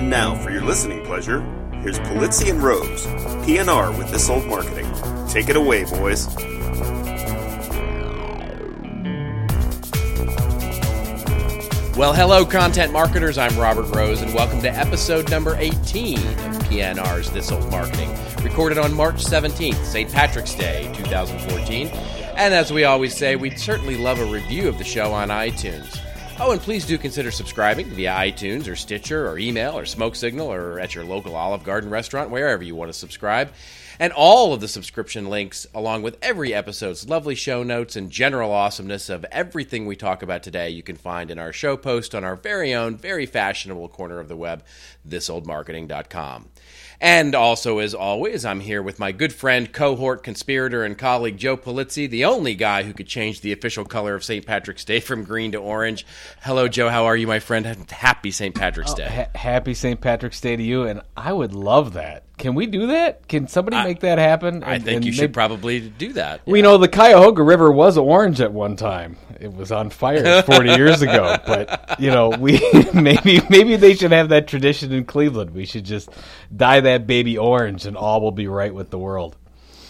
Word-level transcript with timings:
And 0.00 0.08
now, 0.08 0.34
for 0.34 0.50
your 0.50 0.64
listening 0.64 1.04
pleasure, 1.04 1.42
here's 1.82 1.98
Pulizzi 1.98 2.48
and 2.48 2.62
Rose, 2.62 3.04
PNR 3.44 3.98
with 3.98 4.10
This 4.10 4.30
Old 4.30 4.46
Marketing. 4.46 4.90
Take 5.28 5.50
it 5.50 5.56
away, 5.56 5.84
boys. 5.84 6.26
Well, 11.98 12.14
hello, 12.14 12.46
content 12.46 12.94
marketers. 12.94 13.36
I'm 13.36 13.54
Robert 13.58 13.94
Rose, 13.94 14.22
and 14.22 14.32
welcome 14.32 14.62
to 14.62 14.70
episode 14.70 15.30
number 15.30 15.54
18 15.56 16.16
of 16.16 16.24
PNR's 16.62 17.30
This 17.32 17.52
Old 17.52 17.70
Marketing, 17.70 18.08
recorded 18.42 18.78
on 18.78 18.94
March 18.94 19.16
17th, 19.16 19.84
St. 19.84 20.10
Patrick's 20.10 20.54
Day, 20.54 20.90
2014. 20.94 21.88
And 22.38 22.54
as 22.54 22.72
we 22.72 22.84
always 22.84 23.14
say, 23.14 23.36
we'd 23.36 23.58
certainly 23.58 23.98
love 23.98 24.18
a 24.18 24.24
review 24.24 24.66
of 24.66 24.78
the 24.78 24.84
show 24.84 25.12
on 25.12 25.28
iTunes. 25.28 25.99
Oh, 26.42 26.52
and 26.52 26.60
please 26.60 26.86
do 26.86 26.96
consider 26.96 27.30
subscribing 27.30 27.88
via 27.88 28.12
iTunes 28.12 28.66
or 28.66 28.74
Stitcher 28.74 29.28
or 29.28 29.38
email 29.38 29.76
or 29.76 29.84
Smoke 29.84 30.16
Signal 30.16 30.50
or 30.50 30.80
at 30.80 30.94
your 30.94 31.04
local 31.04 31.36
Olive 31.36 31.64
Garden 31.64 31.90
restaurant, 31.90 32.30
wherever 32.30 32.62
you 32.62 32.74
want 32.74 32.90
to 32.90 32.98
subscribe. 32.98 33.52
And 33.98 34.10
all 34.14 34.54
of 34.54 34.62
the 34.62 34.66
subscription 34.66 35.28
links, 35.28 35.66
along 35.74 36.00
with 36.00 36.16
every 36.22 36.54
episode's 36.54 37.06
lovely 37.06 37.34
show 37.34 37.62
notes 37.62 37.94
and 37.94 38.10
general 38.10 38.52
awesomeness 38.52 39.10
of 39.10 39.26
everything 39.30 39.84
we 39.84 39.96
talk 39.96 40.22
about 40.22 40.42
today, 40.42 40.70
you 40.70 40.82
can 40.82 40.96
find 40.96 41.30
in 41.30 41.38
our 41.38 41.52
show 41.52 41.76
post 41.76 42.14
on 42.14 42.24
our 42.24 42.36
very 42.36 42.72
own, 42.72 42.96
very 42.96 43.26
fashionable 43.26 43.88
corner 43.90 44.18
of 44.18 44.28
the 44.28 44.36
web, 44.36 44.64
thisoldmarketing.com. 45.06 46.48
And 47.00 47.34
also, 47.34 47.78
as 47.78 47.94
always, 47.94 48.44
I'm 48.44 48.60
here 48.60 48.82
with 48.82 48.98
my 48.98 49.10
good 49.10 49.32
friend, 49.32 49.72
cohort, 49.72 50.22
conspirator, 50.22 50.84
and 50.84 50.98
colleague 50.98 51.38
Joe 51.38 51.56
Pulizzi, 51.56 52.08
the 52.08 52.26
only 52.26 52.54
guy 52.54 52.82
who 52.82 52.92
could 52.92 53.06
change 53.06 53.40
the 53.40 53.52
official 53.52 53.86
color 53.86 54.14
of 54.14 54.22
St. 54.22 54.44
Patrick's 54.44 54.84
Day 54.84 55.00
from 55.00 55.24
green 55.24 55.52
to 55.52 55.58
orange. 55.58 56.04
Hello, 56.42 56.68
Joe. 56.68 56.90
How 56.90 57.06
are 57.06 57.16
you, 57.16 57.26
my 57.26 57.38
friend? 57.38 57.64
Happy 57.90 58.30
St. 58.30 58.54
Patrick's 58.54 58.92
oh, 58.92 58.96
Day. 58.96 59.06
Oh, 59.08 59.14
ha- 59.14 59.38
happy 59.38 59.72
St. 59.72 59.98
Patrick's 59.98 60.42
Day 60.42 60.56
to 60.56 60.62
you, 60.62 60.82
and 60.82 61.00
I 61.16 61.32
would 61.32 61.54
love 61.54 61.94
that. 61.94 62.24
Can 62.40 62.54
we 62.54 62.66
do 62.66 62.86
that? 62.86 63.28
Can 63.28 63.48
somebody 63.48 63.76
I, 63.76 63.84
make 63.84 64.00
that 64.00 64.16
happen? 64.16 64.64
I 64.64 64.78
think 64.78 65.04
you 65.04 65.12
should 65.12 65.34
probably 65.34 65.78
do 65.78 66.14
that. 66.14 66.40
We 66.46 66.60
yeah. 66.60 66.62
know 66.62 66.78
the 66.78 66.88
Cuyahoga 66.88 67.42
River 67.42 67.70
was 67.70 67.98
orange 67.98 68.40
at 68.40 68.50
one 68.50 68.76
time. 68.76 69.18
It 69.38 69.52
was 69.52 69.70
on 69.70 69.90
fire 69.90 70.42
40 70.46 70.70
years 70.70 71.02
ago, 71.02 71.36
but 71.46 72.00
you 72.00 72.10
know, 72.10 72.30
we 72.30 72.58
maybe 72.94 73.42
maybe 73.50 73.76
they 73.76 73.94
should 73.94 74.12
have 74.12 74.30
that 74.30 74.48
tradition 74.48 74.90
in 74.90 75.04
Cleveland. 75.04 75.50
We 75.50 75.66
should 75.66 75.84
just 75.84 76.08
dye 76.54 76.80
that 76.80 77.06
baby 77.06 77.36
orange, 77.36 77.84
and 77.84 77.94
all 77.94 78.22
will 78.22 78.32
be 78.32 78.46
right 78.46 78.74
with 78.74 78.88
the 78.88 78.98
world. 78.98 79.36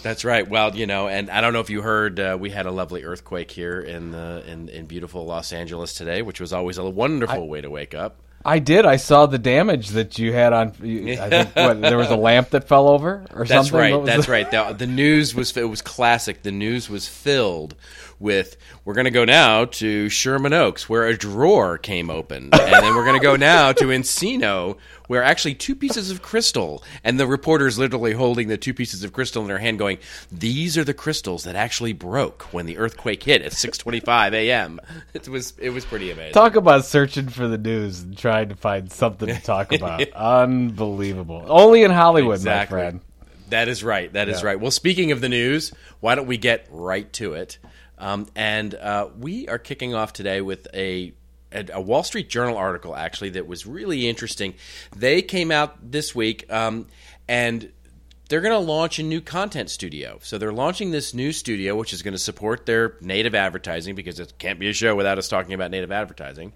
That's 0.03 0.25
right. 0.25 0.49
Well, 0.49 0.75
you 0.75 0.87
know, 0.89 1.07
and 1.07 1.31
I 1.31 1.41
don't 1.41 1.53
know 1.53 1.61
if 1.61 1.71
you 1.71 1.83
heard, 1.83 2.19
uh, 2.19 2.37
we 2.41 2.51
had 2.51 2.67
a 2.67 2.73
lovely 2.73 3.05
earthquake 3.05 3.53
here 3.53 3.81
in 3.81 4.11
the 4.11 4.43
in, 4.45 4.69
in 4.71 4.87
beautiful 4.87 5.25
Los 5.25 5.53
Angeles 5.53 5.93
today, 5.95 6.23
which 6.23 6.41
was 6.41 6.53
always 6.53 6.79
a 6.79 6.89
wonderful 6.89 7.45
I, 7.45 7.47
way 7.47 7.61
to 7.61 7.71
wake 7.71 7.95
up. 7.95 8.21
I 8.45 8.59
did. 8.59 8.87
I 8.87 8.97
saw 8.97 9.27
the 9.27 9.39
damage 9.39 9.91
that 9.91 10.19
you 10.19 10.33
had 10.33 10.53
on. 10.53 10.69
I 10.69 10.73
think 10.73 11.49
what, 11.55 11.81
there 11.81 11.99
was 11.99 12.11
a 12.11 12.17
lamp 12.17 12.51
that 12.51 12.67
fell 12.67 12.89
over 12.89 13.27
or 13.33 13.45
something. 13.45 13.47
that's 13.47 13.69
something. 13.69 13.95
Right. 13.99 14.07
That's 14.07 14.29
right. 14.29 14.51
The, 14.51 14.73
the 14.73 14.87
news 14.87 15.35
was 15.35 15.57
it 15.57 15.69
was 15.69 15.83
classic. 15.83 16.43
The 16.43 16.53
news 16.53 16.89
was 16.89 17.07
filled 17.07 17.75
with 18.19 18.57
we're 18.85 18.95
going 18.95 19.07
to 19.07 19.11
go 19.11 19.25
now 19.25 19.65
to 19.65 20.09
Sherman 20.09 20.53
Oaks 20.53 20.89
where 20.89 21.07
a 21.07 21.17
drawer 21.17 21.79
came 21.79 22.11
open, 22.11 22.51
and 22.53 22.53
then 22.53 22.95
we're 22.95 23.05
going 23.05 23.19
to 23.19 23.25
go 23.25 23.37
now 23.37 23.73
to 23.73 23.87
Encino 23.87 24.77
where 25.11 25.25
actually 25.25 25.57
two 25.57 25.75
pieces 25.75 26.09
of 26.13 26.23
crystal, 26.23 26.85
and 27.03 27.19
the 27.19 27.27
reporter 27.27 27.67
is 27.67 27.77
literally 27.77 28.13
holding 28.13 28.47
the 28.47 28.57
two 28.57 28.73
pieces 28.73 29.03
of 29.03 29.13
crystal 29.13 29.43
in 29.43 29.51
her 29.51 29.59
hand, 29.59 29.77
going, 29.77 29.99
"These 30.31 30.79
are 30.79 30.85
the 30.85 30.95
crystals 30.95 31.43
that 31.43 31.57
actually 31.57 31.93
broke 31.93 32.43
when 32.53 32.67
the 32.67 32.79
earthquake 32.79 33.25
hit 33.25 33.43
at 33.43 33.51
6:25 33.51 34.35
a.m." 34.35 34.79
It 35.13 35.29
was 35.29 35.55
it 35.59 35.71
was 35.71 35.85
pretty 35.85 36.13
amazing. 36.13 36.33
Talk 36.33 36.55
about 36.55 36.85
searching 36.85 37.29
for 37.29 37.49
the 37.49 37.59
news 37.59 38.03
and 38.03 38.17
trying 38.17 38.51
to 38.51 38.55
find 38.55 38.93
something 38.93 39.27
to 39.27 39.43
talk 39.43 39.73
about. 39.73 40.09
Unbelievable. 40.13 41.45
Only 41.49 41.83
in 41.83 41.91
Hollywood, 41.91 42.37
exactly. 42.37 42.77
my 42.77 42.83
friend. 42.83 43.01
That 43.49 43.67
is 43.67 43.83
right. 43.83 44.13
That 44.13 44.29
is 44.29 44.43
yeah. 44.43 44.47
right. 44.47 44.61
Well, 44.61 44.71
speaking 44.71 45.11
of 45.11 45.21
the 45.21 45.29
news, 45.29 45.73
why 45.99 46.15
don't 46.15 46.29
we 46.29 46.39
get 46.39 46.69
right 46.71 47.13
to 47.15 47.33
it? 47.33 47.59
Um, 47.99 48.29
and 48.37 48.75
uh, 48.77 49.09
we 49.19 49.49
are 49.49 49.59
kicking 49.59 49.93
off 49.93 50.13
today 50.13 50.41
with 50.41 50.69
a, 50.73 51.13
a, 51.53 51.81
Wall 51.81 52.03
Street 52.03 52.29
Journal 52.29 52.57
article 52.57 52.95
actually 52.95 53.31
that 53.31 53.47
was 53.47 53.67
really 53.67 54.09
interesting. 54.09 54.55
They 54.97 55.23
came 55.23 55.51
out 55.51 55.91
this 55.91 56.15
week 56.15 56.51
um, 56.53 56.87
and 57.29 57.71
they're 58.31 58.41
going 58.41 58.53
to 58.53 58.59
launch 58.59 59.01
a 59.01 59.03
new 59.03 59.21
content 59.21 59.71
studio. 59.71 60.21
So 60.23 60.39
they're 60.39 60.53
launching 60.53 60.93
this 60.93 61.13
new 61.15 61.33
studio, 61.33 61.75
which 61.75 61.93
is 61.93 62.03
going 62.03 62.13
to 62.13 62.19
support 62.19 62.65
their 62.65 62.95
native 63.01 63.35
advertising 63.35 63.97
because 63.97 64.21
it 64.21 64.35
can't 64.39 64.61
be 64.61 64.69
a 64.69 64.73
show 64.73 64.95
without 64.95 65.19
us 65.19 65.29
talking 65.29 65.53
about 65.53 65.73
native 65.73 65.91
advertising. 65.91 66.53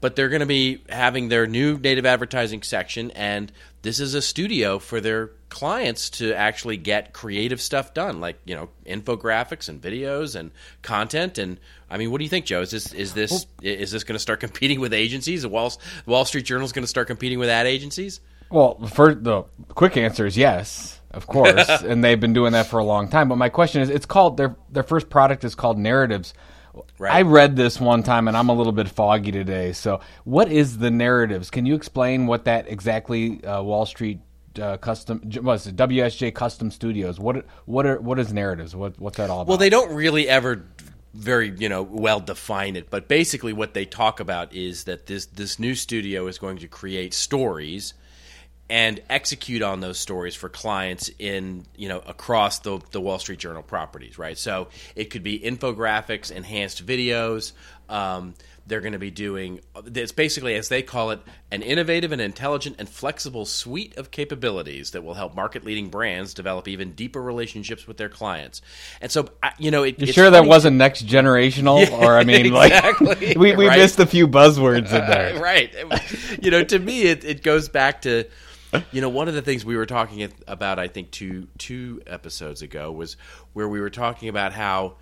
But 0.00 0.16
they're 0.16 0.28
going 0.28 0.40
to 0.40 0.46
be 0.46 0.82
having 0.88 1.28
their 1.28 1.46
new 1.46 1.78
native 1.78 2.06
advertising 2.06 2.64
section, 2.64 3.12
and 3.12 3.52
this 3.82 4.00
is 4.00 4.14
a 4.14 4.22
studio 4.22 4.80
for 4.80 5.00
their 5.00 5.28
clients 5.48 6.10
to 6.10 6.34
actually 6.34 6.76
get 6.76 7.12
creative 7.12 7.60
stuff 7.60 7.94
done, 7.94 8.20
like 8.20 8.40
you 8.44 8.56
know 8.56 8.68
infographics 8.84 9.68
and 9.68 9.80
videos 9.80 10.34
and 10.34 10.50
content. 10.82 11.38
And 11.38 11.60
I 11.92 11.98
mean, 11.98 12.10
what 12.10 12.18
do 12.18 12.24
you 12.24 12.30
think, 12.30 12.46
Joe? 12.46 12.62
Is 12.62 12.70
this 12.70 12.94
is 12.94 13.12
this 13.12 13.30
well, 13.30 13.44
is 13.62 13.90
this 13.90 14.02
going 14.02 14.14
to 14.14 14.18
start 14.18 14.40
competing 14.40 14.80
with 14.80 14.94
agencies? 14.94 15.42
The 15.42 15.50
Wall 15.50 15.72
Wall 16.06 16.24
Street 16.24 16.46
Journal 16.46 16.64
is 16.64 16.72
going 16.72 16.84
to 16.84 16.88
start 16.88 17.06
competing 17.06 17.38
with 17.38 17.50
ad 17.50 17.66
agencies? 17.66 18.20
Well, 18.50 18.86
for 18.86 19.14
the 19.14 19.44
quick 19.68 19.96
answer 19.96 20.24
is 20.24 20.36
yes, 20.36 21.00
of 21.10 21.26
course, 21.26 21.68
and 21.82 22.02
they've 22.02 22.18
been 22.18 22.32
doing 22.32 22.52
that 22.52 22.66
for 22.66 22.78
a 22.78 22.84
long 22.84 23.08
time. 23.08 23.28
But 23.28 23.36
my 23.36 23.50
question 23.50 23.82
is, 23.82 23.90
it's 23.90 24.06
called 24.06 24.38
their 24.38 24.56
their 24.70 24.82
first 24.82 25.10
product 25.10 25.44
is 25.44 25.54
called 25.54 25.78
Narratives. 25.78 26.32
Right. 26.98 27.12
I 27.12 27.22
read 27.22 27.56
this 27.56 27.78
one 27.78 28.02
time 28.02 28.28
and 28.28 28.34
I'm 28.34 28.48
a 28.48 28.54
little 28.54 28.72
bit 28.72 28.88
foggy 28.88 29.30
today. 29.30 29.72
So, 29.72 30.00
what 30.24 30.50
is 30.50 30.78
the 30.78 30.90
narratives? 30.90 31.50
Can 31.50 31.66
you 31.66 31.74
explain 31.74 32.26
what 32.26 32.46
that 32.46 32.66
exactly 32.66 33.44
uh, 33.44 33.62
Wall 33.62 33.84
Street 33.84 34.20
uh, 34.58 34.76
custom 34.78 35.20
was 35.42 35.66
WSJ 35.66 36.34
Custom 36.34 36.70
Studios. 36.70 37.18
What 37.18 37.46
what 37.66 37.86
are 37.86 38.00
what 38.00 38.18
is 38.18 38.32
narratives? 38.32 38.74
What 38.74 38.98
what's 39.00 39.16
that 39.16 39.30
all 39.30 39.42
about? 39.42 39.48
Well, 39.48 39.58
they 39.58 39.70
don't 39.70 39.94
really 39.94 40.28
ever 40.28 40.64
very 41.14 41.54
you 41.58 41.68
know 41.68 41.82
well 41.82 42.20
define 42.20 42.76
it, 42.76 42.90
but 42.90 43.08
basically 43.08 43.52
what 43.52 43.74
they 43.74 43.84
talk 43.84 44.20
about 44.20 44.54
is 44.54 44.84
that 44.84 45.06
this 45.06 45.26
this 45.26 45.58
new 45.58 45.74
studio 45.74 46.26
is 46.26 46.38
going 46.38 46.58
to 46.58 46.68
create 46.68 47.14
stories 47.14 47.94
and 48.70 49.02
execute 49.10 49.60
on 49.60 49.80
those 49.80 49.98
stories 49.98 50.34
for 50.34 50.48
clients 50.48 51.10
in 51.18 51.66
you 51.76 51.88
know 51.88 51.98
across 52.06 52.60
the, 52.60 52.80
the 52.90 53.00
Wall 53.00 53.18
Street 53.18 53.38
Journal 53.38 53.62
properties, 53.62 54.18
right? 54.18 54.38
So 54.38 54.68
it 54.96 55.10
could 55.10 55.22
be 55.22 55.38
infographics, 55.38 56.30
enhanced 56.30 56.84
videos. 56.86 57.52
Um, 57.90 58.34
they're 58.66 58.80
going 58.80 58.92
to 58.92 58.98
be 58.98 59.10
doing 59.10 59.60
it's 59.86 60.12
basically 60.12 60.54
as 60.54 60.68
they 60.68 60.82
call 60.82 61.10
it 61.10 61.20
an 61.50 61.62
innovative 61.62 62.12
and 62.12 62.20
intelligent 62.20 62.76
and 62.78 62.88
flexible 62.88 63.44
suite 63.44 63.96
of 63.96 64.10
capabilities 64.10 64.92
that 64.92 65.02
will 65.02 65.14
help 65.14 65.34
market 65.34 65.64
leading 65.64 65.88
brands 65.88 66.32
develop 66.34 66.68
even 66.68 66.92
deeper 66.92 67.20
relationships 67.20 67.86
with 67.86 67.96
their 67.96 68.08
clients. 68.08 68.62
And 69.00 69.10
so 69.10 69.28
you 69.58 69.70
know 69.70 69.82
it, 69.82 70.00
you 70.00 70.12
sure 70.12 70.30
that 70.30 70.44
wasn't 70.44 70.76
next 70.76 71.06
generational? 71.06 71.82
Yeah, 71.92 72.06
or 72.06 72.16
i 72.16 72.24
mean 72.24 72.46
exactly, 72.46 73.06
like 73.06 73.20
we, 73.36 73.56
we 73.56 73.66
right? 73.66 73.78
missed 73.78 73.98
a 73.98 74.06
few 74.06 74.28
buzzwords 74.28 74.92
in 74.92 75.06
there. 75.06 75.32
Right. 75.42 75.74
You 76.40 76.50
know 76.50 76.62
to 76.62 76.78
me 76.78 77.02
it, 77.02 77.24
it 77.24 77.42
goes 77.42 77.68
back 77.68 78.02
to 78.02 78.24
you 78.92 79.00
know 79.00 79.08
one 79.08 79.28
of 79.28 79.34
the 79.34 79.42
things 79.42 79.64
we 79.64 79.76
were 79.76 79.86
talking 79.86 80.30
about 80.46 80.78
i 80.78 80.88
think 80.88 81.10
two 81.10 81.48
two 81.58 82.00
episodes 82.06 82.62
ago 82.62 82.92
was 82.92 83.16
where 83.52 83.68
we 83.68 83.80
were 83.80 83.90
talking 83.90 84.28
about 84.28 84.52
how 84.52 84.96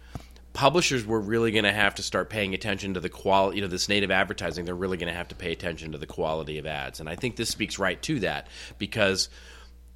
publishers 0.53 1.07
were 1.07 1.21
really 1.21 1.53
going 1.53 1.65
to 1.65 1.73
have 1.73 1.95
to 1.97 2.03
start 2.03 2.31
paying 2.31 2.55
attention 2.55 2.95
to 2.95 3.01
the 3.01 3.09
quality, 3.09 3.57
you 3.57 3.63
know, 3.63 3.69
this 3.69 3.89
native 3.89 4.11
advertising. 4.11 4.65
They're 4.65 4.75
really 4.75 4.97
going 4.97 5.13
to 5.13 5.17
have 5.17 5.29
to 5.29 5.35
pay 5.35 5.53
attention 5.53 5.93
to 5.93 5.99
the 5.99 6.07
quality 6.07 6.59
of 6.59 6.67
ads, 6.67 7.01
and 7.01 7.09
I 7.09 7.17
think 7.17 7.37
this 7.37 7.51
speaks 7.51 7.79
right 7.79 8.01
to 8.03 8.21
that 8.21 8.49
because 8.79 9.29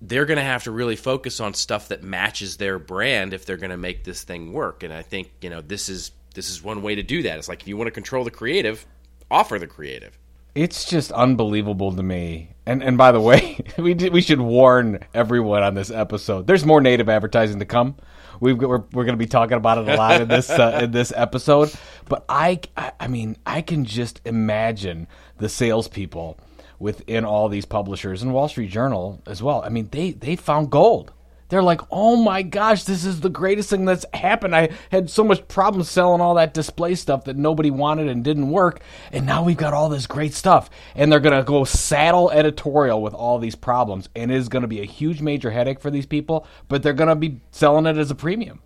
they're 0.01 0.27
going 0.27 0.39
to 0.39 0.45
have 0.45 0.65
to 0.65 0.71
really 0.71 0.97
focus 0.97 1.41
on 1.41 1.55
stuff 1.55 1.89
that 1.89 2.03
matches 2.03 2.57
their 2.57 2.79
brand 2.79 3.33
if 3.33 3.47
they're 3.47 3.57
going 3.57 3.71
to 3.71 3.77
make 3.77 4.05
this 4.05 4.23
thing 4.23 4.53
work. 4.53 4.83
And 4.83 4.93
I 4.93 5.03
think 5.03 5.31
you 5.41 5.51
know 5.51 5.61
this 5.61 5.89
is 5.89 6.13
this 6.35 6.51
is 6.51 6.63
one 6.63 6.83
way 6.83 6.95
to 6.95 7.03
do 7.03 7.23
that. 7.23 7.39
It's 7.39 7.49
like 7.49 7.63
if 7.63 7.69
you 7.69 7.77
want 7.77 7.89
to 7.89 7.93
control 7.93 8.25
the 8.25 8.31
creative, 8.31 8.87
offer 9.31 9.59
the 9.59 9.67
creative. 9.67 10.19
It's 10.55 10.85
just 10.85 11.11
unbelievable 11.11 11.95
to 11.95 12.03
me. 12.03 12.55
And 12.67 12.83
and 12.83 12.97
by 12.97 13.13
the 13.13 13.21
way, 13.21 13.59
we 13.79 13.95
we 13.95 14.21
should 14.21 14.41
warn 14.41 15.01
everyone 15.15 15.63
on 15.63 15.75
this 15.75 15.91
episode. 15.91 16.47
There's 16.47 16.65
more 16.65 16.81
native 16.81 17.09
advertising 17.09 17.59
to 17.59 17.65
come 17.65 17.97
we 18.45 18.53
are 18.53 18.57
we're, 18.57 18.85
we're 18.93 19.05
going 19.05 19.15
to 19.15 19.17
be 19.17 19.27
talking 19.27 19.57
about 19.57 19.79
it 19.79 19.89
a 19.89 19.97
lot 19.97 20.21
in 20.21 20.29
this 20.29 20.51
uh, 20.51 20.81
in 20.83 20.91
this 20.91 21.13
episode. 21.17 21.73
But 22.07 22.27
I, 22.29 22.61
I 23.01 23.09
mean, 23.09 23.39
I 23.47 23.63
can 23.63 23.87
just 23.87 24.21
imagine 24.27 25.09
the 25.39 25.49
salespeople 25.49 26.39
within 26.79 27.25
all 27.25 27.49
these 27.49 27.65
publishers 27.65 28.23
and 28.23 28.35
Wall 28.35 28.49
Street 28.49 28.71
Journal 28.71 29.23
as 29.27 29.43
well. 29.43 29.63
I 29.65 29.71
mean, 29.71 29.89
they 29.91 30.11
they 30.11 30.37
found 30.37 30.71
gold. 30.71 31.13
They're 31.49 31.63
like, 31.63 31.81
oh 31.91 32.17
my 32.17 32.43
gosh, 32.43 32.85
this 32.85 33.05
is 33.05 33.21
the 33.21 33.29
greatest 33.29 33.71
thing 33.71 33.85
that's 33.85 34.05
happened. 34.15 34.57
I 34.57 34.71
had 34.91 35.11
so 35.11 35.23
much 35.23 35.47
problem 35.49 35.85
selling 35.85 36.21
all 36.21 36.35
that 36.35 36.55
display 36.55 36.95
stuff 36.95 37.25
that 37.25 37.37
nobody 37.37 37.71
wanted 37.71 38.09
and 38.09 38.25
didn't 38.25 38.51
work. 38.51 38.81
And 39.13 39.27
now 39.27 39.45
we've 39.45 39.57
got 39.57 39.75
all 39.75 39.89
this 39.89 40.07
great 40.07 40.35
stuff. 40.35 40.71
And 40.95 41.13
they're 41.13 41.21
going 41.21 41.37
to 41.37 41.45
go 41.45 41.65
saddle 41.65 42.31
editorial 42.31 43.03
with 43.03 43.15
all 43.15 43.39
these 43.39 43.55
problems. 43.55 44.09
And 44.17 44.31
it 44.31 44.37
is 44.37 44.49
going 44.49 44.63
to 44.63 44.69
be 44.69 44.81
a 44.81 44.87
huge 44.87 45.21
major 45.21 45.51
headache 45.51 45.81
for 45.81 45.91
these 45.91 46.07
people, 46.07 46.47
but 46.69 46.83
they're 46.83 46.93
going 46.93 47.09
to 47.09 47.17
be 47.17 47.41
selling 47.51 47.87
it 47.87 47.99
as 47.99 48.11
a 48.11 48.15
premium. 48.15 48.61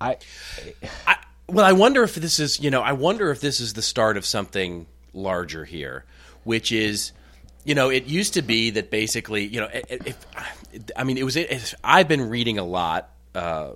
I, 0.00 0.18
I, 1.06 1.16
well, 1.48 1.64
I 1.64 1.72
wonder 1.72 2.02
if 2.02 2.14
this 2.14 2.38
is, 2.38 2.60
you 2.60 2.70
know, 2.70 2.82
I 2.82 2.92
wonder 2.92 3.30
if 3.30 3.40
this 3.40 3.60
is 3.60 3.72
the 3.72 3.82
start 3.82 4.16
of 4.16 4.26
something 4.26 4.86
larger 5.14 5.64
here, 5.64 6.04
which 6.42 6.72
is 6.72 7.12
you 7.64 7.74
know, 7.74 7.88
it 7.90 8.04
used 8.04 8.34
to 8.34 8.42
be 8.42 8.70
that 8.70 8.90
basically, 8.90 9.46
you 9.46 9.60
know, 9.60 9.68
if, 9.72 10.16
I 10.96 11.04
mean, 11.04 11.18
it 11.18 11.24
was. 11.24 11.36
I've 11.82 12.08
been 12.08 12.28
reading 12.28 12.58
a 12.58 12.64
lot 12.64 13.10
uh, 13.34 13.72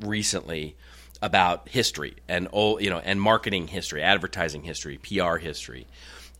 recently 0.00 0.76
about 1.20 1.68
history 1.68 2.16
and 2.28 2.48
old, 2.52 2.82
you 2.82 2.90
know, 2.90 2.98
and 2.98 3.20
marketing 3.20 3.66
history, 3.66 4.02
advertising 4.02 4.62
history, 4.62 4.98
PR 4.98 5.36
history. 5.36 5.86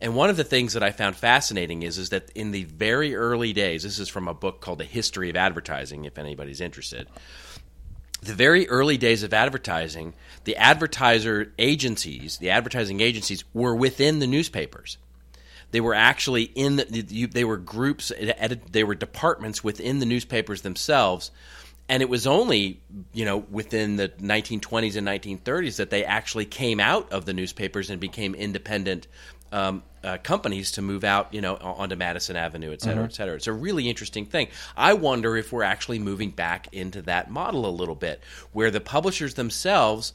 And 0.01 0.15
one 0.15 0.29
of 0.29 0.37
the 0.37 0.43
things 0.43 0.73
that 0.73 0.83
I 0.83 0.91
found 0.91 1.17
fascinating 1.17 1.83
is 1.83 1.97
is 1.97 2.09
that 2.09 2.29
in 2.31 2.51
the 2.51 2.63
very 2.63 3.15
early 3.15 3.51
days, 3.51 3.83
this 3.83 3.99
is 3.99 4.07
from 4.07 4.27
a 4.27 4.33
book 4.33 4.61
called 4.61 4.79
The 4.79 4.85
History 4.85 5.29
of 5.29 5.35
Advertising, 5.35 6.05
if 6.05 6.17
anybody's 6.17 6.61
interested. 6.61 7.07
The 8.21 8.33
very 8.33 8.67
early 8.69 8.97
days 8.97 9.23
of 9.23 9.33
advertising, 9.33 10.13
the 10.45 10.55
advertiser 10.55 11.53
agencies, 11.57 12.37
the 12.37 12.49
advertising 12.49 13.01
agencies 13.01 13.43
were 13.53 13.75
within 13.75 14.19
the 14.19 14.27
newspapers. 14.27 14.97
They 15.71 15.81
were 15.81 15.93
actually 15.93 16.43
in 16.43 16.77
the, 16.77 17.27
they 17.31 17.43
were 17.43 17.57
groups, 17.57 18.11
they 18.71 18.83
were 18.83 18.95
departments 18.95 19.63
within 19.63 19.99
the 19.99 20.05
newspapers 20.05 20.61
themselves. 20.61 21.31
And 21.87 22.03
it 22.03 22.09
was 22.09 22.27
only, 22.27 22.79
you 23.13 23.25
know, 23.25 23.37
within 23.37 23.95
the 23.95 24.09
1920s 24.09 24.95
and 24.95 25.07
1930s 25.07 25.77
that 25.77 25.89
they 25.89 26.05
actually 26.05 26.45
came 26.45 26.79
out 26.79 27.11
of 27.11 27.25
the 27.25 27.33
newspapers 27.33 27.89
and 27.89 27.99
became 27.99 28.35
independent 28.35 29.07
um, 29.51 29.81
uh, 30.03 30.17
companies 30.21 30.71
to 30.73 30.81
move 30.81 31.03
out, 31.03 31.33
you 31.33 31.41
know, 31.41 31.55
onto 31.55 31.95
Madison 31.95 32.35
Avenue, 32.35 32.71
et 32.71 32.81
cetera, 32.81 33.03
mm-hmm. 33.03 33.05
et 33.05 33.13
cetera. 33.13 33.35
It's 33.35 33.47
a 33.47 33.53
really 33.53 33.89
interesting 33.89 34.25
thing. 34.25 34.49
I 34.77 34.93
wonder 34.93 35.35
if 35.35 35.51
we're 35.51 35.63
actually 35.63 35.99
moving 35.99 36.29
back 36.29 36.67
into 36.71 37.01
that 37.03 37.31
model 37.31 37.65
a 37.65 37.71
little 37.71 37.95
bit, 37.95 38.21
where 38.51 38.71
the 38.71 38.79
publishers 38.79 39.33
themselves 39.33 40.13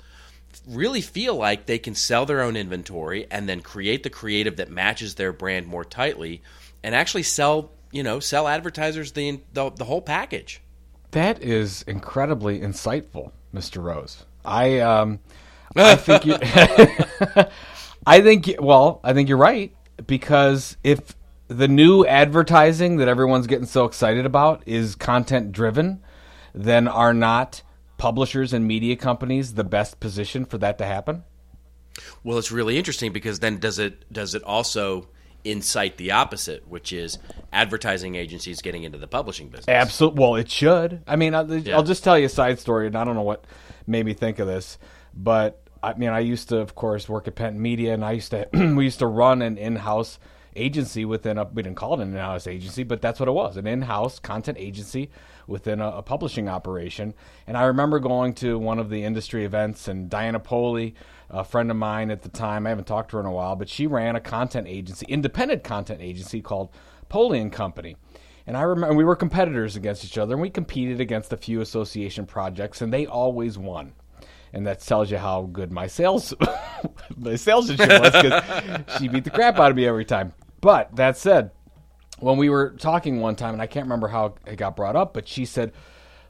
really 0.67 1.01
feel 1.01 1.35
like 1.37 1.67
they 1.67 1.79
can 1.79 1.95
sell 1.95 2.27
their 2.27 2.43
own 2.43 2.57
inventory 2.57 3.27
and 3.31 3.49
then 3.49 3.61
create 3.61 4.03
the 4.03 4.11
creative 4.11 4.57
that 4.57 4.71
matches 4.71 5.15
their 5.15 5.33
brand 5.33 5.67
more 5.67 5.85
tightly, 5.85 6.43
and 6.83 6.95
actually 6.95 7.23
sell, 7.23 7.71
you 7.93 8.03
know, 8.03 8.21
sell 8.21 8.49
advertisers 8.49 9.13
the 9.13 9.41
the, 9.53 9.71
the 9.71 9.85
whole 9.85 10.03
package. 10.03 10.61
That 11.13 11.43
is 11.43 11.83
incredibly 11.83 12.61
insightful, 12.61 13.33
Mr. 13.55 13.83
Rose. 13.83 14.25
I 14.45 14.81
um, 14.81 15.21
I 15.77 15.97
think 15.97 16.27
you. 16.27 16.37
I 18.07 18.21
think 18.21 18.55
well, 18.59 19.01
I 19.03 19.13
think 19.13 19.29
you're 19.29 19.39
right 19.39 19.75
because 20.07 20.77
if 20.85 21.17
the 21.49 21.69
new 21.69 22.07
advertising 22.07 22.97
that 22.97 23.09
everyone's 23.09 23.47
getting 23.47 23.67
so 23.67 23.85
excited 23.85 24.27
about 24.27 24.63
is 24.67 24.95
content 24.95 25.53
driven, 25.53 26.03
then 26.55 26.89
are 26.89 27.15
not 27.15 27.63
publishers 28.05 28.53
and 28.53 28.67
media 28.67 28.97
companies 28.97 29.55
the 29.55 29.65
best 29.65 29.99
position 29.99 30.45
for 30.45 30.59
that 30.59 30.77
to 30.77 30.85
happen? 30.85 31.25
Well, 32.23 32.37
it's 32.37 32.53
really 32.53 32.77
interesting 32.77 33.15
because 33.15 33.39
then 33.39 33.57
does 33.59 33.79
it 33.79 34.13
does 34.13 34.35
it 34.35 34.43
also 34.43 35.09
incite 35.43 35.97
the 35.97 36.11
opposite, 36.11 36.69
which 36.69 36.93
is 36.93 37.17
advertising 37.51 38.15
agencies 38.15 38.61
getting 38.61 38.83
into 38.83 38.99
the 38.99 39.07
publishing 39.07 39.49
business? 39.49 39.69
Absolutely. 39.69 40.21
Well, 40.21 40.35
it 40.35 40.51
should. 40.51 41.03
I 41.07 41.17
mean, 41.17 41.35
I'll, 41.35 41.51
yeah. 41.51 41.77
I'll 41.77 41.83
just 41.83 42.05
tell 42.05 42.19
you 42.19 42.27
a 42.27 42.29
side 42.29 42.59
story, 42.59 42.89
and 42.89 42.95
I 42.95 43.05
don't 43.05 43.15
know 43.15 43.23
what 43.23 43.47
made 43.87 44.05
me 44.05 44.13
think 44.13 44.39
of 44.39 44.47
this, 44.47 44.77
but 45.15 45.63
I 45.83 45.95
mean, 45.95 46.11
I 46.11 46.21
used 46.21 46.51
to, 46.51 46.59
of 46.59 46.75
course, 46.75 47.09
work 47.09 47.27
at 47.27 47.37
Penton 47.37 47.63
Media, 47.63 47.95
and 47.95 48.05
I 48.05 48.13
used 48.13 48.33
to 48.33 48.47
we 48.77 48.85
used 48.85 48.99
to 48.99 49.07
run 49.07 49.41
an 49.41 49.57
in-house 49.57 50.19
agency 50.57 51.07
within 51.07 51.39
a 51.39 51.45
we 51.45 51.63
didn't 51.63 51.79
call 51.79 51.95
it 51.95 52.03
an 52.03 52.11
in-house 52.11 52.47
agency, 52.47 52.83
but 52.83 53.01
that's 53.01 53.19
what 53.19 53.31
it 53.31 53.33
was, 53.33 53.57
an 53.57 53.67
in-house 53.67 54.19
content 54.19 54.59
agency 54.61 55.09
within 55.47 55.81
a, 55.81 55.89
a 55.89 56.03
publishing 56.03 56.49
operation. 56.49 57.15
And 57.47 57.57
I 57.57 57.65
remember 57.65 57.99
going 57.99 58.35
to 58.35 58.59
one 58.59 58.79
of 58.79 58.91
the 58.91 59.05
industry 59.05 59.45
events, 59.45 59.89
and 59.89 60.09
Diana 60.09 60.41
Pohly, 60.41 60.95
a 61.31 61.45
friend 61.45 61.71
of 61.71 61.77
mine 61.77 62.11
at 62.11 62.23
the 62.23 62.29
time, 62.29 62.67
I 62.67 62.71
haven't 62.71 62.87
talked 62.87 63.11
to 63.11 63.17
her 63.17 63.21
in 63.21 63.27
a 63.27 63.33
while, 63.33 63.57
but 63.57 63.69
she 63.69 63.87
ran 63.87 64.17
a 64.17 64.21
content 64.21 64.67
agency, 64.69 65.07
independent 65.09 65.65
content 65.65 66.01
agency 66.01 66.41
called 66.41 66.71
Pohly 67.09 67.41
and 67.41 67.53
Company. 67.53 67.97
And 68.47 68.57
I 68.57 68.63
remember 68.63 68.95
we 68.95 69.05
were 69.05 69.17
competitors 69.17 69.75
against 69.77 70.05
each 70.05 70.19
other, 70.19 70.35
and 70.35 70.43
we 70.43 70.51
competed 70.51 71.01
against 71.01 71.33
a 71.33 71.37
few 71.37 71.61
association 71.61 72.27
projects, 72.27 72.83
and 72.83 72.93
they 72.93 73.07
always 73.07 73.57
won 73.57 73.95
and 74.55 74.67
that 74.69 74.81
tells 74.81 75.11
you 75.11 75.19
how 75.19 75.43
good 75.53 75.73
my 75.73 75.89
sales 75.89 76.33
my 77.17 77.35
sales 77.35 77.69
was 77.69 77.77
because 77.77 78.43
she 78.99 79.09
beat 79.09 79.25
the 79.25 79.31
crap 79.31 79.59
out 79.59 79.71
of 79.71 79.77
me 79.77 79.87
every 79.87 80.05
time. 80.05 80.33
But 80.61 80.95
that 80.97 81.19
said, 81.19 81.51
when 82.19 82.37
we 82.37 82.49
were 82.49 82.71
talking 82.79 83.21
one 83.21 83.37
time, 83.37 83.55
and 83.55 83.63
I 83.63 83.67
can't 83.67 83.87
remember 83.87 84.09
how 84.09 84.35
it 84.47 84.57
got 84.57 84.77
brought 84.77 84.97
up, 84.97 85.15
but 85.15 85.29
she 85.29 85.45
said, 85.45 85.73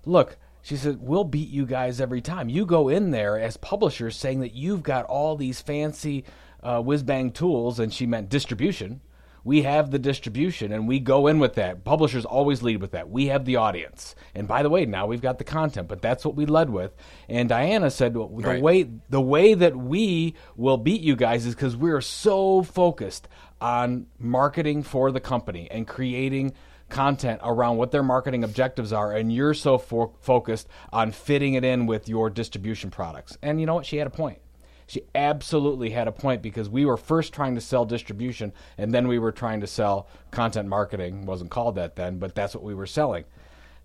"Look." 0.04 0.36
She 0.62 0.78
said, 0.78 1.02
We'll 1.02 1.24
beat 1.24 1.50
you 1.50 1.66
guys 1.66 2.00
every 2.00 2.22
time. 2.22 2.48
You 2.48 2.64
go 2.64 2.88
in 2.88 3.10
there 3.10 3.38
as 3.38 3.58
publishers 3.58 4.16
saying 4.16 4.40
that 4.40 4.54
you've 4.54 4.82
got 4.82 5.04
all 5.04 5.36
these 5.36 5.60
fancy 5.60 6.24
uh, 6.62 6.80
whiz 6.80 7.02
bang 7.02 7.32
tools, 7.32 7.78
and 7.78 7.92
she 7.92 8.06
meant 8.06 8.30
distribution 8.30 9.02
we 9.44 9.62
have 9.62 9.90
the 9.90 9.98
distribution 9.98 10.72
and 10.72 10.88
we 10.88 10.98
go 10.98 11.26
in 11.26 11.38
with 11.38 11.54
that. 11.54 11.84
Publishers 11.84 12.24
always 12.24 12.62
lead 12.62 12.80
with 12.80 12.92
that. 12.92 13.10
We 13.10 13.26
have 13.26 13.44
the 13.44 13.56
audience. 13.56 14.14
And 14.34 14.48
by 14.48 14.62
the 14.62 14.70
way, 14.70 14.86
now 14.86 15.06
we've 15.06 15.20
got 15.20 15.36
the 15.36 15.44
content, 15.44 15.86
but 15.86 16.00
that's 16.00 16.24
what 16.24 16.34
we 16.34 16.46
led 16.46 16.70
with. 16.70 16.94
And 17.28 17.48
Diana 17.48 17.90
said 17.90 18.16
well, 18.16 18.28
the 18.28 18.48
right. 18.48 18.62
way 18.62 18.90
the 19.10 19.20
way 19.20 19.52
that 19.52 19.76
we 19.76 20.34
will 20.56 20.78
beat 20.78 21.02
you 21.02 21.14
guys 21.14 21.44
is 21.44 21.54
cuz 21.54 21.76
we're 21.76 22.00
so 22.00 22.62
focused 22.62 23.28
on 23.64 24.06
marketing 24.18 24.82
for 24.82 25.10
the 25.10 25.20
company 25.20 25.70
and 25.70 25.88
creating 25.88 26.52
content 26.90 27.40
around 27.42 27.78
what 27.78 27.90
their 27.90 28.02
marketing 28.02 28.44
objectives 28.44 28.92
are 28.92 29.12
and 29.12 29.32
you're 29.32 29.54
so 29.54 29.78
fo- 29.78 30.14
focused 30.20 30.68
on 30.92 31.10
fitting 31.10 31.54
it 31.54 31.64
in 31.64 31.86
with 31.86 32.06
your 32.06 32.28
distribution 32.28 32.90
products. 32.90 33.38
And 33.40 33.58
you 33.58 33.64
know 33.64 33.74
what? 33.74 33.86
She 33.86 33.96
had 33.96 34.06
a 34.06 34.10
point 34.10 34.38
she 34.86 35.02
absolutely 35.14 35.90
had 35.90 36.08
a 36.08 36.12
point 36.12 36.42
because 36.42 36.68
we 36.68 36.84
were 36.84 36.98
first 36.98 37.32
trying 37.32 37.54
to 37.54 37.60
sell 37.60 37.84
distribution 37.84 38.52
and 38.76 38.92
then 38.92 39.08
we 39.08 39.18
were 39.18 39.32
trying 39.32 39.60
to 39.60 39.66
sell 39.66 40.08
content 40.30 40.68
marketing. 40.68 41.24
wasn't 41.24 41.50
called 41.50 41.76
that 41.76 41.96
then, 41.96 42.18
but 42.18 42.34
that's 42.34 42.54
what 42.54 42.62
we 42.62 42.74
were 42.74 42.86
selling. 42.86 43.24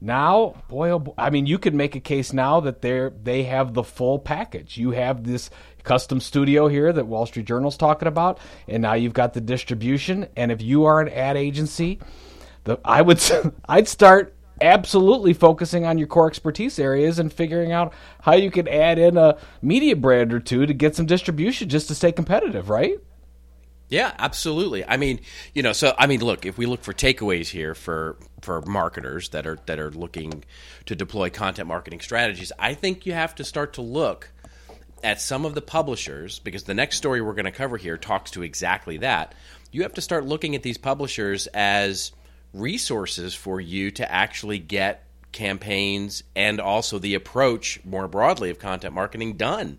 Now, 0.02 0.64
boy, 0.70 0.92
oh 0.92 1.00
boy, 1.00 1.14
I 1.18 1.30
mean, 1.30 1.46
you 1.46 1.60
could 1.60 1.74
make 1.74 1.96
a 1.96 2.00
case 2.00 2.32
now 2.32 2.62
that 2.62 2.82
they're 2.82 3.10
they 3.10 3.44
have 3.44 3.74
the 3.74 3.84
full 3.84 4.18
package. 4.18 4.78
You 4.78 4.92
have 4.92 5.26
this 5.26 5.50
custom 5.84 6.22
studio 6.22 6.68
here 6.68 6.94
that 6.94 7.08
Wall 7.08 7.26
Street 7.26 7.46
Journal's 7.46 7.76
talking 7.76 8.08
about, 8.08 8.40
and 8.68 8.82
now 8.82 8.94
you've 8.94 9.14
got 9.14 9.34
the 9.34 9.42
distribution. 9.42 10.28
And 10.38 10.52
if 10.52 10.62
you 10.62 10.86
are 10.86 11.02
an 11.02 11.10
ad 11.10 11.36
agency, 11.36 12.00
the 12.64 12.80
I 12.86 13.02
would 13.02 13.22
I'd 13.68 13.90
start 13.90 14.36
absolutely 14.62 15.34
focusing 15.34 15.86
on 15.86 15.98
your 15.98 16.08
core 16.08 16.28
expertise 16.28 16.80
areas 16.80 17.20
and 17.20 17.32
figuring 17.32 17.72
out 17.72 17.94
how 18.22 18.34
you 18.34 18.52
can 18.52 18.68
add 18.68 19.00
in 19.00 19.18
a 19.18 19.38
media 19.62 19.96
brand 19.96 20.34
or 20.34 20.40
two 20.40 20.66
to 20.66 20.74
get 20.74 20.96
some 20.96 21.06
distribution 21.06 21.68
just 21.70 21.88
to 21.88 21.96
stay 21.96 22.12
competitive, 22.12 22.70
right? 22.70 23.00
Yeah, 23.90 24.14
absolutely. 24.20 24.86
I 24.86 24.98
mean, 24.98 25.20
you 25.54 25.64
know, 25.64 25.74
so 25.74 25.96
I 25.98 26.06
mean, 26.06 26.22
look, 26.22 26.46
if 26.46 26.58
we 26.58 26.68
look 26.68 26.84
for 26.84 26.94
takeaways 26.94 27.48
here 27.48 27.74
for 27.74 28.18
for 28.42 28.62
marketers 28.62 29.30
that 29.30 29.48
are 29.48 29.58
that 29.66 29.80
are 29.80 29.92
looking 29.92 30.44
to 30.86 30.96
deploy 30.96 31.30
content 31.32 31.68
marketing 31.68 32.00
strategies, 32.00 32.52
I 32.60 32.76
think 32.76 33.06
you 33.06 33.14
have 33.14 33.36
to 33.36 33.44
start 33.44 33.74
to 33.74 33.82
look 33.82 34.30
at 35.04 35.20
some 35.20 35.44
of 35.44 35.56
the 35.56 35.62
publishers 35.62 36.40
because 36.40 36.64
the 36.64 36.74
next 36.74 36.98
story 36.98 37.22
we're 37.22 37.34
going 37.34 37.46
to 37.46 37.52
cover 37.52 37.78
here 37.78 37.98
talks 37.98 38.32
to 38.32 38.44
exactly 38.44 38.98
that. 38.98 39.34
You 39.72 39.84
have 39.84 39.94
to 39.94 40.02
start 40.02 40.26
looking 40.26 40.56
at 40.56 40.64
these 40.64 40.78
publishers 40.78 41.48
as 41.48 42.12
resources 42.54 43.34
for 43.34 43.60
you 43.62 43.92
to 43.92 44.12
actually 44.12 44.60
get 44.60 45.06
campaigns 45.32 46.24
and 46.36 46.60
also 46.60 47.00
the 47.00 47.14
approach 47.14 47.80
more 47.86 48.08
broadly 48.08 48.50
of 48.50 48.60
content 48.60 48.94
marketing 48.94 49.38
done. 49.38 49.78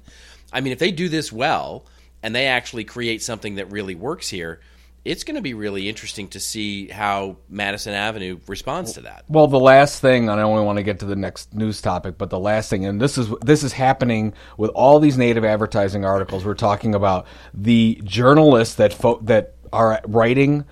I 0.53 0.61
mean, 0.61 0.73
if 0.73 0.79
they 0.79 0.91
do 0.91 1.09
this 1.09 1.33
well 1.33 1.85
and 2.23 2.35
they 2.35 2.47
actually 2.47 2.85
create 2.85 3.23
something 3.23 3.57
that 3.57 3.71
really 3.71 3.95
works 3.95 4.29
here, 4.29 4.61
it's 5.05 5.25
going 5.25 5.37
to 5.37 5.43
be 5.43 5.55
really 5.55 5.89
interesting 5.89 6.29
to 6.29 6.41
see 6.41 6.89
how 6.89 7.39
Madison 7.49 7.95
Avenue 7.95 8.39
responds 8.47 8.93
to 8.93 9.03
that. 9.03 9.25
Well, 9.29 9.47
the 9.47 9.59
last 9.59 10.01
thing, 10.01 10.29
and 10.29 10.39
I 10.39 10.43
only 10.43 10.63
want 10.63 10.77
to 10.77 10.83
get 10.83 10.99
to 11.01 11.07
the 11.07 11.17
next 11.17 11.55
news 11.55 11.81
topic, 11.81 12.19
but 12.19 12.29
the 12.29 12.39
last 12.39 12.69
thing, 12.69 12.85
and 12.85 13.01
this 13.01 13.17
is 13.17 13.31
this 13.41 13.63
is 13.63 13.73
happening 13.73 14.35
with 14.59 14.71
all 14.73 15.01
these 15.01 15.17
native 15.17 15.45
advertising 15.45 16.05
articles. 16.05 16.45
We're 16.45 16.55
talking 16.55 16.95
about 16.95 17.27
the 17.55 18.01
journalists 18.05 18.75
that 18.75 18.93
fo- 18.93 19.21
that 19.23 19.55
are 19.73 20.01
writing 20.07 20.67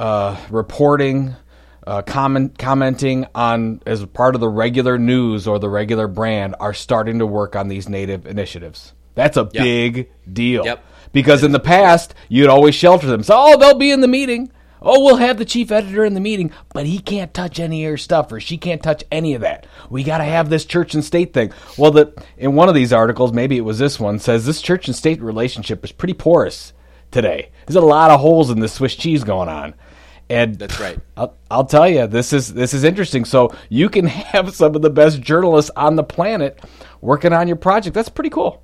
uh, 0.00 0.34
reporting, 0.48 1.36
uh, 1.86 2.00
comment, 2.02 2.56
commenting 2.58 3.26
on 3.34 3.82
as 3.84 4.04
part 4.06 4.34
of 4.34 4.40
the 4.40 4.48
regular 4.48 4.98
news 4.98 5.46
or 5.46 5.58
the 5.58 5.68
regular 5.68 6.08
brand 6.08 6.56
are 6.58 6.72
starting 6.72 7.18
to 7.18 7.26
work 7.26 7.54
on 7.54 7.68
these 7.68 7.86
native 7.86 8.26
initiatives. 8.26 8.94
That's 9.20 9.36
a 9.36 9.50
yep. 9.52 9.62
big 9.62 10.10
deal. 10.32 10.64
Yep. 10.64 10.82
Because 11.12 11.44
in 11.44 11.52
the 11.52 11.60
past, 11.60 12.14
you'd 12.30 12.48
always 12.48 12.74
shelter 12.74 13.06
them. 13.06 13.22
So, 13.22 13.34
oh, 13.36 13.58
they'll 13.58 13.76
be 13.76 13.90
in 13.90 14.00
the 14.00 14.08
meeting. 14.08 14.50
Oh, 14.80 15.04
we'll 15.04 15.16
have 15.16 15.36
the 15.36 15.44
chief 15.44 15.70
editor 15.70 16.06
in 16.06 16.14
the 16.14 16.20
meeting, 16.20 16.52
but 16.72 16.86
he 16.86 17.00
can't 17.00 17.34
touch 17.34 17.60
any 17.60 17.84
of 17.84 17.88
your 17.90 17.98
stuff, 17.98 18.32
or 18.32 18.40
she 18.40 18.56
can't 18.56 18.82
touch 18.82 19.04
any 19.12 19.34
of 19.34 19.42
that. 19.42 19.66
We 19.90 20.04
got 20.04 20.18
to 20.18 20.24
have 20.24 20.48
this 20.48 20.64
church 20.64 20.94
and 20.94 21.04
state 21.04 21.34
thing. 21.34 21.52
Well, 21.76 21.90
the, 21.90 22.14
in 22.38 22.54
one 22.54 22.70
of 22.70 22.74
these 22.74 22.94
articles, 22.94 23.34
maybe 23.34 23.58
it 23.58 23.64
was 23.64 23.78
this 23.78 24.00
one, 24.00 24.18
says 24.18 24.46
this 24.46 24.62
church 24.62 24.86
and 24.86 24.96
state 24.96 25.20
relationship 25.20 25.84
is 25.84 25.92
pretty 25.92 26.14
porous 26.14 26.72
today. 27.10 27.50
There's 27.66 27.76
a 27.76 27.82
lot 27.82 28.10
of 28.10 28.20
holes 28.20 28.48
in 28.48 28.60
the 28.60 28.68
Swiss 28.68 28.96
cheese 28.96 29.22
going 29.22 29.50
on. 29.50 29.74
And 30.30 30.58
that's 30.58 30.80
right. 30.80 30.98
I'll, 31.18 31.36
I'll, 31.50 31.66
tell 31.66 31.88
you, 31.88 32.06
this 32.06 32.32
is 32.32 32.54
this 32.54 32.72
is 32.72 32.84
interesting. 32.84 33.26
So 33.26 33.54
you 33.68 33.90
can 33.90 34.06
have 34.06 34.54
some 34.54 34.74
of 34.74 34.80
the 34.80 34.88
best 34.88 35.20
journalists 35.20 35.72
on 35.76 35.96
the 35.96 36.04
planet 36.04 36.58
working 37.02 37.34
on 37.34 37.48
your 37.48 37.56
project. 37.56 37.94
That's 37.94 38.08
pretty 38.08 38.30
cool. 38.30 38.62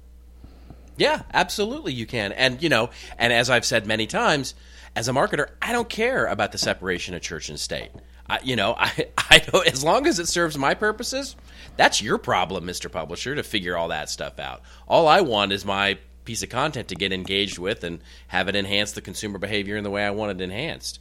Yeah, 0.96 1.22
absolutely 1.32 1.92
you 1.92 2.06
can. 2.06 2.32
And 2.32 2.62
you 2.62 2.68
know, 2.68 2.90
and 3.18 3.32
as 3.32 3.50
I've 3.50 3.64
said 3.64 3.86
many 3.86 4.06
times, 4.06 4.54
as 4.94 5.08
a 5.08 5.12
marketer, 5.12 5.50
I 5.60 5.72
don't 5.72 5.88
care 5.88 6.26
about 6.26 6.52
the 6.52 6.58
separation 6.58 7.14
of 7.14 7.20
church 7.20 7.48
and 7.50 7.60
state. 7.60 7.90
I, 8.28 8.38
you 8.42 8.56
know, 8.56 8.74
I, 8.78 9.08
I 9.30 9.38
don't, 9.38 9.66
as 9.66 9.84
long 9.84 10.06
as 10.06 10.18
it 10.18 10.26
serves 10.26 10.56
my 10.56 10.74
purposes, 10.74 11.36
that's 11.76 12.02
your 12.02 12.18
problem, 12.18 12.66
Mr. 12.66 12.90
Publisher, 12.90 13.34
to 13.34 13.42
figure 13.42 13.76
all 13.76 13.88
that 13.88 14.10
stuff 14.10 14.38
out. 14.38 14.62
All 14.88 15.06
I 15.06 15.20
want 15.20 15.52
is 15.52 15.64
my 15.64 15.98
piece 16.24 16.42
of 16.42 16.48
content 16.48 16.88
to 16.88 16.94
get 16.94 17.12
engaged 17.12 17.58
with 17.58 17.84
and 17.84 18.00
have 18.28 18.48
it 18.48 18.56
enhance 18.56 18.92
the 18.92 19.00
consumer 19.00 19.38
behavior 19.38 19.76
in 19.76 19.84
the 19.84 19.90
way 19.90 20.04
I 20.04 20.10
want 20.10 20.40
it 20.40 20.42
enhanced. 20.42 20.98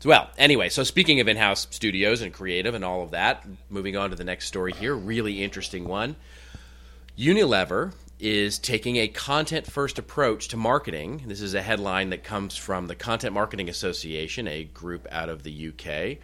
So, 0.00 0.10
well, 0.10 0.28
anyway, 0.36 0.68
so 0.68 0.82
speaking 0.82 1.20
of 1.20 1.28
in 1.28 1.38
house 1.38 1.66
studios 1.70 2.20
and 2.20 2.32
creative 2.32 2.74
and 2.74 2.84
all 2.84 3.02
of 3.02 3.12
that, 3.12 3.46
moving 3.70 3.96
on 3.96 4.10
to 4.10 4.16
the 4.16 4.24
next 4.24 4.46
story 4.46 4.72
here, 4.72 4.94
really 4.94 5.42
interesting 5.42 5.86
one. 5.88 6.16
Unilever 7.18 7.94
is 8.20 8.58
taking 8.58 8.96
a 8.96 9.08
content 9.08 9.70
first 9.70 9.98
approach 9.98 10.48
to 10.48 10.56
marketing. 10.56 11.24
This 11.26 11.40
is 11.40 11.54
a 11.54 11.62
headline 11.62 12.10
that 12.10 12.24
comes 12.24 12.56
from 12.56 12.86
the 12.86 12.94
Content 12.94 13.34
Marketing 13.34 13.68
Association, 13.68 14.46
a 14.48 14.64
group 14.64 15.06
out 15.10 15.28
of 15.28 15.42
the 15.42 15.68
UK, 15.68 16.18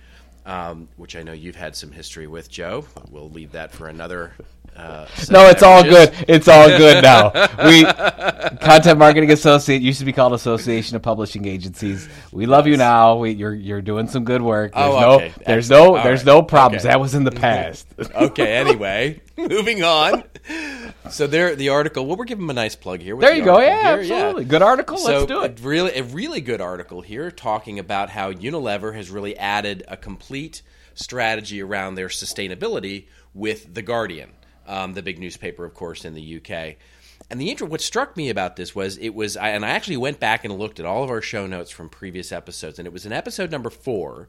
um, 0.51 0.89
which 0.97 1.17
I 1.17 1.23
know 1.23 1.33
you've 1.33 1.57
had 1.57 1.75
some 1.77 1.91
history 1.93 2.27
with, 2.27 2.51
Joe. 2.51 2.87
We'll 3.11 3.29
leave 3.31 3.53
that 3.53 3.73
for 3.73 3.89
another. 3.89 4.33
Uh, 4.77 5.05
No, 5.31 5.49
it's 5.49 5.65
all 5.65 5.83
good. 5.83 6.15
It's 6.29 6.47
all 6.47 6.69
good 6.69 7.03
now. 7.03 7.33
We 7.67 7.85
Content 7.85 8.99
Marketing 8.99 9.33
Associate 9.33 9.83
used 9.83 9.99
to 9.99 10.05
be 10.05 10.13
called 10.13 10.33
Association 10.33 10.95
of 10.97 11.03
Publishing 11.03 11.45
Agencies. 11.47 12.09
We 12.31 12.47
love 12.47 12.69
you 12.69 12.77
now. 12.77 13.17
We, 13.17 13.33
you're 13.33 13.53
you're 13.53 13.83
doing 13.83 14.07
some 14.07 14.25
good 14.25 14.41
work. 14.41 14.73
There's 14.73 14.87
Oh, 14.95 15.01
no 15.01 15.11
okay. 15.17 15.33
there's 15.45 15.71
Excellent. 15.71 15.93
no 15.93 15.97
All 15.99 16.05
there's 16.05 16.21
right. 16.21 16.27
no 16.27 16.43
problems. 16.43 16.85
Okay. 16.85 16.93
That 16.93 17.01
was 17.01 17.15
in 17.17 17.25
the 17.25 17.33
past. 17.33 17.89
okay, 18.15 18.55
anyway, 18.55 19.21
moving 19.37 19.83
on. 19.83 20.23
So 21.09 21.27
there, 21.27 21.57
the 21.57 21.71
article. 21.71 22.07
Well, 22.07 22.17
we're 22.17 22.25
giving 22.27 22.47
them 22.47 22.51
a 22.51 22.61
nice 22.61 22.77
plug 22.77 23.01
here. 23.01 23.17
there 23.17 23.31
the 23.31 23.39
you 23.39 23.45
go. 23.45 23.59
Yeah, 23.61 23.97
here, 23.97 24.01
absolutely. 24.01 24.45
Good 24.45 24.63
article. 24.63 24.99
So 24.99 25.13
Let's 25.13 25.27
do 25.27 25.43
it. 25.43 25.61
A 25.61 25.63
really, 25.63 25.97
a 25.97 26.03
really 26.03 26.41
good 26.41 26.61
article 26.61 27.01
here 27.01 27.31
talking 27.31 27.79
about 27.79 28.11
how 28.11 28.33
Unilever 28.33 28.95
has 28.95 29.11
really 29.11 29.37
added 29.37 29.83
a 29.89 29.97
complete 29.97 30.63
strategy 30.95 31.63
around 31.63 31.95
their 31.95 32.09
sustainability 32.09 33.07
with 33.33 33.75
the 33.75 33.83
Guardian, 33.83 34.31
um, 34.67 34.93
the 34.93 35.03
big 35.03 35.19
newspaper, 35.19 35.65
of 35.65 35.75
course, 35.75 36.05
in 36.05 36.15
the 36.15 36.37
UK. 36.37 36.77
And 37.31 37.41
the 37.41 37.51
intro, 37.51 37.67
what 37.67 37.81
struck 37.81 38.17
me 38.17 38.29
about 38.29 38.57
this 38.57 38.75
was 38.75 38.97
it 38.99 39.11
was, 39.11 39.37
I, 39.37 39.51
and 39.51 39.65
I 39.65 39.71
actually 39.71 39.99
went 39.99 40.19
back 40.19 40.45
and 40.45 40.59
looked 40.59 40.81
at 40.81 40.87
all 40.87 41.05
of 41.05 41.11
our 41.11 41.23
show 41.23 41.47
notes 41.47 41.71
from 41.71 41.89
previous 41.89 42.33
episodes, 42.33 42.79
and 42.79 42.87
it 42.87 42.93
was 42.93 43.07
in 43.07 43.13
episode 43.13 43.51
number 43.51 43.71
four 43.71 44.29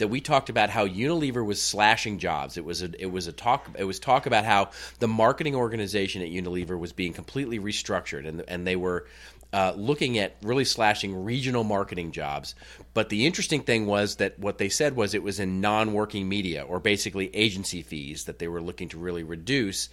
that 0.00 0.08
we 0.08 0.20
talked 0.20 0.50
about 0.50 0.70
how 0.70 0.86
Unilever 0.86 1.44
was 1.44 1.62
slashing 1.62 2.18
jobs. 2.18 2.56
It 2.56 2.64
was 2.64 2.82
a, 2.82 2.90
it 3.00 3.10
was 3.12 3.26
a 3.26 3.32
talk, 3.32 3.70
it 3.78 3.84
was 3.84 4.00
talk 4.00 4.26
about 4.26 4.44
how 4.44 4.70
the 4.98 5.08
marketing 5.08 5.54
organization 5.54 6.22
at 6.22 6.28
Unilever 6.28 6.78
was 6.78 6.92
being 6.92 7.12
completely 7.12 7.58
restructured, 7.58 8.26
and 8.26 8.42
and 8.48 8.66
they 8.66 8.76
were 8.76 9.06
uh, 9.52 9.72
looking 9.76 10.18
at 10.18 10.36
really 10.42 10.64
slashing 10.64 11.24
regional 11.24 11.64
marketing 11.64 12.12
jobs. 12.12 12.54
But 12.94 13.08
the 13.08 13.26
interesting 13.26 13.62
thing 13.62 13.86
was 13.86 14.16
that 14.16 14.38
what 14.38 14.58
they 14.58 14.68
said 14.68 14.96
was 14.96 15.14
it 15.14 15.22
was 15.22 15.40
in 15.40 15.60
non-working 15.60 16.28
media 16.28 16.62
or 16.62 16.80
basically 16.80 17.34
agency 17.34 17.82
fees 17.82 18.24
that 18.24 18.38
they 18.38 18.48
were 18.48 18.62
looking 18.62 18.88
to 18.90 18.98
really 18.98 19.22
reduce 19.22 19.88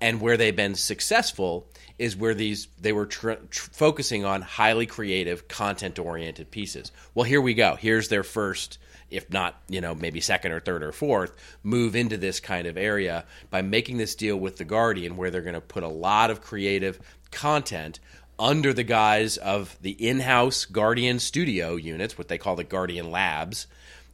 and 0.00 0.20
where 0.20 0.36
they've 0.36 0.56
been 0.56 0.74
successful 0.74 1.66
is 1.98 2.16
where 2.16 2.34
these 2.34 2.68
they 2.80 2.92
were 2.92 3.06
tr- 3.06 3.32
tr- 3.50 3.70
focusing 3.72 4.24
on 4.24 4.42
highly 4.42 4.86
creative 4.86 5.48
content 5.48 5.98
oriented 5.98 6.50
pieces 6.50 6.92
well 7.14 7.24
here 7.24 7.40
we 7.40 7.54
go 7.54 7.76
here's 7.76 8.08
their 8.08 8.22
first 8.22 8.78
if 9.10 9.30
not 9.30 9.60
you 9.68 9.80
know 9.80 9.94
maybe 9.94 10.20
second 10.20 10.52
or 10.52 10.60
third 10.60 10.82
or 10.82 10.92
fourth 10.92 11.32
move 11.62 11.94
into 11.94 12.16
this 12.16 12.40
kind 12.40 12.66
of 12.66 12.76
area 12.76 13.24
by 13.50 13.62
making 13.62 13.96
this 13.96 14.14
deal 14.14 14.36
with 14.36 14.56
the 14.56 14.64
guardian 14.64 15.16
where 15.16 15.30
they're 15.30 15.42
going 15.42 15.54
to 15.54 15.60
put 15.60 15.82
a 15.82 15.88
lot 15.88 16.30
of 16.30 16.40
creative 16.40 16.98
content 17.30 18.00
under 18.38 18.72
the 18.72 18.84
guise 18.84 19.36
of 19.38 19.76
the 19.80 19.92
in-house 19.92 20.64
guardian 20.64 21.18
studio 21.18 21.76
units 21.76 22.18
what 22.18 22.28
they 22.28 22.38
call 22.38 22.56
the 22.56 22.64
guardian 22.64 23.10
labs 23.10 23.66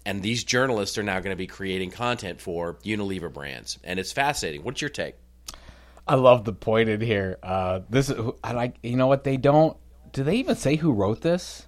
and 0.04 0.22
these 0.22 0.42
journalists 0.42 0.98
are 0.98 1.02
now 1.02 1.20
going 1.20 1.32
to 1.32 1.36
be 1.36 1.46
creating 1.46 1.90
content 1.90 2.40
for 2.40 2.74
Unilever 2.84 3.32
brands 3.32 3.78
and 3.84 3.98
it's 3.98 4.12
fascinating 4.12 4.62
what's 4.62 4.80
your 4.80 4.90
take 4.90 5.16
I 6.06 6.16
love 6.16 6.44
the 6.44 6.52
point 6.52 6.88
in 6.88 7.00
here. 7.00 7.38
Uh, 7.42 7.80
this 7.88 8.10
is, 8.10 8.18
I 8.42 8.52
like. 8.52 8.76
You 8.82 8.96
know 8.96 9.06
what? 9.06 9.24
They 9.24 9.36
don't. 9.36 9.76
Do 10.12 10.24
they 10.24 10.36
even 10.36 10.56
say 10.56 10.76
who 10.76 10.92
wrote 10.92 11.20
this? 11.20 11.66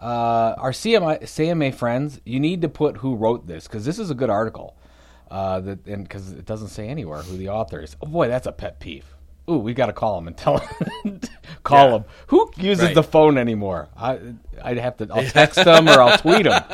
Uh, 0.00 0.54
our 0.58 0.72
CMI, 0.72 1.22
CMA 1.22 1.74
friends, 1.74 2.20
you 2.24 2.38
need 2.40 2.62
to 2.62 2.68
put 2.68 2.98
who 2.98 3.14
wrote 3.16 3.46
this 3.46 3.66
because 3.66 3.84
this 3.84 3.98
is 3.98 4.10
a 4.10 4.14
good 4.14 4.30
article. 4.30 4.76
Uh, 5.30 5.58
that 5.60 5.86
and 5.86 6.04
because 6.04 6.30
it 6.32 6.44
doesn't 6.44 6.68
say 6.68 6.88
anywhere 6.88 7.22
who 7.22 7.36
the 7.36 7.48
author 7.48 7.80
is. 7.80 7.96
Oh 8.02 8.06
boy, 8.06 8.28
that's 8.28 8.46
a 8.46 8.52
pet 8.52 8.78
peeve. 8.78 9.04
Ooh, 9.48 9.58
we 9.58 9.74
got 9.74 9.86
to 9.86 9.92
call 9.92 10.18
him 10.18 10.26
and 10.26 10.36
tell 10.36 10.58
him. 10.58 11.20
call 11.62 11.88
Yeah. 11.90 11.96
him. 11.98 12.04
Who 12.28 12.50
uses 12.56 12.86
Right. 12.86 12.94
the 12.94 13.02
phone 13.02 13.38
anymore? 13.38 13.88
I, 13.96 14.18
I'd 14.62 14.78
have 14.78 14.96
to. 14.98 15.08
I'll 15.12 15.24
text 15.24 15.64
them 15.64 15.88
or 15.88 16.00
I'll 16.02 16.18
tweet 16.18 16.44
them. 16.44 16.62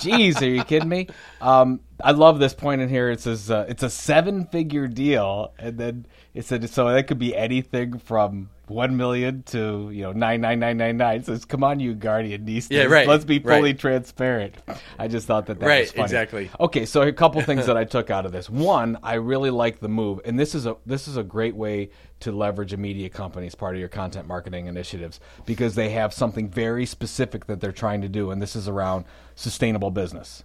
Jeez, 0.00 0.40
are 0.40 0.46
you 0.46 0.64
kidding 0.64 0.88
me? 0.88 1.08
Um, 1.40 1.80
I 2.02 2.12
love 2.12 2.38
this 2.38 2.54
point 2.54 2.80
in 2.80 2.88
here. 2.88 3.10
It 3.10 3.20
says 3.20 3.50
uh, 3.50 3.66
it's 3.68 3.82
a 3.82 3.90
seven-figure 3.90 4.88
deal, 4.88 5.52
and 5.58 5.76
then 5.78 6.06
it 6.32 6.46
said 6.46 6.68
so 6.70 6.90
that 6.90 7.06
could 7.06 7.18
be 7.18 7.36
anything 7.36 7.98
from 7.98 8.48
one 8.70 8.96
million 8.96 9.42
to 9.44 9.90
you 9.92 10.02
know 10.02 10.12
nine 10.12 10.40
nine 10.40 10.58
nine 10.58 10.76
nine 10.78 10.96
nine. 10.96 11.22
Says, 11.22 11.44
"Come 11.44 11.62
on, 11.64 11.80
you 11.80 11.94
guardian 11.94 12.44
these 12.44 12.70
Yeah, 12.70 12.84
right, 12.84 13.06
Let's 13.06 13.24
be 13.24 13.38
fully 13.38 13.70
right. 13.70 13.78
transparent." 13.78 14.54
I 14.98 15.08
just 15.08 15.26
thought 15.26 15.46
that 15.46 15.60
that 15.60 15.66
Right, 15.66 15.80
was 15.82 15.90
funny. 15.90 16.00
Right, 16.02 16.06
exactly. 16.06 16.50
Okay, 16.58 16.86
so 16.86 17.02
a 17.02 17.12
couple 17.12 17.40
things 17.50 17.66
that 17.66 17.76
I 17.76 17.84
took 17.84 18.10
out 18.10 18.24
of 18.24 18.32
this. 18.32 18.48
One, 18.48 18.98
I 19.02 19.14
really 19.14 19.50
like 19.50 19.80
the 19.80 19.88
move, 19.88 20.20
and 20.24 20.38
this 20.38 20.54
is 20.54 20.66
a 20.66 20.76
this 20.86 21.08
is 21.08 21.16
a 21.16 21.22
great 21.22 21.54
way 21.56 21.90
to 22.20 22.32
leverage 22.32 22.72
a 22.72 22.76
media 22.76 23.08
company 23.08 23.46
as 23.46 23.54
part 23.54 23.74
of 23.74 23.80
your 23.80 23.88
content 23.88 24.28
marketing 24.28 24.66
initiatives 24.66 25.20
because 25.46 25.74
they 25.74 25.88
have 25.90 26.12
something 26.12 26.48
very 26.50 26.84
specific 26.86 27.46
that 27.46 27.60
they're 27.60 27.72
trying 27.72 28.02
to 28.02 28.08
do, 28.08 28.30
and 28.30 28.40
this 28.40 28.54
is 28.54 28.68
around 28.68 29.04
sustainable 29.34 29.90
business. 29.90 30.44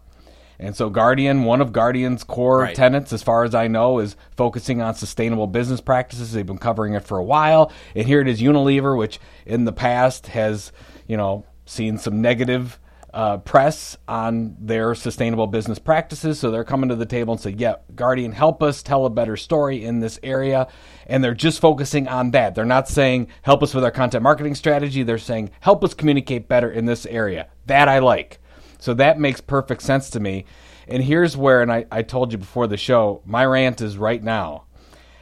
And 0.59 0.75
so, 0.75 0.89
Guardian, 0.89 1.43
one 1.43 1.62
of 1.62 1.74
Guardian's 1.74 2.24
core 2.24 2.59
Right. 2.59 2.75
tenets, 2.75 3.12
as 3.12 3.21
far 3.24 3.43
as 3.43 3.53
I 3.53 3.67
know, 3.67 4.00
is 4.00 4.15
focusing 4.38 4.81
on 4.81 4.95
sustainable 4.95 5.47
business 5.47 5.81
practices. 5.81 6.31
They've 6.33 6.45
been 6.45 6.57
covering 6.57 6.93
it 6.93 7.03
for 7.03 7.17
a 7.17 7.24
while, 7.24 7.71
and 7.95 8.05
here 8.05 8.21
it 8.21 8.27
is 8.27 8.41
Unilever, 8.41 8.97
which 8.97 9.19
in 9.45 9.65
the 9.65 9.74
past 9.74 10.27
has, 10.27 10.71
you 11.07 11.17
know, 11.17 11.45
seen 11.65 11.97
some 11.97 12.21
negative 12.21 12.79
uh, 13.13 13.38
press 13.38 13.97
on 14.09 14.57
their 14.59 14.93
sustainable 14.93 15.47
business 15.47 15.79
practices. 15.79 16.38
So 16.38 16.51
they're 16.51 16.65
coming 16.65 16.89
to 16.89 16.95
the 16.97 17.05
table 17.05 17.33
and 17.33 17.41
say, 17.41 17.51
"Yeah, 17.57 17.75
Guardian, 17.95 18.33
help 18.33 18.62
us 18.62 18.83
tell 18.83 19.05
a 19.05 19.09
better 19.09 19.38
story 19.38 19.85
in 19.85 20.01
this 20.01 20.19
area." 20.21 20.67
And 21.07 21.24
they're 21.24 21.33
just 21.33 21.62
focusing 21.62 22.09
on 22.09 22.31
that. 22.31 22.55
They're 22.55 22.65
not 22.65 22.89
saying, 22.89 23.27
"Help 23.43 23.63
us 23.63 23.74
with 23.74 23.85
our 23.85 23.91
content 23.91 24.21
marketing 24.21 24.53
strategy." 24.55 25.01
They're 25.01 25.17
saying, 25.17 25.51
"Help 25.62 25.81
us 25.81 25.93
communicate 25.93 26.50
better 26.50 26.69
in 26.69 26.88
this 26.88 27.05
area." 27.05 27.47
That 27.67 27.88
I 27.88 28.00
like. 28.00 28.39
So 28.86 28.94
that 28.94 29.20
makes 29.20 29.42
perfect 29.42 29.82
sense 29.82 30.12
to 30.12 30.20
me. 30.20 30.46
And 30.88 31.01
here's 31.01 31.36
where, 31.36 31.63
and 31.63 31.72
I, 31.72 31.88
I 31.92 32.04
told 32.04 32.32
you 32.32 32.38
before 32.38 32.68
the 32.68 32.77
show, 32.77 33.24
my 33.25 33.44
rant 33.44 33.82
is 33.82 33.98
right 33.98 34.24
now. 34.24 34.65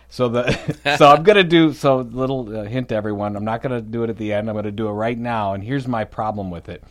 So 0.10 0.28
the 0.28 0.52
so 0.98 1.08
I'm 1.08 1.24
gonna 1.24 1.46
do 1.46 1.72
so 1.72 2.00
little 2.00 2.54
uh, 2.54 2.64
hint 2.66 2.90
to 2.90 2.96
everyone. 2.96 3.38
I'm 3.38 3.46
not 3.46 3.62
gonna 3.62 3.80
do 3.80 4.04
it 4.04 4.10
at 4.10 4.18
the 4.18 4.34
end. 4.34 4.50
I'm 4.50 4.56
gonna 4.58 4.70
do 4.70 4.90
it 4.90 4.92
right 4.92 5.18
now. 5.18 5.54
And 5.54 5.64
here's 5.64 5.88
my 5.88 6.04
problem 6.04 6.52
with 6.52 6.68
it. 6.68 6.84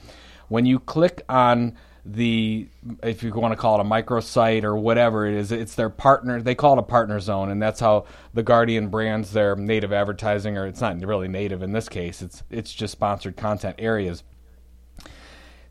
When 0.48 0.64
you 0.64 0.78
click 0.78 1.22
on 1.28 1.76
the 2.06 2.66
if 3.02 3.22
you 3.22 3.34
want 3.34 3.52
to 3.52 3.56
call 3.56 3.78
it 3.78 3.82
a 3.82 3.88
microsite 3.88 4.64
or 4.64 4.74
whatever 4.74 5.26
it 5.26 5.34
is, 5.34 5.52
it's 5.52 5.74
their 5.74 5.90
partner. 5.90 6.40
They 6.40 6.54
call 6.54 6.78
it 6.78 6.78
a 6.78 6.84
partner 6.84 7.20
zone, 7.20 7.50
and 7.50 7.60
that's 7.60 7.80
how 7.80 8.06
the 8.32 8.42
Guardian 8.42 8.88
brands 8.88 9.32
their 9.32 9.56
native 9.56 9.92
advertising, 9.92 10.56
or 10.56 10.66
it's 10.66 10.80
not 10.80 10.98
really 11.04 11.28
native 11.28 11.62
in 11.62 11.72
this 11.72 11.90
case. 11.90 12.22
It's 12.22 12.42
it's 12.50 12.72
just 12.72 12.92
sponsored 12.92 13.36
content 13.36 13.76
areas. 13.78 14.24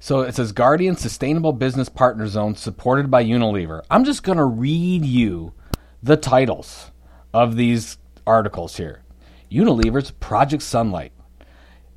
So 0.03 0.22
it 0.22 0.34
says 0.34 0.51
Guardian 0.51 0.96
Sustainable 0.96 1.53
Business 1.53 1.88
Partner 1.88 2.25
Zone 2.25 2.55
supported 2.55 3.12
by 3.12 3.24
Unilever. 3.24 3.84
I'm 3.91 4.03
just 4.03 4.24
going 4.24 4.39
to 4.39 4.46
read 4.46 5.05
you 5.05 5.53
the 6.01 6.17
titles 6.17 6.89
of 7.36 7.55
these 7.55 8.00
articles 8.25 8.77
here. 8.77 9.03
Unilever's 9.51 10.10
Project 10.10 10.63
Sunlight. 10.63 11.12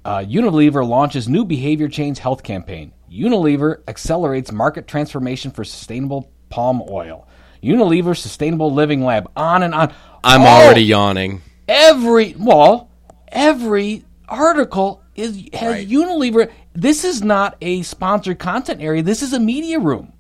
Uh, 0.05 0.19
Unilever 0.19 0.87
launches 0.87 1.31
new 1.31 1.47
behavior 1.47 1.89
change 1.89 2.19
health 2.19 2.43
campaign. 2.43 2.93
Unilever 3.11 3.79
accelerates 3.89 4.53
market 4.53 4.87
transformation 4.87 5.51
for 5.51 5.65
sustainable 5.65 6.31
palm 6.51 6.83
oil. 6.91 7.27
Unilever 7.63 8.15
Sustainable 8.15 8.71
Living 8.71 9.03
Lab. 9.03 9.31
On 9.35 9.63
and 9.63 9.75
on. 9.75 9.95
I'm 10.23 10.43
Oh! 10.43 10.45
already 10.45 10.83
yawning. 10.83 11.41
every 11.67 12.35
well, 12.39 12.91
every 13.29 14.05
article 14.29 15.01
is 15.15 15.49
has 15.55 15.63
Right. 15.73 15.89
Unilever. 15.89 16.51
This 16.75 17.05
is 17.05 17.23
not 17.23 17.57
a 17.61 17.83
sponsored 17.83 18.39
content 18.39 18.83
area. 18.83 19.03
This 19.03 19.23
is 19.23 19.33
a 19.33 19.41
media 19.41 19.79
room. 19.79 20.13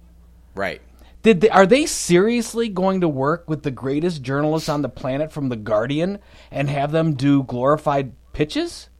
Right. 0.54 0.80
Did 1.22 1.40
they, 1.40 1.48
are 1.48 1.66
they 1.66 1.86
seriously 1.86 2.68
going 2.68 3.00
to 3.00 3.08
work 3.08 3.48
with 3.48 3.62
the 3.62 3.70
greatest 3.70 4.22
journalists 4.22 4.68
on 4.68 4.82
the 4.82 4.88
planet 4.88 5.32
from 5.32 5.48
the 5.48 5.56
Guardian 5.56 6.18
and 6.50 6.68
have 6.68 6.92
them 6.92 7.14
do 7.14 7.42
glorified 7.42 8.12
pitches? 8.32 8.90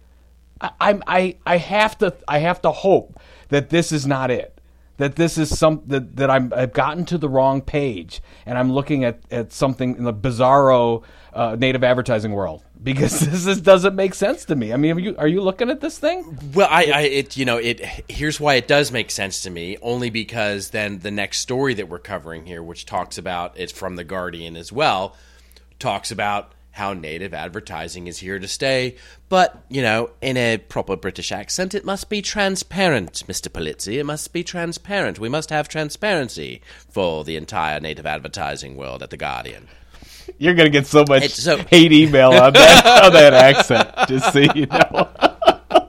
I, 0.60 0.98
I 1.06 1.36
I 1.44 1.56
have 1.58 1.98
to 1.98 2.14
I 2.26 2.38
have 2.38 2.62
to 2.62 2.72
hope 2.72 3.20
that 3.48 3.68
this 3.68 3.92
is 3.92 4.06
not 4.06 4.30
it. 4.30 4.60
That 4.96 5.16
this 5.16 5.36
is 5.36 5.56
some 5.56 5.82
that, 5.86 6.16
that 6.16 6.30
I'm 6.30 6.52
I've 6.56 6.72
gotten 6.72 7.04
to 7.06 7.18
the 7.18 7.28
wrong 7.28 7.60
page 7.60 8.22
and 8.46 8.56
I'm 8.56 8.72
looking 8.72 9.04
at, 9.04 9.20
at 9.30 9.52
something 9.52 9.96
in 9.96 10.04
the 10.04 10.14
bizarro 10.14 11.02
uh, 11.34 11.56
native 11.58 11.84
advertising 11.84 12.32
world. 12.32 12.63
Because 12.82 13.20
this 13.20 13.46
is, 13.46 13.60
doesn't 13.60 13.94
make 13.94 14.14
sense 14.14 14.44
to 14.46 14.56
me. 14.56 14.72
I 14.72 14.76
mean, 14.76 14.96
are 14.96 15.00
you, 15.00 15.16
are 15.16 15.28
you 15.28 15.40
looking 15.40 15.70
at 15.70 15.80
this 15.80 15.98
thing? 15.98 16.38
Well, 16.54 16.68
I, 16.70 16.84
I, 16.84 17.00
it, 17.02 17.36
you 17.36 17.44
know, 17.44 17.56
it. 17.56 17.80
Here's 18.08 18.38
why 18.38 18.54
it 18.54 18.68
does 18.68 18.92
make 18.92 19.10
sense 19.10 19.42
to 19.42 19.50
me. 19.50 19.78
Only 19.80 20.10
because 20.10 20.70
then 20.70 20.98
the 20.98 21.10
next 21.10 21.40
story 21.40 21.74
that 21.74 21.88
we're 21.88 21.98
covering 21.98 22.46
here, 22.46 22.62
which 22.62 22.86
talks 22.86 23.18
about 23.18 23.58
it's 23.58 23.72
from 23.72 23.96
the 23.96 24.04
Guardian 24.04 24.56
as 24.56 24.72
well, 24.72 25.16
talks 25.78 26.10
about 26.10 26.52
how 26.74 26.92
native 26.92 27.32
advertising 27.32 28.08
is 28.08 28.18
here 28.18 28.40
to 28.40 28.48
stay. 28.48 28.96
But, 29.28 29.64
you 29.68 29.80
know, 29.80 30.10
in 30.20 30.36
a 30.36 30.58
proper 30.58 30.96
British 30.96 31.30
accent, 31.30 31.72
it 31.72 31.84
must 31.84 32.08
be 32.08 32.20
transparent, 32.20 33.22
Mr. 33.28 33.48
Pulizzi. 33.48 34.00
It 34.00 34.04
must 34.04 34.32
be 34.32 34.42
transparent. 34.42 35.20
We 35.20 35.28
must 35.28 35.50
have 35.50 35.68
transparency 35.68 36.62
for 36.90 37.22
the 37.22 37.36
entire 37.36 37.78
native 37.78 38.06
advertising 38.06 38.76
world 38.76 39.04
at 39.04 39.10
The 39.10 39.16
Guardian. 39.16 39.68
You're 40.38 40.54
going 40.54 40.66
to 40.66 40.70
get 40.70 40.86
so 40.86 41.04
much 41.08 41.30
so- 41.34 41.58
hate 41.58 41.92
email 41.92 42.30
on 42.32 42.52
that, 42.54 43.04
on 43.04 43.12
that 43.12 43.32
accent, 43.34 43.90
just 44.08 44.32
so 44.32 44.38
you 44.40 44.66
know. 44.66 45.08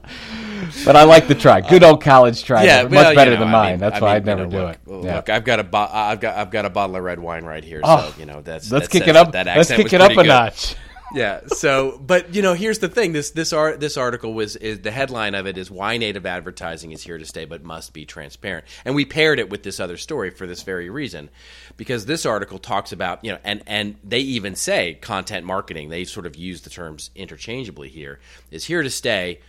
but 0.85 0.95
I 0.95 1.03
like 1.03 1.27
the 1.27 1.35
try. 1.35 1.61
Good 1.61 1.83
old 1.83 2.01
college 2.01 2.43
try. 2.43 2.65
much 2.83 2.91
well, 2.91 3.09
you 3.11 3.15
better 3.15 3.31
know, 3.31 3.39
than 3.39 3.47
I 3.49 3.51
mine. 3.51 3.71
mean- 3.73 3.79
That's 3.79 3.97
I 3.97 3.99
why 4.01 4.07
mean, 4.07 4.15
I'd 4.15 4.25
never 4.25 4.43
you 4.45 4.49
do 4.49 4.57
know, 4.57 4.67
it. 4.69 4.79
look, 4.85 5.05
Yeah. 5.05 5.15
Look, 5.17 5.29
I've 5.29 5.43
got 5.43 5.59
a 5.59 5.63
bo- 5.63 5.89
I've 5.91 6.19
got 6.19 6.37
I've 6.37 6.51
got 6.51 6.65
a 6.65 6.69
bottle 6.69 6.95
of 6.95 7.03
red 7.03 7.19
wine 7.19 7.43
right 7.45 7.63
here, 7.63 7.81
Oh, 7.83 8.11
so 8.13 8.19
you 8.19 8.25
know 8.25 8.41
that's 8.41 8.71
let's 8.71 8.87
that 8.87 8.91
kick 8.91 9.01
says 9.03 9.09
it 9.09 9.15
up. 9.15 9.31
That 9.31 9.45
Let's 9.47 9.69
kick 9.69 9.83
was 9.85 9.93
it 9.93 10.01
up 10.01 10.11
a 10.11 10.15
good. 10.15 10.27
notch. 10.27 10.75
Yeah. 11.13 11.41
So, 11.47 11.99
but 12.05 12.33
you 12.33 12.41
know, 12.41 12.53
here's 12.53 12.79
the 12.79 12.89
thing. 12.89 13.13
This 13.13 13.31
this 13.31 13.53
art 13.53 13.79
this 13.79 13.95
article 13.95 14.33
was 14.33 14.55
is 14.55 14.81
the 14.81 14.91
headline 14.91 15.35
of 15.35 15.45
it 15.45 15.57
is 15.57 15.69
why 15.69 15.97
native 15.97 16.25
advertising 16.25 16.91
is 16.91 17.03
here 17.03 17.17
to 17.17 17.25
stay, 17.25 17.45
but 17.45 17.63
must 17.63 17.93
be 17.93 18.05
transparent. 18.05 18.65
And 18.83 18.95
we 18.95 19.05
paired 19.05 19.39
it 19.39 19.49
with 19.49 19.63
this 19.63 19.79
other 19.79 19.97
story 19.97 20.31
for 20.31 20.47
this 20.47 20.63
very 20.63 20.89
reason, 20.89 21.29
because 21.77 22.05
this 22.05 22.25
article 22.25 22.57
talks 22.57 22.91
about 22.91 23.23
you 23.23 23.31
know, 23.31 23.39
and 23.43 23.61
and 23.67 23.95
they 24.03 24.19
even 24.19 24.55
say 24.55 24.95
content 24.95 25.45
marketing. 25.45 25.89
They 25.89 26.05
sort 26.05 26.25
of 26.25 26.35
use 26.35 26.61
the 26.61 26.69
terms 26.69 27.11
interchangeably 27.15 27.89
here. 27.89 28.19
Is 28.49 28.65
here 28.65 28.81
to 28.81 28.89
stay, 28.89 29.39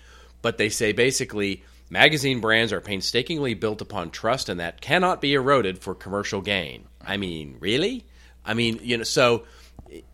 but 0.43 0.59
they 0.59 0.69
say 0.69 0.93
basically. 0.93 1.63
Magazine 1.89 2.41
brands 2.41 2.73
are 2.73 2.81
painstakingly 2.81 3.55
built 3.55 3.81
upon 3.81 4.11
trust 4.11 4.49
and 4.49 4.59
that 4.59 4.81
cannot 4.81 5.21
be 5.21 5.35
eroded 5.35 5.79
for 5.79 5.95
commercial 5.95 6.41
gain. 6.41 6.87
I 7.01 7.17
mean, 7.17 7.59
really? 7.61 8.05
I 8.45 8.55
mean, 8.55 8.81
you 8.83 8.97
know, 8.97 9.05
so 9.05 9.45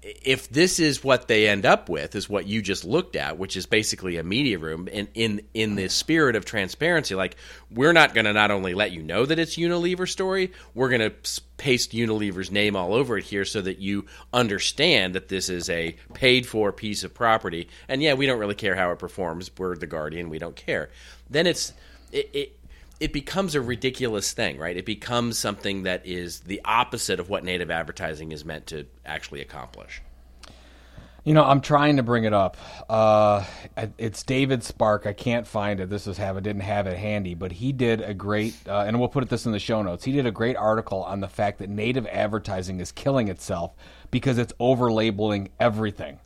if 0.02 0.48
this 0.50 0.78
is 0.78 1.02
what 1.02 1.28
they 1.28 1.48
end 1.48 1.64
up 1.64 1.88
with 1.88 2.14
is 2.14 2.28
what 2.28 2.46
you 2.46 2.60
just 2.62 2.84
looked 2.84 3.16
at 3.16 3.38
which 3.38 3.56
is 3.56 3.66
basically 3.66 4.16
a 4.16 4.22
media 4.22 4.58
room 4.58 4.88
in 4.88 5.08
in 5.14 5.40
in 5.54 5.74
the 5.76 5.88
spirit 5.88 6.36
of 6.36 6.44
transparency 6.44 7.14
like 7.14 7.36
we're 7.70 7.92
not 7.92 8.14
going 8.14 8.24
to 8.24 8.32
not 8.32 8.50
only 8.50 8.74
let 8.74 8.92
you 8.92 9.02
know 9.02 9.24
that 9.24 9.38
it's 9.38 9.56
Unilever 9.56 10.08
story 10.08 10.52
we're 10.74 10.88
going 10.88 11.10
to 11.10 11.40
paste 11.62 11.92
Unilever's 11.92 12.50
name 12.50 12.74
all 12.74 12.92
over 12.92 13.16
it 13.16 13.24
here 13.24 13.44
so 13.44 13.60
that 13.60 13.78
you 13.78 14.04
understand 14.32 15.14
that 15.14 15.28
this 15.28 15.48
is 15.48 15.70
a 15.70 15.96
paid 16.12 16.44
for 16.44 16.72
piece 16.72 17.04
of 17.04 17.14
property. 17.14 17.68
And 17.88 18.02
yeah 18.02 18.14
we 18.14 18.26
don't 18.26 18.40
really 18.40 18.56
care 18.56 18.74
how 18.74 18.90
it 18.90 18.98
performs. 18.98 19.50
We're 19.56 19.76
the 19.76 19.86
guardian. 19.86 20.28
We 20.28 20.40
don't 20.40 20.56
care. 20.56 20.90
Then 21.30 21.46
it's 21.46 21.72
it, 22.10 22.30
it 22.32 22.61
it 23.02 23.12
becomes 23.12 23.56
a 23.56 23.60
ridiculous 23.60 24.30
thing, 24.30 24.58
right? 24.58 24.76
It 24.76 24.86
becomes 24.86 25.36
something 25.36 25.82
that 25.82 26.06
is 26.06 26.38
the 26.38 26.60
opposite 26.64 27.18
of 27.18 27.28
what 27.28 27.42
native 27.42 27.68
advertising 27.68 28.30
is 28.30 28.44
meant 28.44 28.68
to 28.68 28.86
actually 29.04 29.40
accomplish. 29.40 30.00
You 31.24 31.34
know, 31.34 31.42
I'm 31.42 31.60
trying 31.60 31.96
to 31.96 32.04
bring 32.04 32.22
it 32.22 32.32
up. 32.32 32.56
Uh, 32.88 33.44
it's 33.98 34.22
David 34.22 34.62
Spark. 34.62 35.04
I 35.04 35.14
can't 35.14 35.48
find 35.48 35.80
it. 35.80 35.90
This 35.90 36.06
was 36.06 36.16
have 36.18 36.36
I 36.36 36.40
didn't 36.40 36.62
have 36.62 36.86
it 36.86 36.96
handy, 36.96 37.34
but 37.34 37.50
he 37.50 37.72
did 37.72 38.02
a 38.02 38.14
great, 38.14 38.54
uh, 38.68 38.84
and 38.86 39.00
we'll 39.00 39.08
put 39.08 39.28
this 39.28 39.46
in 39.46 39.52
the 39.52 39.58
show 39.58 39.82
notes. 39.82 40.04
He 40.04 40.12
did 40.12 40.26
a 40.26 40.32
great 40.32 40.56
article 40.56 41.02
on 41.02 41.18
the 41.18 41.28
fact 41.28 41.58
that 41.58 41.68
native 41.68 42.06
advertising 42.06 42.78
is 42.78 42.92
killing 42.92 43.26
itself 43.26 43.74
because 44.12 44.38
it's 44.38 44.52
over 44.60 44.92
labeling 44.92 45.50
everything, 45.58 46.20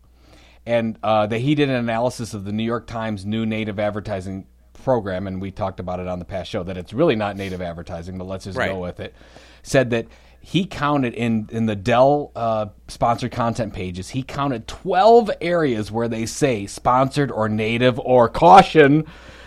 and 0.66 0.99
uh, 1.02 1.26
that 1.26 1.38
he 1.38 1.54
did 1.54 1.71
an 1.71 1.76
analysis 1.76 2.35
of 2.35 2.45
the 2.45 2.52
New 2.52 2.64
York 2.64 2.87
Times 2.87 3.25
new 3.25 3.47
native 3.47 3.78
advertising 3.78 4.47
program, 4.87 5.26
and 5.26 5.43
we 5.43 5.50
talked 5.50 5.81
about 5.81 5.99
it 5.99 6.07
on 6.07 6.21
the 6.21 6.25
past 6.25 6.49
show 6.49 6.62
that 6.62 6.76
it's 6.76 6.93
really 6.93 7.16
not 7.16 7.37
native 7.37 7.61
advertising, 7.61 8.16
but 8.19 8.25
let's 8.28 8.45
just 8.45 8.56
Right. 8.56 8.71
go 8.71 8.78
with 8.78 9.00
it. 9.00 9.17
Said 9.65 9.91
that 9.91 10.06
he 10.41 10.65
counted 10.65 11.13
in 11.15 11.49
in 11.50 11.67
the 11.67 11.75
Dell 11.75 12.30
uh, 12.37 12.67
sponsored 12.87 13.32
content 13.32 13.73
pages. 13.75 14.11
He 14.11 14.23
counted 14.23 14.69
twelve 14.69 15.28
areas 15.41 15.91
where 15.91 16.06
they 16.06 16.25
say 16.25 16.67
sponsored 16.67 17.32
or 17.32 17.49
native 17.49 17.99
or 17.99 18.28
caution. 18.28 19.04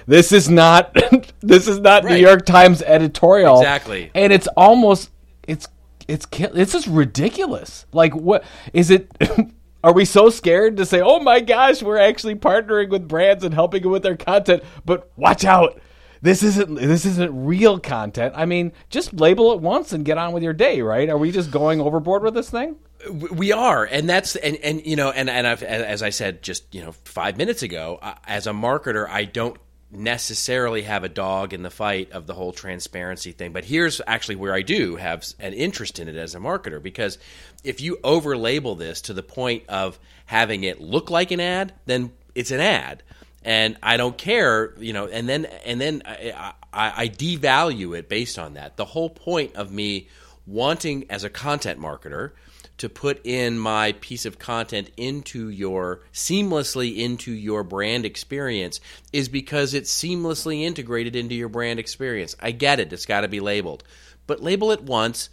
This 0.08 0.34
is 0.34 0.50
not 0.50 0.94
this 1.40 1.70
is 1.70 1.80
not 1.80 2.04
New 2.04 2.16
York 2.18 2.46
Times 2.46 2.82
editorial 2.82 3.60
Exactly. 3.60 4.12
and 4.14 4.34
it's 4.34 4.48
almost 4.58 5.10
it's 5.48 5.70
it's 6.10 6.26
this 6.52 6.76
is 6.76 6.86
ridiculous. 6.90 7.86
Like 7.94 8.14
what 8.14 8.44
is 8.74 8.92
it? 8.92 9.10
Are 9.84 9.94
we 9.94 10.06
so 10.06 10.30
scared 10.30 10.78
to 10.78 10.86
say, 10.86 11.02
"Oh 11.02 11.20
my 11.20 11.40
gosh, 11.40 11.82
we're 11.82 11.98
actually 11.98 12.36
partnering 12.36 12.90
with 12.90 13.08
brands 13.08 13.44
and 13.44 13.54
helping 13.54 13.84
them 13.84 13.92
with 13.92 14.04
their 14.04 14.18
content"? 14.18 14.64
But 14.86 15.10
watch 15.16 15.46
out, 15.46 15.80
this 16.22 16.44
isn't 16.44 16.76
this 16.76 17.06
isn't 17.06 17.46
real 17.46 17.80
content. 17.80 18.34
I 18.36 18.46
mean, 18.46 18.74
just 18.90 19.14
label 19.14 19.54
it 19.54 19.62
once 19.62 19.94
and 19.94 20.04
get 20.04 20.18
on 20.18 20.34
with 20.34 20.44
your 20.44 20.54
day, 20.54 20.82
right? 20.82 21.10
Are 21.10 21.18
we 21.18 21.32
just 21.32 21.52
going 21.52 21.80
overboard 21.80 22.24
with 22.24 22.34
this 22.34 22.50
thing? 22.50 22.76
We 23.10 23.54
are, 23.54 23.86
and 23.86 24.10
that's 24.10 24.36
and 24.36 24.58
and 24.58 24.86
you 24.86 24.98
know, 24.98 25.12
and 25.12 25.30
and 25.30 25.48
I've, 25.48 25.64
as 25.64 26.04
I 26.04 26.10
said 26.10 26.42
just 26.42 26.74
you 26.76 26.82
know 26.82 26.92
five 27.06 27.38
minutes 27.38 27.64
ago, 27.64 28.00
uh, 28.02 28.16
as 28.28 28.48
a 28.48 28.52
marketer, 28.52 29.08
I 29.10 29.24
don't 29.24 29.58
necessarily 29.92 30.84
have 30.84 31.04
a 31.04 31.10
dog 31.10 31.54
in 31.54 31.64
the 31.64 31.70
fight 31.70 32.12
of 32.12 32.28
the 32.28 32.34
whole 32.34 32.52
transparency 32.52 33.32
thing. 33.32 33.52
But 33.52 33.66
here's 33.66 34.02
actually 34.06 34.36
where 34.36 34.54
I 34.54 34.62
do 34.62 34.98
have 34.98 35.26
an 35.40 35.54
interest 35.54 36.00
in 36.00 36.08
it 36.08 36.16
as 36.16 36.36
a 36.36 36.40
marketer 36.40 36.82
because 36.82 37.18
if 37.64 37.82
you 37.82 37.98
over 38.04 38.38
label 38.38 38.76
this 38.76 39.02
to 39.02 39.14
the 39.14 39.24
point 39.24 39.64
of 39.68 39.98
having 40.26 40.64
it 40.64 40.80
look 40.80 41.10
like 41.10 41.32
an 41.32 41.40
ad, 41.40 41.74
then 41.86 42.12
it's 42.36 42.52
an 42.52 42.60
ad. 42.60 43.02
And 43.44 43.78
I 43.82 43.98
don't 43.98 44.18
care, 44.18 44.74
you 44.78 44.94
know, 44.94 45.08
and 45.08 45.28
then 45.28 45.46
and 45.66 45.80
then 45.80 46.04
I, 46.06 46.54
I, 46.74 46.94
I 47.04 47.08
devalue 47.08 47.98
it 47.98 48.10
based 48.10 48.38
on 48.38 48.56
that. 48.56 48.78
The 48.78 48.86
whole 48.86 49.10
point 49.10 49.56
of 49.56 49.72
me 49.72 50.10
wanting 50.46 51.06
as 51.10 51.24
a 51.24 51.30
content 51.30 51.80
marketer 51.80 52.32
to 52.80 52.90
put 52.90 53.26
in 53.26 53.60
my 53.60 53.92
piece 54.02 54.26
of 54.26 54.40
content 54.40 54.90
into 54.98 55.50
your 55.50 56.02
seamlessly 56.14 56.98
into 56.98 57.32
your 57.32 57.64
brand 57.64 58.06
experience 58.06 58.80
is 59.14 59.30
because 59.30 59.74
it's 59.74 59.94
seamlessly 59.94 60.64
integrated 60.64 61.16
into 61.16 61.36
your 61.36 61.50
brand 61.50 61.80
experience. 61.80 62.36
I 62.40 62.52
get 62.52 62.80
it, 62.80 62.92
it's 62.92 63.06
got 63.06 63.22
to 63.22 63.28
be 63.28 63.40
labeled. 63.40 63.84
But 64.28 64.42
label 64.42 64.72
it 64.72 64.82
once, 64.82 65.30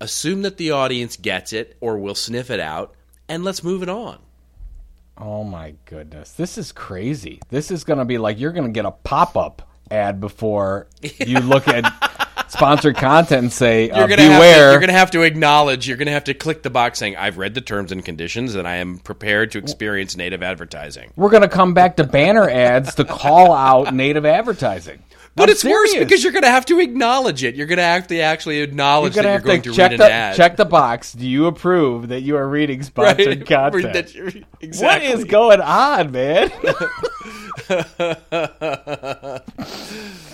assume 0.00 0.42
that 0.42 0.56
the 0.56 0.72
audience 0.72 1.16
gets 1.16 1.52
it 1.52 1.76
or 1.80 1.98
will 1.98 2.14
sniff 2.14 2.50
it 2.50 2.60
out, 2.60 2.94
and 3.28 3.44
let's 3.44 3.64
move 3.64 3.82
it 3.82 3.88
on. 3.88 4.18
Oh 5.16 5.44
my 5.44 5.74
goodness, 5.84 6.32
this 6.32 6.56
is 6.56 6.72
crazy. 6.72 7.40
This 7.50 7.70
is 7.70 7.84
going 7.84 7.98
to 7.98 8.04
be 8.04 8.18
like 8.18 8.40
you're 8.40 8.52
going 8.52 8.66
to 8.66 8.72
get 8.72 8.86
a 8.86 8.90
pop 8.90 9.36
up 9.36 9.68
ad 9.90 10.20
before 10.20 10.86
you 11.02 11.40
look 11.40 11.68
at 11.68 11.84
sponsored 12.50 12.96
content 12.96 13.42
and 13.42 13.52
say, 13.52 13.90
uh, 13.90 13.98
You're 13.98 14.08
gonna 14.08 14.22
have 14.22 14.30
to, 14.32 14.36
"Beware." 14.36 14.70
you're 14.72 14.80
gonna 14.80 14.92
have 14.92 15.10
to 15.12 15.22
acknowledge. 15.22 15.88
You're 15.88 15.96
gonna 15.96 16.10
have 16.10 16.24
to 16.24 16.34
click 16.34 16.62
the 16.62 16.70
box 16.70 16.98
saying, 16.98 17.16
"I've 17.16 17.38
read 17.38 17.54
the 17.54 17.60
terms 17.60 17.92
and 17.92 18.04
conditions, 18.04 18.54
and 18.54 18.66
I 18.68 18.76
am 18.76 18.98
prepared 18.98 19.52
to 19.52 19.58
experience 19.58 20.16
native 20.16 20.42
advertising." 20.42 21.10
We're 21.16 21.30
going 21.30 21.42
to 21.42 21.48
come 21.48 21.74
back 21.74 21.96
to 21.96 22.04
banner 22.04 22.48
ads 22.48 22.94
to 22.96 23.04
call 23.04 23.52
out 23.52 23.94
native 23.94 24.26
advertising. 24.26 25.02
But 25.36 25.44
I'm 25.44 25.50
it's 25.52 25.64
worse 25.64 25.94
because 25.94 26.24
you're 26.24 26.32
going 26.32 26.42
to 26.42 26.50
have 26.50 26.66
to 26.66 26.80
acknowledge 26.80 27.44
it. 27.44 27.54
You're 27.54 27.68
going 27.68 27.78
to 27.78 27.84
have 27.84 28.08
to 28.08 28.18
actually 28.18 28.56
You're 28.56 28.64
acknowledge 28.64 29.14
gonna 29.14 29.28
that 29.28 29.32
you're 29.34 29.40
going 29.40 29.62
to 29.62 29.70
to, 29.70 29.76
check 29.76 29.90
read 29.92 30.00
the 30.00 30.06
an 30.06 30.12
ad. 30.12 30.36
check 30.36 30.56
the 30.56 30.64
box. 30.64 31.12
Do 31.12 31.26
you 31.26 31.46
approve 31.46 32.08
that 32.08 32.22
you 32.22 32.36
are 32.36 32.48
reading 32.48 32.82
sponsored 32.82 33.26
Right? 33.28 33.46
content? 33.46 34.44
Exactly. 34.60 35.08
is 35.10 35.24
going 35.24 35.60
on, 35.60 36.10
man? 36.10 36.50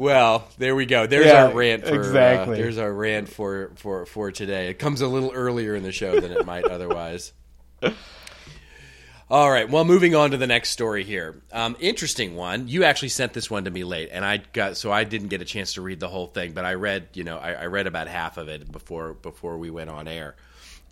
Well, 0.00 0.48
there 0.56 0.74
we 0.74 0.86
go. 0.86 1.06
There's 1.06 1.26
Yeah, 1.26 1.44
our 1.44 1.52
rant. 1.52 1.86
For, 1.86 1.94
exactly. 1.94 2.54
Uh, 2.54 2.62
there's 2.62 2.78
our 2.78 2.90
rant 2.90 3.28
for 3.28 3.72
for 3.76 4.06
for 4.06 4.32
today. 4.32 4.70
It 4.70 4.78
comes 4.78 5.02
a 5.02 5.06
little 5.06 5.30
earlier 5.30 5.74
in 5.74 5.82
the 5.82 5.92
show 5.92 6.18
than 6.18 6.32
it 6.32 6.46
might 6.46 6.64
otherwise. 6.64 7.34
All 9.30 9.50
right. 9.50 9.68
Well, 9.68 9.84
moving 9.84 10.14
on 10.14 10.30
to 10.30 10.38
the 10.38 10.46
next 10.46 10.70
story 10.70 11.04
here. 11.04 11.42
Um, 11.52 11.76
interesting 11.80 12.34
one. 12.34 12.66
You 12.66 12.84
actually 12.84 13.10
sent 13.10 13.34
this 13.34 13.50
one 13.50 13.64
to 13.64 13.70
me 13.70 13.84
late, 13.84 14.08
and 14.10 14.24
I 14.24 14.38
got 14.38 14.78
so 14.78 14.90
I 14.90 15.04
didn't 15.04 15.28
get 15.28 15.42
a 15.42 15.44
chance 15.44 15.74
to 15.74 15.82
read 15.82 16.00
the 16.00 16.08
whole 16.08 16.28
thing, 16.28 16.52
but 16.52 16.64
I 16.64 16.74
read. 16.74 17.08
You 17.12 17.24
know, 17.24 17.36
I, 17.36 17.52
I 17.52 17.66
read 17.66 17.86
about 17.86 18.08
half 18.08 18.38
of 18.38 18.48
it 18.48 18.72
before 18.72 19.12
before 19.12 19.58
we 19.58 19.68
went 19.68 19.90
on 19.90 20.08
air, 20.08 20.34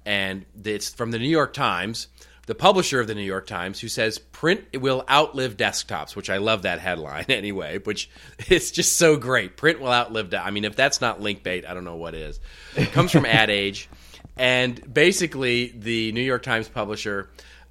and 0.04 0.44
it's 0.62 0.90
from 0.90 1.12
the 1.12 1.18
New 1.18 1.30
York 1.30 1.54
Times, 1.54 2.08
the 2.48 2.54
publisher 2.54 2.98
of 2.98 3.06
the 3.06 3.14
New 3.14 3.20
York 3.20 3.46
Times, 3.46 3.78
who 3.78 3.88
says 3.88 4.18
print 4.18 4.64
will 4.80 5.04
outlive 5.08 5.58
desktops. 5.58 6.16
Which 6.16 6.30
I 6.30 6.38
love 6.38 6.62
that 6.62 6.80
headline 6.80 7.26
anyway. 7.28 7.78
Which 7.78 8.10
it's 8.38 8.70
just 8.70 8.96
so 8.96 9.16
great. 9.16 9.58
Print 9.58 9.80
will 9.80 9.92
outlive. 9.92 10.30
De- 10.30 10.42
I 10.42 10.50
mean, 10.50 10.64
if 10.64 10.74
that's 10.74 11.02
not 11.02 11.20
link 11.20 11.42
bait, 11.42 11.66
I 11.66 11.74
don't 11.74 11.84
know 11.84 11.96
what 11.96 12.14
is. 12.14 12.40
It 12.74 12.90
comes 12.92 13.12
from 13.12 13.26
Ad 13.26 13.50
Age, 13.50 13.90
and 14.36 14.92
basically 14.92 15.74
the 15.76 16.10
New 16.12 16.22
York 16.22 16.42
Times 16.42 16.68
publisher. 16.68 17.28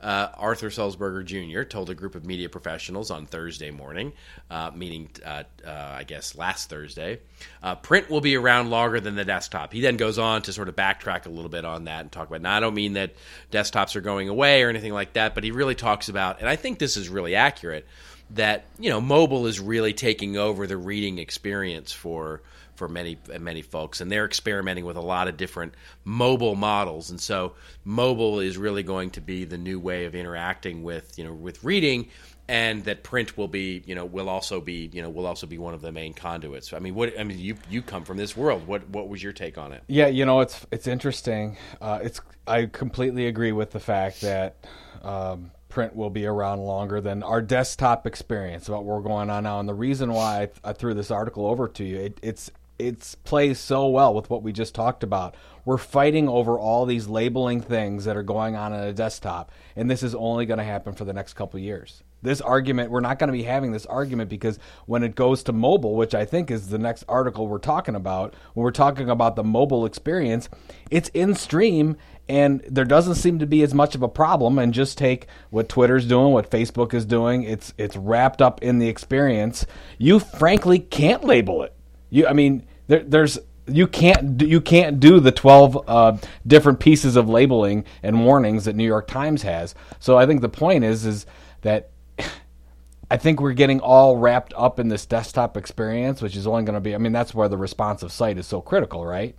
Uh, 0.07 0.31
Arthur 0.37 0.69
Sulzberger 0.69 1.25
Jr. 1.25 1.63
told 1.63 1.89
a 1.89 1.93
group 1.93 2.15
of 2.15 2.25
media 2.25 2.47
professionals 2.47 3.11
on 3.11 3.25
Thursday 3.25 3.71
morning, 3.71 4.13
uh, 4.49 4.71
meaning 4.73 5.09
uh, 5.25 5.43
uh, 5.65 5.69
I 5.69 6.05
guess 6.05 6.37
last 6.37 6.69
Thursday, 6.69 7.19
uh, 7.61 7.75
print 7.75 8.09
will 8.09 8.21
be 8.21 8.37
around 8.37 8.69
longer 8.69 9.01
than 9.01 9.15
the 9.15 9.25
desktop. 9.25 9.73
He 9.73 9.81
then 9.81 9.97
goes 9.97 10.17
on 10.17 10.43
to 10.43 10.53
sort 10.53 10.69
of 10.69 10.77
backtrack 10.77 11.25
a 11.25 11.29
little 11.29 11.49
bit 11.49 11.65
on 11.65 11.83
that 11.85 12.01
and 12.01 12.11
talk 12.11 12.29
about. 12.29 12.39
Now, 12.39 12.55
I 12.55 12.61
don't 12.61 12.73
mean 12.73 12.93
that 12.93 13.15
desktops 13.51 13.97
are 13.97 14.01
going 14.01 14.29
away 14.29 14.63
or 14.63 14.69
anything 14.69 14.93
like 14.93 15.11
that, 15.13 15.35
but 15.35 15.43
he 15.43 15.51
really 15.51 15.75
talks 15.75 16.07
about, 16.07 16.39
and 16.39 16.47
I 16.47 16.55
think 16.55 16.79
this 16.79 16.95
is 16.95 17.09
really 17.09 17.35
accurate, 17.35 17.85
that 18.29 18.63
you 18.79 18.89
know 18.89 19.01
mobile 19.01 19.45
is 19.45 19.59
really 19.59 19.91
taking 19.91 20.37
over 20.37 20.67
the 20.67 20.77
reading 20.77 21.17
experience 21.17 21.91
for 21.91 22.41
for 22.77 22.87
many 22.87 23.17
many 23.39 23.61
folks, 23.61 23.99
and 23.99 24.11
they're 24.11 24.25
experimenting 24.25 24.85
with 24.85 24.95
a 24.97 25.01
lot 25.01 25.27
of 25.27 25.35
different 25.35 25.73
mobile 26.05 26.55
models. 26.55 27.09
And 27.09 27.19
so, 27.19 27.53
mobile 27.83 28.39
is 28.39 28.57
really 28.57 28.83
going 28.83 29.09
to 29.11 29.21
be 29.21 29.43
the 29.43 29.57
new 29.57 29.79
way 29.79 30.05
of 30.05 30.15
interacting 30.15 30.83
with 30.83 31.17
you 31.17 31.23
know 31.23 31.33
with 31.33 31.63
reading, 31.63 32.09
and 32.47 32.83
that 32.85 33.03
print 33.03 33.37
will 33.37 33.47
be 33.47 33.83
you 33.85 33.95
know 33.95 34.05
will 34.05 34.29
also 34.29 34.61
be 34.61 34.89
you 34.93 35.01
know 35.01 35.09
will 35.09 35.25
also 35.25 35.47
be 35.47 35.57
one 35.57 35.73
of 35.73 35.81
the 35.81 35.91
main 35.91 36.13
conduits. 36.13 36.71
I 36.71 36.79
mean, 36.79 36.95
what 36.95 37.19
I 37.19 37.23
mean, 37.23 37.39
you 37.39 37.55
you 37.69 37.81
come 37.81 38.03
from 38.05 38.17
this 38.17 38.37
world. 38.37 38.67
What 38.67 38.87
what 38.89 39.09
was 39.09 39.21
your 39.21 39.33
take 39.33 39.57
on 39.57 39.73
it? 39.73 39.83
Yeah, 39.87 40.07
you 40.07 40.25
know, 40.25 40.41
it's 40.41 40.65
it's 40.71 40.87
interesting. 40.87 41.57
Uh, 41.81 41.99
it's 42.01 42.21
I 42.45 42.67
completely 42.67 43.27
agree 43.27 43.51
with 43.51 43.71
the 43.71 43.79
fact 43.79 44.21
that. 44.21 44.55
Um, 45.01 45.51
print 45.69 45.95
will 45.95 46.09
be 46.09 46.25
around 46.25 46.59
longer 46.59 47.01
than 47.01 47.21
our 47.21 47.41
desktop 47.41 48.07
experience 48.07 48.67
about 48.67 48.83
what 48.83 48.95
we're 48.95 49.07
going 49.07 49.29
on 49.29 49.43
now 49.43 49.59
and 49.59 49.67
the 49.67 49.73
reason 49.75 50.11
why 50.11 50.41
I, 50.41 50.45
th- 50.45 50.57
I 50.63 50.73
threw 50.73 50.93
this 50.93 51.11
article 51.11 51.45
over 51.45 51.67
to 51.67 51.83
you 51.83 51.97
it, 51.97 52.19
it's 52.23 52.49
it 52.79 53.15
plays 53.23 53.59
so 53.59 53.87
well 53.87 54.13
with 54.13 54.29
what 54.29 54.43
we 54.43 54.51
just 54.51 54.75
talked 54.75 55.03
about. 55.03 55.35
We're 55.65 55.77
fighting 55.77 56.29
over 56.29 56.57
all 56.57 56.85
these 56.85 57.07
labeling 57.07 57.61
things 57.61 58.05
that 58.05 58.15
are 58.15 58.23
going 58.23 58.55
on 58.55 58.73
on 58.73 58.83
a 58.83 58.93
desktop, 58.93 59.51
and 59.75 59.89
this 59.89 60.03
is 60.03 60.15
only 60.15 60.45
going 60.45 60.59
to 60.59 60.63
happen 60.63 60.93
for 60.93 61.05
the 61.05 61.13
next 61.13 61.33
couple 61.33 61.59
years. 61.59 62.03
This 62.21 62.41
argument, 62.41 62.89
we're 62.89 63.01
not 63.01 63.19
going 63.19 63.27
to 63.27 63.37
be 63.37 63.43
having 63.43 63.71
this 63.71 63.85
argument 63.85 64.29
because 64.29 64.57
when 64.87 65.03
it 65.03 65.15
goes 65.15 65.43
to 65.43 65.53
mobile, 65.53 65.95
which 65.95 66.15
I 66.15 66.25
think 66.25 66.49
is 66.49 66.69
the 66.69 66.79
next 66.79 67.03
article 67.07 67.47
we're 67.47 67.59
talking 67.59 67.95
about, 67.95 68.33
when 68.53 68.63
we're 68.63 68.71
talking 68.71 69.09
about 69.09 69.35
the 69.35 69.43
mobile 69.43 69.85
experience, 69.85 70.49
it's 70.89 71.09
in 71.09 71.35
stream 71.35 71.95
and 72.27 72.61
there 72.67 72.85
doesn't 72.85 73.15
seem 73.15 73.39
to 73.39 73.45
be 73.45 73.61
as 73.61 73.73
much 73.73 73.93
of 73.93 74.01
a 74.01 74.07
problem 74.07 74.57
and 74.57 74.73
just 74.73 74.97
take 74.97 75.27
what 75.51 75.69
Twitter's 75.69 76.07
doing, 76.07 76.33
what 76.33 76.49
Facebook 76.49 76.93
is 76.93 77.05
doing, 77.05 77.43
it's 77.43 77.73
it's 77.77 77.95
wrapped 77.95 78.41
up 78.41 78.63
in 78.63 78.79
the 78.79 78.89
experience. 78.89 79.65
You 79.97 80.19
frankly 80.19 80.79
can't 80.79 81.23
label 81.23 81.61
it 81.63 81.76
you, 82.09 82.27
I 82.27 82.33
mean, 82.33 82.65
there, 82.87 83.03
there's 83.03 83.39
you 83.67 83.87
can't 83.87 84.41
you 84.41 84.61
can't 84.61 84.99
do 84.99 85.19
the 85.19 85.31
12 85.31 85.89
uh, 85.89 86.17
different 86.45 86.79
pieces 86.79 87.15
of 87.15 87.27
labeling 87.27 87.85
and 88.01 88.23
warnings 88.23 88.65
that 88.65 88.75
New 88.75 88.85
York 88.85 89.07
Times 89.07 89.43
has. 89.43 89.75
So 89.99 90.17
I 90.17 90.25
think 90.25 90.41
the 90.41 90.49
point 90.49 90.83
is 90.83 91.05
is 91.05 91.25
that 91.61 91.89
I 93.11 93.17
think 93.17 93.39
we're 93.39 93.53
getting 93.53 93.79
all 93.79 94.17
wrapped 94.17 94.53
up 94.57 94.79
in 94.79 94.89
this 94.89 95.05
desktop 95.05 95.55
experience, 95.57 96.21
which 96.21 96.35
is 96.35 96.47
only 96.47 96.63
going 96.63 96.75
to 96.75 96.81
be. 96.81 96.95
I 96.95 96.97
mean, 96.97 97.13
that's 97.13 97.33
where 97.33 97.47
the 97.47 97.57
responsive 97.57 98.11
site 98.11 98.37
is 98.37 98.47
so 98.47 98.61
critical, 98.61 99.05
right? 99.05 99.35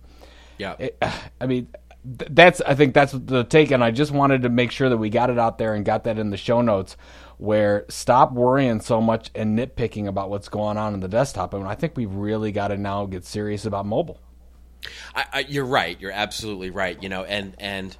Yeah. 0.57 0.75
It, 0.79 0.97
I 1.41 1.45
mean, 1.45 1.67
that's 2.03 2.61
I 2.61 2.75
think 2.75 2.93
that's 2.93 3.11
the 3.13 3.43
take, 3.43 3.71
and 3.71 3.83
I 3.83 3.91
just 3.91 4.11
wanted 4.11 4.43
to 4.43 4.49
make 4.49 4.71
sure 4.71 4.89
that 4.89 4.97
we 4.97 5.09
got 5.09 5.29
it 5.29 5.37
out 5.37 5.57
there 5.57 5.73
and 5.73 5.83
got 5.83 6.05
that 6.05 6.17
in 6.17 6.29
the 6.29 6.37
show 6.37 6.61
notes 6.61 6.97
where 7.39 7.85
stop 7.87 8.33
worrying 8.33 8.81
so 8.81 8.99
much 9.01 9.31
and 9.33 9.57
nitpicking 9.57 10.07
about 10.07 10.29
what's 10.29 10.49
going 10.49 10.77
on 10.77 10.93
in 10.93 10.99
the 10.99 11.07
desktop. 11.07 11.55
I 11.55 11.57
mean, 11.57 11.67
I 11.67 11.75
think 11.75 11.95
we've 11.95 12.13
really 12.13 12.51
got 12.51 12.67
to 12.67 12.77
now 12.77 13.05
get 13.05 13.25
serious 13.25 13.65
about 13.65 13.85
mobile. 13.85 14.19
I, 15.15 15.25
I, 15.31 15.39
you're 15.47 15.65
right. 15.65 15.99
You're 15.99 16.11
absolutely 16.11 16.69
right. 16.69 17.01
You 17.01 17.07
know, 17.07 17.23
and 17.23 17.55
and 17.57 17.95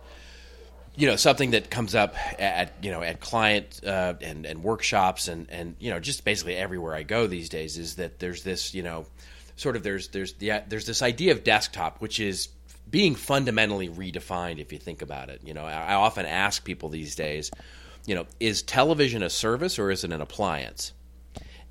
you 0.97 1.07
know 1.07 1.15
something 1.15 1.51
that 1.51 1.69
comes 1.69 1.95
up 1.95 2.15
at 2.37 2.73
you 2.81 2.91
know 2.91 3.01
at 3.01 3.21
client 3.21 3.79
uh, 3.85 4.15
and 4.21 4.45
and 4.45 4.61
workshops 4.61 5.29
and 5.29 5.49
and 5.49 5.75
you 5.79 5.89
know 5.89 6.01
just 6.01 6.25
basically 6.25 6.57
everywhere 6.57 6.93
I 6.93 7.03
go 7.03 7.25
these 7.25 7.47
days 7.47 7.77
is 7.77 7.95
that 7.95 8.19
there's 8.19 8.43
this 8.43 8.73
you 8.73 8.83
know 8.83 9.05
sort 9.55 9.77
of 9.77 9.83
there's 9.83 10.09
there's 10.09 10.33
the, 10.33 10.63
there's 10.67 10.85
this 10.85 11.01
idea 11.01 11.31
of 11.31 11.45
desktop 11.45 12.01
which 12.01 12.19
is 12.19 12.49
being 12.89 13.15
fundamentally 13.15 13.87
redefined 13.87 14.59
if 14.59 14.73
you 14.73 14.79
think 14.79 15.01
about 15.01 15.29
it. 15.29 15.41
You 15.45 15.53
know, 15.53 15.63
I, 15.63 15.73
I 15.73 15.93
often 15.93 16.25
ask 16.25 16.63
people 16.65 16.89
these 16.89 17.15
days 17.15 17.51
you 18.05 18.15
know, 18.15 18.25
is 18.39 18.61
television 18.61 19.23
a 19.23 19.29
service 19.29 19.79
or 19.79 19.91
is 19.91 20.03
it 20.03 20.11
an 20.11 20.21
appliance? 20.21 20.93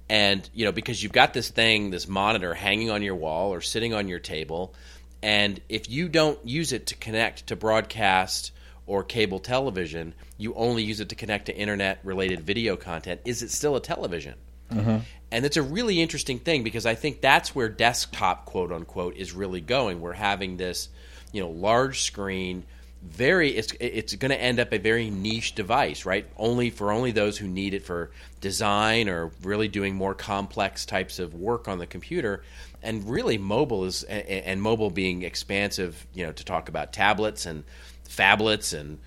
And, 0.09 0.49
you 0.55 0.65
know, 0.65 0.73
because 0.73 1.03
you've 1.03 1.13
got 1.13 1.35
this 1.35 1.51
thing, 1.51 1.91
this 1.91 2.09
monitor 2.09 2.55
hanging 2.55 2.91
on 2.91 3.03
your 3.03 3.15
wall 3.15 3.53
or 3.53 3.61
sitting 3.61 3.93
on 3.93 4.09
your 4.09 4.21
table, 4.21 4.75
and 5.23 5.61
if 5.69 5.91
you 5.91 6.09
don't 6.09 6.39
use 6.47 6.73
it 6.73 6.87
to 6.87 6.97
connect 6.97 7.49
to 7.49 7.57
broadcast 7.57 8.53
or 8.87 9.05
cable 9.05 9.39
television, 9.39 10.15
you 10.39 10.55
only 10.55 10.83
use 10.83 11.01
it 11.01 11.11
to 11.11 11.15
connect 11.15 11.47
to 11.47 11.57
internet 11.57 12.01
related 12.05 12.41
video 12.41 12.77
content, 12.77 13.21
is 13.25 13.43
it 13.43 13.51
still 13.51 13.77
a 13.77 13.81
television? 13.81 14.35
Mm-hmm. 14.73 14.99
And 15.31 15.45
it's 15.45 15.59
a 15.59 15.63
really 15.63 16.01
interesting 16.01 16.39
thing 16.39 16.63
because 16.63 16.87
I 16.87 16.95
think 16.95 17.21
that's 17.21 17.55
where 17.55 17.69
desktop, 17.69 18.47
quote 18.47 18.73
unquote, 18.73 19.17
is 19.17 19.33
really 19.33 19.61
going. 19.61 20.01
We're 20.01 20.13
having 20.13 20.57
this, 20.57 20.89
you 21.33 21.43
know, 21.43 21.51
large 21.51 22.03
screen 22.03 22.65
very 23.03 23.51
it's 23.51 23.73
it's 23.79 24.15
going 24.17 24.31
to 24.31 24.41
end 24.41 24.59
up 24.59 24.73
a 24.73 24.79
very 24.79 25.09
niche 25.09 25.55
device 25.55 26.05
right? 26.05 26.27
Only 26.37 26.71
for 26.71 26.93
only 26.93 27.13
those 27.13 27.39
who 27.39 27.47
need 27.47 27.75
it 27.75 27.85
for 27.85 28.11
design 28.41 29.09
or 29.09 29.31
really 29.43 29.69
doing 29.69 29.95
more 29.95 30.15
complex 30.15 30.85
types 30.85 31.19
of 31.19 31.35
work 31.35 31.69
on 31.69 31.79
the 31.79 31.87
computer. 31.87 32.43
And 32.83 33.09
really 33.09 33.39
mobile 33.39 33.85
is 33.85 34.03
and 34.05 34.61
mobile 34.61 34.91
being 34.91 35.23
expansive 35.23 36.07
you 36.15 36.27
know 36.27 36.33
to 36.33 36.45
talk 36.45 36.69
about 36.69 36.93
tablets 36.93 37.47
and 37.47 37.65
phablets 38.09 38.79
and 38.79 38.99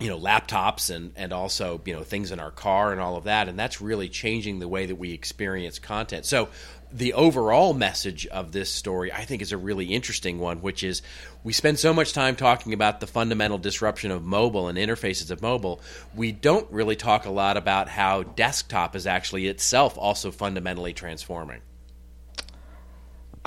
you 0.00 0.08
know 0.08 0.18
laptops 0.18 0.94
and 0.94 1.12
and 1.16 1.32
also 1.32 1.80
you 1.84 1.94
know 1.94 2.02
things 2.02 2.30
in 2.30 2.38
our 2.38 2.50
car 2.50 2.92
and 2.92 3.00
all 3.00 3.16
of 3.16 3.24
that 3.24 3.48
and 3.48 3.58
that's 3.58 3.80
really 3.80 4.08
changing 4.08 4.58
the 4.58 4.68
way 4.68 4.86
that 4.86 4.96
we 4.96 5.12
experience 5.12 5.78
content 5.78 6.24
so 6.24 6.48
the 6.92 7.12
overall 7.12 7.74
message 7.74 8.26
of 8.28 8.52
this 8.52 8.70
story, 8.70 9.12
I 9.12 9.24
think, 9.24 9.42
is 9.42 9.52
a 9.52 9.58
really 9.58 9.86
interesting 9.86 10.38
one, 10.38 10.62
which 10.62 10.82
is 10.82 11.02
we 11.44 11.52
spend 11.52 11.78
so 11.78 11.92
much 11.92 12.12
time 12.12 12.36
talking 12.36 12.72
about 12.72 13.00
the 13.00 13.06
fundamental 13.06 13.58
disruption 13.58 14.10
of 14.10 14.24
mobile 14.24 14.68
and 14.68 14.78
interfaces 14.78 15.30
of 15.30 15.42
mobile. 15.42 15.80
We 16.14 16.32
don't 16.32 16.70
really 16.70 16.96
talk 16.96 17.26
a 17.26 17.30
lot 17.30 17.56
about 17.56 17.88
how 17.88 18.22
desktop 18.22 18.96
is 18.96 19.06
actually 19.06 19.48
itself 19.48 19.98
also 19.98 20.30
fundamentally 20.30 20.94
transforming. 20.94 21.60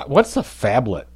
What's 0.06 0.36
a 0.36 0.42
phablet? 0.42 1.06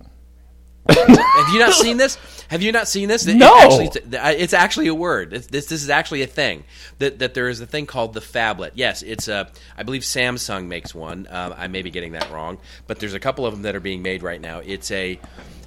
Have 0.89 1.49
you 1.53 1.59
not 1.59 1.73
seen 1.75 1.97
this? 1.97 2.19
Have 2.49 2.63
you 2.63 2.73
not 2.73 2.89
seen 2.89 3.09
this? 3.09 3.27
No. 3.27 3.35
It 3.35 3.65
actually, 3.65 4.41
it's 4.43 4.55
actually 4.55 4.87
a 4.87 4.95
word. 4.95 5.33
It's, 5.33 5.47
this 5.49 5.67
this 5.67 5.83
is 5.83 5.91
actually 5.91 6.23
a 6.23 6.27
thing. 6.27 6.65
That 6.99 7.19
that 7.19 7.35
there 7.35 7.49
is 7.49 7.61
a 7.61 7.67
thing 7.67 7.87
called 7.87 8.15
the 8.15 8.21
phablet. 8.21 8.73
Yes, 8.75 9.03
it's 9.03 9.29
a. 9.29 9.51
I 9.77 9.83
believe 9.83 10.03
Samsung 10.03 10.67
makes 10.67 10.95
one. 10.95 11.27
Um, 11.31 11.55
I 11.57 11.67
may 11.67 11.83
be 11.83 11.91
getting 11.91 12.13
that 12.13 12.31
wrong, 12.31 12.59
but 12.87 13.01
there's 13.01 13.15
a 13.15 13.21
couple 13.21 13.47
of 13.47 13.53
them 13.53 13.63
that 13.63 13.75
are 13.75 13.81
being 13.81 14.03
made 14.03 14.23
right 14.23 14.41
now. 14.41 14.61
It's 14.65 14.91
a. 14.91 15.19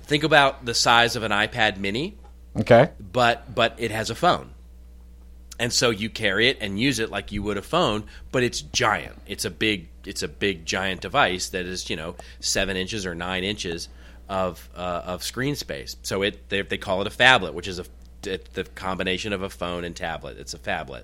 Think 0.03 0.23
about 0.23 0.65
the 0.65 0.73
size 0.73 1.15
of 1.15 1.23
an 1.23 1.31
iPad 1.31 1.77
Mini. 1.77 2.17
Okay. 2.57 2.89
But 2.99 3.53
but 3.53 3.75
it 3.77 3.91
has 3.91 4.09
a 4.09 4.15
phone. 4.15 4.51
And 5.59 5.73
so 5.73 5.89
you 5.89 6.09
carry 6.09 6.47
it 6.47 6.57
and 6.61 6.79
use 6.79 6.99
it 6.99 7.11
like 7.11 7.33
you 7.33 7.43
would 7.43 7.57
a 7.57 7.61
phone, 7.61 8.05
but 8.31 8.43
it's 8.43 8.61
giant. 8.61 9.17
It's 9.27 9.43
a 9.43 9.49
big, 9.49 9.89
it's 10.05 10.23
a 10.23 10.29
big 10.29 10.65
giant 10.65 11.01
device 11.01 11.49
that 11.49 11.65
is, 11.65 11.89
you 11.89 11.97
know, 11.97 12.15
seven 12.39 12.77
inches 12.77 13.05
or 13.05 13.13
nine 13.13 13.43
inches 13.43 13.89
of 14.29 14.69
uh, 14.75 15.01
of 15.05 15.23
screen 15.23 15.55
space. 15.55 15.97
So 16.03 16.21
it 16.21 16.47
they, 16.49 16.61
they 16.61 16.77
call 16.77 17.01
it 17.01 17.07
a 17.07 17.09
phablet, 17.09 17.53
which 17.53 17.67
is 17.67 17.79
a 17.79 17.85
the 18.21 18.67
combination 18.75 19.33
of 19.33 19.41
a 19.41 19.49
phone 19.49 19.83
and 19.83 19.95
tablet. 19.95 20.37
It's 20.37 20.53
a 20.53 20.59
phablet. 20.59 21.03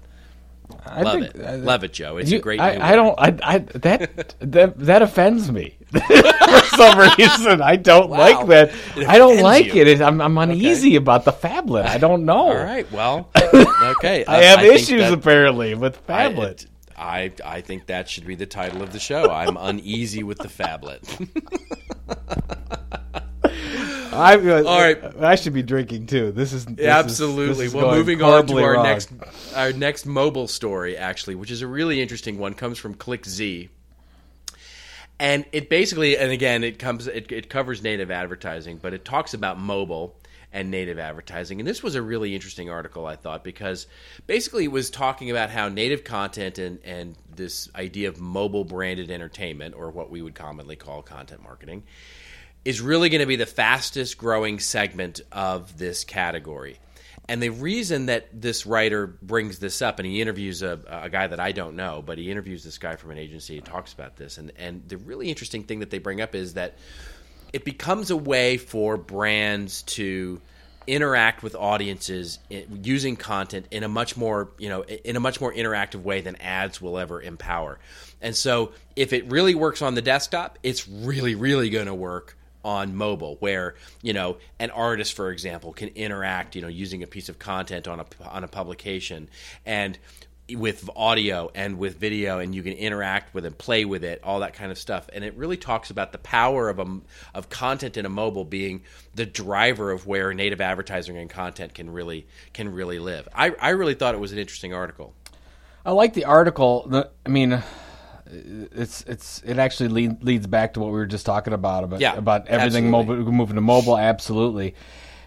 I 0.86 1.02
Love 1.02 1.22
think, 1.22 1.36
it. 1.36 1.42
Uh, 1.42 1.58
Love 1.58 1.84
it, 1.84 1.94
Joe. 1.94 2.18
It's 2.18 2.32
you, 2.32 2.40
a 2.40 2.42
great. 2.42 2.60
I, 2.60 2.92
I 2.92 2.96
don't. 2.96 3.20
I, 3.20 3.38
I 3.44 3.58
that 3.60 4.36
that 4.40 4.80
that 4.80 5.02
offends 5.02 5.52
me 5.52 5.78
for 5.92 6.62
some 6.76 7.00
reason. 7.00 7.62
I 7.62 7.76
don't 7.76 8.10
wow. 8.10 8.18
like 8.18 8.48
that. 8.48 8.72
I 9.08 9.18
don't 9.18 9.42
like 9.42 9.74
you. 9.74 9.84
it. 9.84 10.02
I'm, 10.02 10.22
I'm 10.22 10.38
uneasy 10.38 10.90
okay. 10.90 10.96
about 10.96 11.26
the 11.26 11.32
phablet. 11.32 11.86
I 11.86 11.98
don't 11.98 12.26
know. 12.26 12.48
All 12.50 12.56
right. 12.56 12.90
Well. 12.92 13.30
Okay. 13.86 14.26
I 14.26 14.44
have 14.44 14.64
issues 14.64 15.02
that, 15.02 15.14
apparently 15.14 15.76
with 15.76 16.06
phablet. 16.08 16.66
I 16.98 17.32
I 17.44 17.62
think 17.62 17.88
that 17.88 18.10
should 18.10 18.26
be 18.26 18.36
the 18.36 18.46
title 18.46 18.82
of 18.82 18.94
the 18.94 19.00
show. 19.00 19.30
I'm 19.30 19.58
uneasy 19.58 20.24
with 20.24 20.40
the 20.40 20.48
phablet. 20.48 21.04
I, 24.16 24.36
uh, 24.36 24.64
All 24.64 24.80
right, 24.80 25.22
I 25.22 25.36
should 25.36 25.54
be 25.54 25.64
drinking 25.64 26.08
too. 26.08 26.32
This 26.32 26.54
is 26.54 26.66
this 26.66 26.86
absolutely. 26.86 27.52
Is, 27.52 27.58
this 27.58 27.68
is 27.68 27.74
well, 27.76 27.96
moving 27.96 28.22
on 28.22 28.48
to 28.48 28.58
our 28.60 28.74
wrong. 28.74 28.84
next 28.84 29.12
our 29.56 29.74
next 29.74 30.06
mobile 30.06 30.48
story, 30.48 30.98
actually, 30.98 31.36
which 31.36 31.52
is 31.52 31.62
a 31.62 31.68
really 31.68 32.02
interesting 32.02 32.38
one, 32.38 32.54
comes 32.54 32.78
from 32.78 32.96
ClickZ, 32.96 33.70
and 35.20 35.46
it 35.52 35.70
basically, 35.70 36.18
and 36.18 36.32
again, 36.32 36.64
it 36.64 36.80
comes 36.80 37.08
it, 37.08 37.32
it 37.32 37.50
covers 37.50 37.84
native 37.84 38.12
advertising, 38.12 38.78
but 38.82 38.94
it 38.94 39.06
talks 39.06 39.34
about 39.34 39.60
mobile 39.60 40.16
and 40.56 40.72
native 40.72 40.98
advertising. 40.98 41.60
And 41.60 41.68
this 41.68 41.84
was 41.84 41.96
a 41.96 42.02
really 42.02 42.34
interesting 42.34 42.70
article, 42.70 43.06
I 43.06 43.18
thought, 43.18 43.44
because 43.44 43.88
basically 44.26 44.64
it 44.64 44.72
was 44.72 44.90
talking 44.90 45.30
about 45.30 45.50
how 45.50 45.68
native 45.68 46.06
content 46.06 46.60
and, 46.60 46.80
and 46.86 47.16
this 47.36 47.70
idea 47.76 48.08
of 48.08 48.22
mobile 48.22 48.64
branded 48.64 49.12
entertainment, 49.12 49.76
or 49.76 49.92
what 49.92 50.10
we 50.10 50.22
would 50.22 50.34
commonly 50.34 50.78
call 50.78 51.02
content 51.02 51.44
marketing, 51.44 51.84
is 52.66 52.82
really 52.82 53.10
going 53.10 53.22
to 53.22 53.28
be 53.28 53.36
the 53.36 53.46
fastest 53.46 54.18
growing 54.18 54.60
segment 54.60 55.22
of 55.32 55.78
this 55.78 56.04
category. 56.04 56.80
And 57.28 57.42
the 57.42 57.50
reason 57.50 58.08
that 58.08 58.28
this 58.40 58.66
writer 58.66 59.08
brings 59.08 59.58
this 59.60 59.82
up, 59.82 60.00
and 60.00 60.06
he 60.06 60.22
interviews 60.22 60.62
a, 60.62 60.80
a 60.88 61.10
guy 61.10 61.28
that 61.28 61.40
I 61.40 61.54
don't 61.54 61.76
know, 61.76 62.04
but 62.06 62.18
he 62.18 62.30
interviews 62.30 62.64
this 62.64 62.78
guy 62.78 62.96
from 62.98 63.12
an 63.12 63.18
agency 63.18 63.58
and 63.58 63.66
talks 63.66 63.94
about 63.94 64.16
this. 64.16 64.38
And, 64.38 64.52
and 64.58 64.88
the 64.88 64.98
really 64.98 65.30
interesting 65.30 65.64
thing 65.64 65.80
that 65.80 65.90
they 65.90 65.98
bring 65.98 66.22
up 66.22 66.36
is 66.36 66.54
that 66.54 66.76
it 67.54 67.64
becomes 67.64 68.12
a 68.12 68.18
way 68.18 68.58
for 68.58 68.98
brands 68.98 69.84
to 69.84 70.42
interact 70.88 71.42
with 71.42 71.56
audiences 71.56 72.38
eh, 72.52 72.64
using 72.84 73.16
content 73.16 73.66
in 73.72 73.84
a 73.84 73.88
much 73.88 74.16
more 74.16 74.52
you 74.60 74.70
know 74.70 74.84
in 74.84 75.16
a 75.16 75.20
much 75.20 75.42
more 75.42 75.52
interactive 75.52 76.04
way 76.04 76.22
than 76.22 76.36
ads 76.36 76.80
will 76.80 77.00
ever 77.00 77.20
empower 77.20 77.80
and 78.22 78.36
so 78.36 78.72
if 78.96 79.12
it 79.12 79.26
really 79.32 79.56
works 79.56 79.82
on 79.82 79.96
the 79.96 80.02
desktop 80.04 80.60
it's 80.62 80.88
really 80.88 81.34
really 81.34 81.72
going 81.72 81.88
to 81.88 81.94
work 81.96 82.38
on 82.66 82.96
mobile 82.96 83.38
where 83.40 83.76
you 84.02 84.12
know 84.12 84.38
an 84.60 84.72
artist 84.72 85.14
for 85.14 85.30
example 85.30 85.72
can 85.72 85.88
interact 85.90 86.56
you 86.56 86.62
know 86.62 86.68
using 86.68 87.04
a 87.04 87.08
piece 87.08 87.30
of 87.30 87.38
content 87.38 87.88
on 87.88 88.00
a 88.00 88.06
on 88.28 88.44
a 88.44 88.48
publication 88.48 89.30
and 89.66 89.98
with 90.54 90.88
audio 90.96 91.50
and 91.56 91.80
with 91.80 91.98
video 91.98 92.38
and 92.40 92.54
you 92.54 92.62
can 92.62 92.74
interact 92.74 93.34
with 93.34 93.46
it 93.46 93.58
play 93.58 93.84
with 93.84 94.04
it 94.04 94.22
all 94.24 94.42
that 94.42 94.54
kind 94.54 94.72
of 94.72 94.78
stuff. 94.78 95.10
And 95.12 95.24
it 95.24 95.36
really 95.36 95.58
talks 95.58 95.90
about 95.90 96.12
the 96.12 96.20
power 96.20 96.70
of 96.70 96.80
a, 96.80 97.00
of 97.34 97.50
content 97.50 97.98
in 97.98 98.06
a 98.06 98.10
mobile 98.10 98.46
being 98.46 98.84
the 99.16 99.26
driver 99.26 99.92
of 99.92 100.06
where 100.06 100.34
native 100.34 100.62
advertising 100.62 101.18
and 101.18 101.30
content 101.30 101.74
can 101.74 101.92
really 101.92 102.28
can 102.54 102.72
really 102.72 103.00
live. 103.00 103.28
I, 103.34 103.56
I 103.60 103.70
really 103.70 103.96
thought 103.96 104.14
it 104.14 104.22
was 104.22 104.34
an 104.34 104.38
interesting 104.38 104.74
article. 104.74 105.14
I 105.84 105.92
like 105.92 106.14
the 106.14 106.26
article. 106.26 106.88
The, 106.88 107.10
i 107.26 107.30
mean 107.30 107.64
it's 108.28 109.04
it's 109.04 109.42
it 109.46 109.60
actually 109.60 109.90
lead, 109.90 110.24
leads 110.24 110.48
back 110.48 110.74
to 110.74 110.80
what 110.80 110.88
we 110.88 110.94
were 110.94 111.06
just 111.06 111.26
talking 111.26 111.54
about 111.54 111.84
about 111.84 112.00
yeah, 112.00 112.16
about 112.16 112.48
everything 112.48 112.90
mobile 112.90 113.16
moving 113.16 113.56
to 113.56 113.62
mobile. 113.62 113.98
Absolutely. 113.98 114.76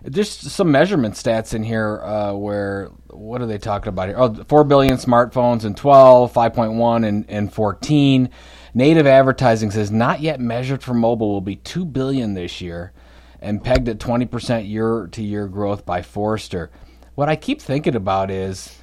There's 0.03 0.31
some 0.31 0.71
measurement 0.71 1.15
stats 1.15 1.55
in 1.55 1.65
here 1.65 2.01
uh, 2.03 2.33
where 2.33 2.91
what 3.09 3.41
are 3.41 3.47
they 3.47 3.59
talking 3.59 3.89
about 3.89 4.09
here? 4.09 4.17
Oh, 4.19 4.33
4 4.33 4.65
billion 4.65 4.97
smartphones 4.97 5.65
in 5.65 5.75
12, 5.75 6.33
5.1 6.33 7.07
and, 7.07 7.29
in 7.29 7.49
14. 7.49 8.31
Native 8.75 9.07
advertising 9.09 9.73
says 9.73 9.91
not 9.91 10.21
yet 10.21 10.39
measured 10.39 10.85
for 10.85 10.95
mobile 10.95 11.31
will 11.31 11.41
be 11.41 11.57
2 11.57 11.85
billion 11.85 12.35
this 12.35 12.61
year 12.61 12.93
and 13.41 13.63
pegged 13.63 13.89
at 13.89 13.99
20% 13.99 14.69
year 14.69 15.09
to 15.11 15.23
year 15.23 15.49
growth 15.49 15.85
by 15.85 16.03
Forrester. 16.03 16.71
What 17.17 17.29
I 17.29 17.35
keep 17.35 17.61
thinking 17.61 17.97
about 17.97 18.31
is 18.31 18.79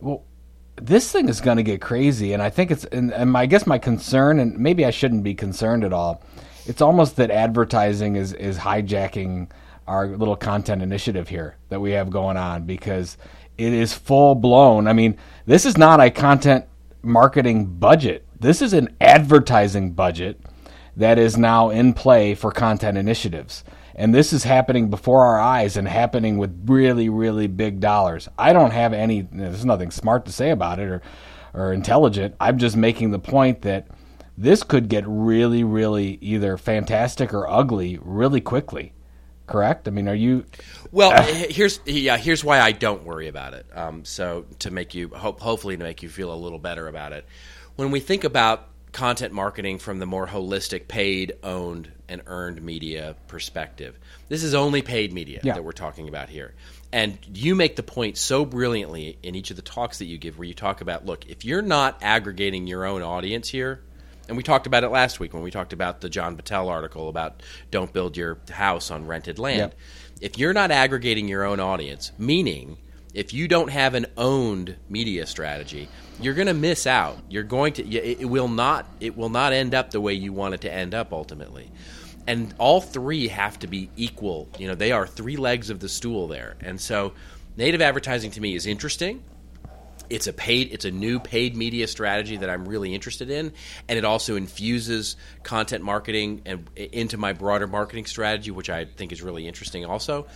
well 0.00 0.24
this 0.80 1.12
thing 1.12 1.28
is 1.28 1.40
going 1.40 1.56
to 1.56 1.62
get 1.62 1.80
crazy, 1.80 2.32
and 2.32 2.42
I 2.42 2.50
think 2.50 2.70
it's. 2.70 2.84
And, 2.86 3.12
and 3.12 3.30
my, 3.30 3.42
I 3.42 3.46
guess 3.46 3.66
my 3.66 3.78
concern, 3.78 4.38
and 4.38 4.58
maybe 4.58 4.84
I 4.84 4.90
shouldn't 4.90 5.22
be 5.22 5.34
concerned 5.34 5.84
at 5.84 5.92
all. 5.92 6.22
It's 6.66 6.80
almost 6.80 7.16
that 7.16 7.30
advertising 7.30 8.16
is 8.16 8.32
is 8.32 8.58
hijacking 8.58 9.50
our 9.86 10.06
little 10.06 10.36
content 10.36 10.82
initiative 10.82 11.28
here 11.28 11.56
that 11.68 11.80
we 11.80 11.92
have 11.92 12.10
going 12.10 12.36
on 12.36 12.64
because 12.64 13.18
it 13.58 13.72
is 13.72 13.92
full 13.92 14.34
blown. 14.34 14.86
I 14.86 14.92
mean, 14.92 15.18
this 15.46 15.66
is 15.66 15.76
not 15.76 16.00
a 16.00 16.10
content 16.10 16.66
marketing 17.02 17.66
budget. 17.66 18.24
This 18.38 18.62
is 18.62 18.72
an 18.72 18.96
advertising 19.00 19.92
budget 19.92 20.40
that 20.96 21.18
is 21.18 21.36
now 21.36 21.70
in 21.70 21.92
play 21.92 22.34
for 22.34 22.52
content 22.52 22.96
initiatives. 22.96 23.64
And 24.00 24.14
this 24.14 24.32
is 24.32 24.44
happening 24.44 24.88
before 24.88 25.26
our 25.26 25.38
eyes 25.38 25.76
and 25.76 25.86
happening 25.86 26.38
with 26.38 26.64
really, 26.64 27.10
really 27.10 27.48
big 27.48 27.80
dollars. 27.80 28.30
I 28.38 28.54
don't 28.54 28.70
have 28.70 28.94
any, 28.94 29.28
there's 29.30 29.66
nothing 29.66 29.90
smart 29.90 30.24
to 30.24 30.32
say 30.32 30.48
about 30.48 30.78
it 30.78 30.88
or, 30.88 31.02
or 31.52 31.74
intelligent. 31.74 32.34
I'm 32.40 32.56
just 32.56 32.78
making 32.78 33.10
the 33.10 33.18
point 33.18 33.60
that 33.60 33.88
this 34.38 34.62
could 34.62 34.88
get 34.88 35.04
really, 35.06 35.64
really 35.64 36.16
either 36.22 36.56
fantastic 36.56 37.34
or 37.34 37.46
ugly 37.46 37.98
really 38.00 38.40
quickly. 38.40 38.94
Correct? 39.46 39.86
I 39.86 39.90
mean, 39.90 40.08
are 40.08 40.14
you? 40.14 40.46
Well, 40.92 41.22
here's 41.22 41.78
yeah. 41.84 42.16
Here's 42.16 42.42
why 42.42 42.58
I 42.58 42.72
don't 42.72 43.04
worry 43.04 43.28
about 43.28 43.54
it. 43.54 43.64
Um, 43.72 44.04
so 44.04 44.44
to 44.58 44.72
make 44.72 44.92
you 44.92 45.08
hope, 45.10 45.38
hopefully 45.38 45.76
to 45.76 45.84
make 45.84 46.02
you 46.02 46.08
feel 46.08 46.32
a 46.32 46.34
little 46.34 46.58
better 46.58 46.88
about 46.88 47.12
it, 47.12 47.24
when 47.76 47.92
we 47.92 48.00
think 48.00 48.24
about 48.24 48.66
content 48.92 49.32
marketing 49.32 49.78
from 49.78 50.00
the 50.00 50.06
more 50.06 50.26
holistic, 50.26 50.88
paid, 50.88 51.34
owned, 51.44 51.92
and 52.10 52.22
earned 52.26 52.60
media 52.60 53.16
perspective. 53.28 53.98
This 54.28 54.42
is 54.42 54.54
only 54.54 54.82
paid 54.82 55.12
media 55.12 55.40
yeah. 55.42 55.54
that 55.54 55.64
we're 55.64 55.72
talking 55.72 56.08
about 56.08 56.28
here. 56.28 56.54
And 56.92 57.16
you 57.32 57.54
make 57.54 57.76
the 57.76 57.82
point 57.82 58.18
so 58.18 58.44
brilliantly 58.44 59.16
in 59.22 59.34
each 59.34 59.50
of 59.50 59.56
the 59.56 59.62
talks 59.62 59.98
that 59.98 60.06
you 60.06 60.18
give 60.18 60.38
where 60.38 60.48
you 60.48 60.54
talk 60.54 60.80
about 60.80 61.06
look, 61.06 61.26
if 61.28 61.44
you're 61.44 61.62
not 61.62 61.98
aggregating 62.02 62.66
your 62.66 62.84
own 62.84 63.02
audience 63.02 63.48
here, 63.48 63.80
and 64.28 64.36
we 64.36 64.42
talked 64.42 64.66
about 64.66 64.84
it 64.84 64.90
last 64.90 65.18
week 65.18 65.32
when 65.32 65.42
we 65.42 65.50
talked 65.50 65.72
about 65.72 66.00
the 66.00 66.08
John 66.08 66.36
Battelle 66.36 66.68
article 66.68 67.08
about 67.08 67.42
don't 67.70 67.92
build 67.92 68.16
your 68.16 68.38
house 68.50 68.90
on 68.90 69.06
rented 69.06 69.38
land. 69.38 69.74
If 70.20 70.38
you're 70.38 70.52
not 70.52 70.70
aggregating 70.70 71.26
your 71.26 71.44
own 71.44 71.58
audience, 71.60 72.12
meaning 72.18 72.76
if 73.14 73.32
you 73.34 73.48
don't 73.48 73.70
have 73.70 73.94
an 73.94 74.06
owned 74.16 74.76
media 74.88 75.26
strategy, 75.26 75.88
you're 76.20 76.34
going 76.34 76.46
to 76.46 76.54
miss 76.54 76.86
out. 76.86 77.18
You're 77.28 77.42
going 77.42 77.72
to 77.74 77.88
it, 77.88 78.24
will 78.24 78.48
not 78.48 78.86
it 79.00 79.16
will 79.16 79.30
not 79.30 79.52
end 79.52 79.74
up 79.74 79.90
the 79.90 80.00
way 80.00 80.14
you 80.14 80.32
want 80.32 80.54
it 80.54 80.60
to 80.62 80.72
end 80.72 80.94
up 80.94 81.12
ultimately. 81.12 81.70
And 82.30 82.54
all 82.58 82.80
three 82.80 83.26
have 83.26 83.58
to 83.58 83.66
be 83.66 83.90
equal. 83.96 84.48
You 84.56 84.68
know, 84.68 84.76
they 84.76 84.92
are 84.92 85.04
three 85.04 85.36
legs 85.36 85.68
of 85.68 85.80
the 85.80 85.88
stool 85.88 86.28
there. 86.28 86.54
And 86.60 86.80
so 86.80 87.12
native 87.56 87.82
advertising 87.82 88.30
to 88.30 88.40
me 88.40 88.54
is 88.54 88.66
interesting. 88.66 89.24
It's 90.08 90.28
a 90.28 90.32
paid 90.32 90.72
it's 90.72 90.84
a 90.84 90.92
new 90.92 91.18
paid 91.18 91.56
media 91.56 91.88
strategy 91.88 92.36
that 92.36 92.48
I'm 92.48 92.68
really 92.68 92.94
interested 92.94 93.30
in 93.30 93.52
and 93.88 93.98
it 93.98 94.04
also 94.04 94.36
infuses 94.36 95.16
content 95.42 95.82
marketing 95.82 96.42
and 96.46 96.70
into 96.76 97.16
my 97.16 97.32
broader 97.32 97.66
marketing 97.66 98.06
strategy 98.06 98.52
which 98.52 98.70
I 98.70 98.84
think 98.84 99.10
is 99.10 99.22
really 99.22 99.48
interesting 99.48 99.84
also. 99.84 100.28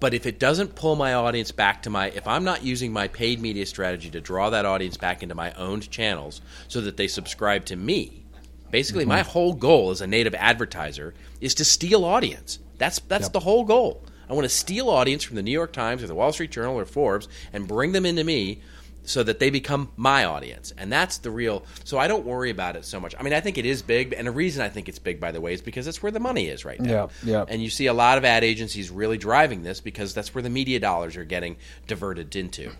But 0.00 0.12
if 0.12 0.26
it 0.26 0.38
doesn't 0.38 0.74
pull 0.74 0.96
my 0.96 1.14
audience 1.14 1.50
back 1.50 1.82
to 1.84 1.90
my, 1.90 2.10
if 2.10 2.28
I'm 2.28 2.44
not 2.44 2.62
using 2.62 2.92
my 2.92 3.08
paid 3.08 3.40
media 3.40 3.64
strategy 3.64 4.10
to 4.10 4.20
draw 4.20 4.50
that 4.50 4.66
audience 4.66 4.98
back 4.98 5.22
into 5.22 5.34
my 5.34 5.52
owned 5.54 5.90
channels 5.90 6.42
so 6.68 6.82
that 6.82 6.98
they 6.98 7.08
subscribe 7.08 7.64
to 7.66 7.76
me, 7.76 8.22
basically 8.70 9.04
mm-hmm. 9.04 9.10
my 9.10 9.22
whole 9.22 9.54
goal 9.54 9.90
as 9.90 10.00
a 10.00 10.06
native 10.06 10.34
advertiser 10.34 11.14
is 11.40 11.54
to 11.56 11.64
steal 11.64 12.04
audience. 12.04 12.58
That's 12.78 13.00
that's 13.00 13.26
yep. 13.26 13.32
the 13.32 13.40
whole 13.40 13.64
goal. 13.64 14.04
I 14.28 14.34
want 14.34 14.44
to 14.44 14.50
steal 14.50 14.90
audience 14.90 15.24
from 15.24 15.36
the 15.36 15.42
New 15.42 15.52
York 15.52 15.72
Times 15.72 16.02
or 16.02 16.06
the 16.06 16.14
Wall 16.14 16.32
Street 16.32 16.50
Journal 16.50 16.78
or 16.78 16.84
Forbes 16.84 17.28
and 17.52 17.66
bring 17.66 17.92
them 17.92 18.04
into 18.04 18.24
me 18.24 18.60
so 19.08 19.22
that 19.22 19.38
they 19.38 19.48
become 19.48 19.90
my 19.96 20.24
audience. 20.24 20.72
And 20.76 20.92
that's 20.92 21.18
the 21.18 21.30
real. 21.30 21.64
So 21.84 21.98
I 21.98 22.08
don't 22.08 22.26
worry 22.26 22.50
about 22.50 22.76
it 22.76 22.84
so 22.84 23.00
much. 23.00 23.14
I 23.18 23.22
mean, 23.22 23.32
I 23.32 23.40
think 23.40 23.56
it 23.56 23.64
is 23.64 23.80
big, 23.80 24.12
and 24.12 24.26
the 24.26 24.32
reason 24.32 24.62
I 24.62 24.68
think 24.68 24.88
it's 24.88 24.98
big, 24.98 25.18
by 25.18 25.32
the 25.32 25.40
way, 25.40 25.54
is 25.54 25.62
because 25.62 25.86
that's 25.86 26.02
where 26.02 26.12
the 26.12 26.20
money 26.20 26.48
is 26.48 26.64
right 26.64 26.78
now. 26.78 27.08
Yeah, 27.22 27.32
yeah. 27.32 27.44
And 27.48 27.62
you 27.62 27.70
see 27.70 27.86
a 27.86 27.94
lot 27.94 28.18
of 28.18 28.24
ad 28.24 28.44
agencies 28.44 28.90
really 28.90 29.16
driving 29.16 29.62
this 29.62 29.80
because 29.80 30.12
that's 30.12 30.34
where 30.34 30.42
the 30.42 30.50
media 30.50 30.78
dollars 30.78 31.16
are 31.16 31.24
getting 31.24 31.56
diverted 31.86 32.36
into. 32.36 32.70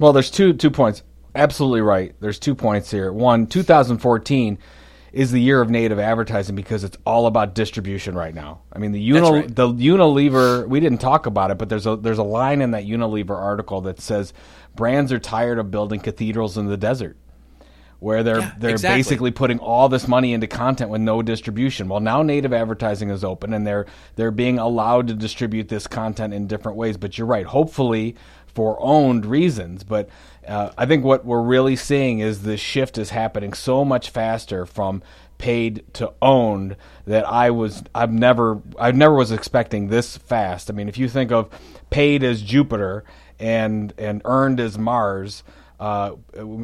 Well, 0.00 0.12
there's 0.12 0.30
two 0.30 0.52
two 0.52 0.70
points. 0.70 1.04
Absolutely 1.34 1.82
right. 1.82 2.14
There's 2.18 2.40
two 2.40 2.56
points 2.56 2.90
here. 2.90 3.12
One, 3.12 3.46
2014 3.46 4.58
is 5.18 5.32
the 5.32 5.40
year 5.40 5.60
of 5.60 5.68
native 5.68 5.98
advertising 5.98 6.54
because 6.54 6.84
it's 6.84 6.96
all 7.04 7.26
about 7.26 7.52
distribution 7.52 8.14
right 8.14 8.32
now. 8.32 8.60
I 8.72 8.78
mean, 8.78 8.92
the 8.92 9.10
Unil- 9.10 9.32
right. 9.32 9.52
the 9.52 9.66
Unilever. 9.66 10.68
We 10.68 10.78
didn't 10.78 10.98
talk 10.98 11.26
about 11.26 11.50
it, 11.50 11.58
but 11.58 11.68
there's 11.68 11.86
a 11.86 11.96
there's 11.96 12.18
a 12.18 12.22
line 12.22 12.62
in 12.62 12.70
that 12.70 12.84
Unilever 12.84 13.36
article 13.36 13.80
that 13.80 14.00
says 14.00 14.32
brands 14.76 15.10
are 15.10 15.18
tired 15.18 15.58
of 15.58 15.72
building 15.72 15.98
cathedrals 15.98 16.56
in 16.56 16.66
the 16.66 16.76
desert 16.76 17.16
where 17.98 18.22
they're 18.22 18.38
yeah, 18.38 18.52
they're 18.60 18.70
exactly. 18.70 18.98
basically 18.98 19.30
putting 19.32 19.58
all 19.58 19.88
this 19.88 20.06
money 20.06 20.32
into 20.32 20.46
content 20.46 20.88
with 20.88 21.00
no 21.00 21.20
distribution. 21.20 21.88
Well, 21.88 21.98
now 21.98 22.22
native 22.22 22.52
advertising 22.52 23.10
is 23.10 23.24
open 23.24 23.52
and 23.52 23.66
they're 23.66 23.86
they're 24.14 24.30
being 24.30 24.60
allowed 24.60 25.08
to 25.08 25.14
distribute 25.14 25.68
this 25.68 25.88
content 25.88 26.32
in 26.32 26.46
different 26.46 26.78
ways. 26.78 26.96
But 26.96 27.18
you're 27.18 27.26
right, 27.26 27.44
hopefully 27.44 28.14
for 28.46 28.76
owned 28.80 29.26
reasons. 29.26 29.82
But 29.82 30.10
uh, 30.48 30.72
I 30.76 30.86
think 30.86 31.04
what 31.04 31.24
we're 31.24 31.42
really 31.42 31.76
seeing 31.76 32.20
is 32.20 32.42
the 32.42 32.56
shift 32.56 32.98
is 32.98 33.10
happening 33.10 33.52
so 33.52 33.84
much 33.84 34.10
faster 34.10 34.66
from 34.66 35.02
paid 35.36 35.84
to 35.92 36.12
owned 36.20 36.76
that 37.06 37.28
I 37.28 37.50
was 37.50 37.84
I've 37.94 38.12
never 38.12 38.60
I 38.78 38.90
never 38.90 39.14
was 39.14 39.30
expecting 39.30 39.88
this 39.88 40.16
fast. 40.16 40.70
I 40.70 40.74
mean, 40.74 40.88
if 40.88 40.98
you 40.98 41.08
think 41.08 41.30
of 41.30 41.48
paid 41.90 42.24
as 42.24 42.42
Jupiter 42.42 43.04
and 43.38 43.92
and 43.98 44.22
earned 44.24 44.60
as 44.60 44.78
Mars. 44.78 45.42
Uh, 45.80 46.16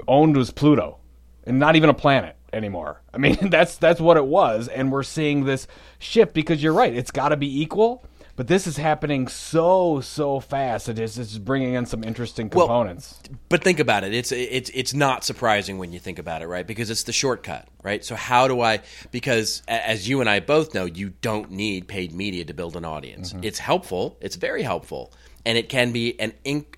owned 0.08 0.36
was 0.36 0.50
Pluto, 0.50 0.98
and 1.44 1.60
not 1.60 1.76
even 1.76 1.88
a 1.88 1.94
planet 1.94 2.34
anymore. 2.52 3.00
I 3.12 3.18
mean, 3.18 3.36
that's 3.50 3.76
that's 3.76 4.00
what 4.00 4.16
it 4.16 4.26
was, 4.26 4.68
and 4.68 4.90
we're 4.90 5.02
seeing 5.02 5.44
this 5.44 5.66
shift 5.98 6.34
because 6.34 6.62
you're 6.62 6.72
right. 6.72 6.94
It's 6.94 7.10
got 7.10 7.28
to 7.28 7.36
be 7.36 7.62
equal, 7.62 8.04
but 8.36 8.48
this 8.48 8.66
is 8.66 8.76
happening 8.76 9.28
so 9.28 10.00
so 10.00 10.40
fast. 10.40 10.88
It 10.88 10.98
is 10.98 11.18
it's 11.18 11.38
bringing 11.38 11.74
in 11.74 11.86
some 11.86 12.02
interesting 12.04 12.50
components. 12.50 13.20
Well, 13.28 13.38
but 13.48 13.62
think 13.62 13.80
about 13.80 14.04
it. 14.04 14.14
It's 14.14 14.32
it's 14.32 14.70
it's 14.74 14.94
not 14.94 15.24
surprising 15.24 15.78
when 15.78 15.92
you 15.92 15.98
think 15.98 16.18
about 16.18 16.42
it, 16.42 16.46
right? 16.46 16.66
Because 16.66 16.90
it's 16.90 17.04
the 17.04 17.12
shortcut, 17.12 17.68
right? 17.82 18.04
So 18.04 18.14
how 18.14 18.48
do 18.48 18.60
I? 18.60 18.80
Because 19.10 19.62
as 19.68 20.08
you 20.08 20.20
and 20.20 20.28
I 20.28 20.40
both 20.40 20.74
know, 20.74 20.84
you 20.84 21.10
don't 21.20 21.50
need 21.50 21.88
paid 21.88 22.12
media 22.12 22.44
to 22.44 22.54
build 22.54 22.76
an 22.76 22.84
audience. 22.84 23.32
Mm-hmm. 23.32 23.44
It's 23.44 23.58
helpful. 23.58 24.16
It's 24.20 24.36
very 24.36 24.62
helpful 24.62 25.12
and 25.46 25.58
it 25.58 25.68
can 25.68 25.92
be 25.92 26.18
an 26.20 26.32
inc- 26.44 26.76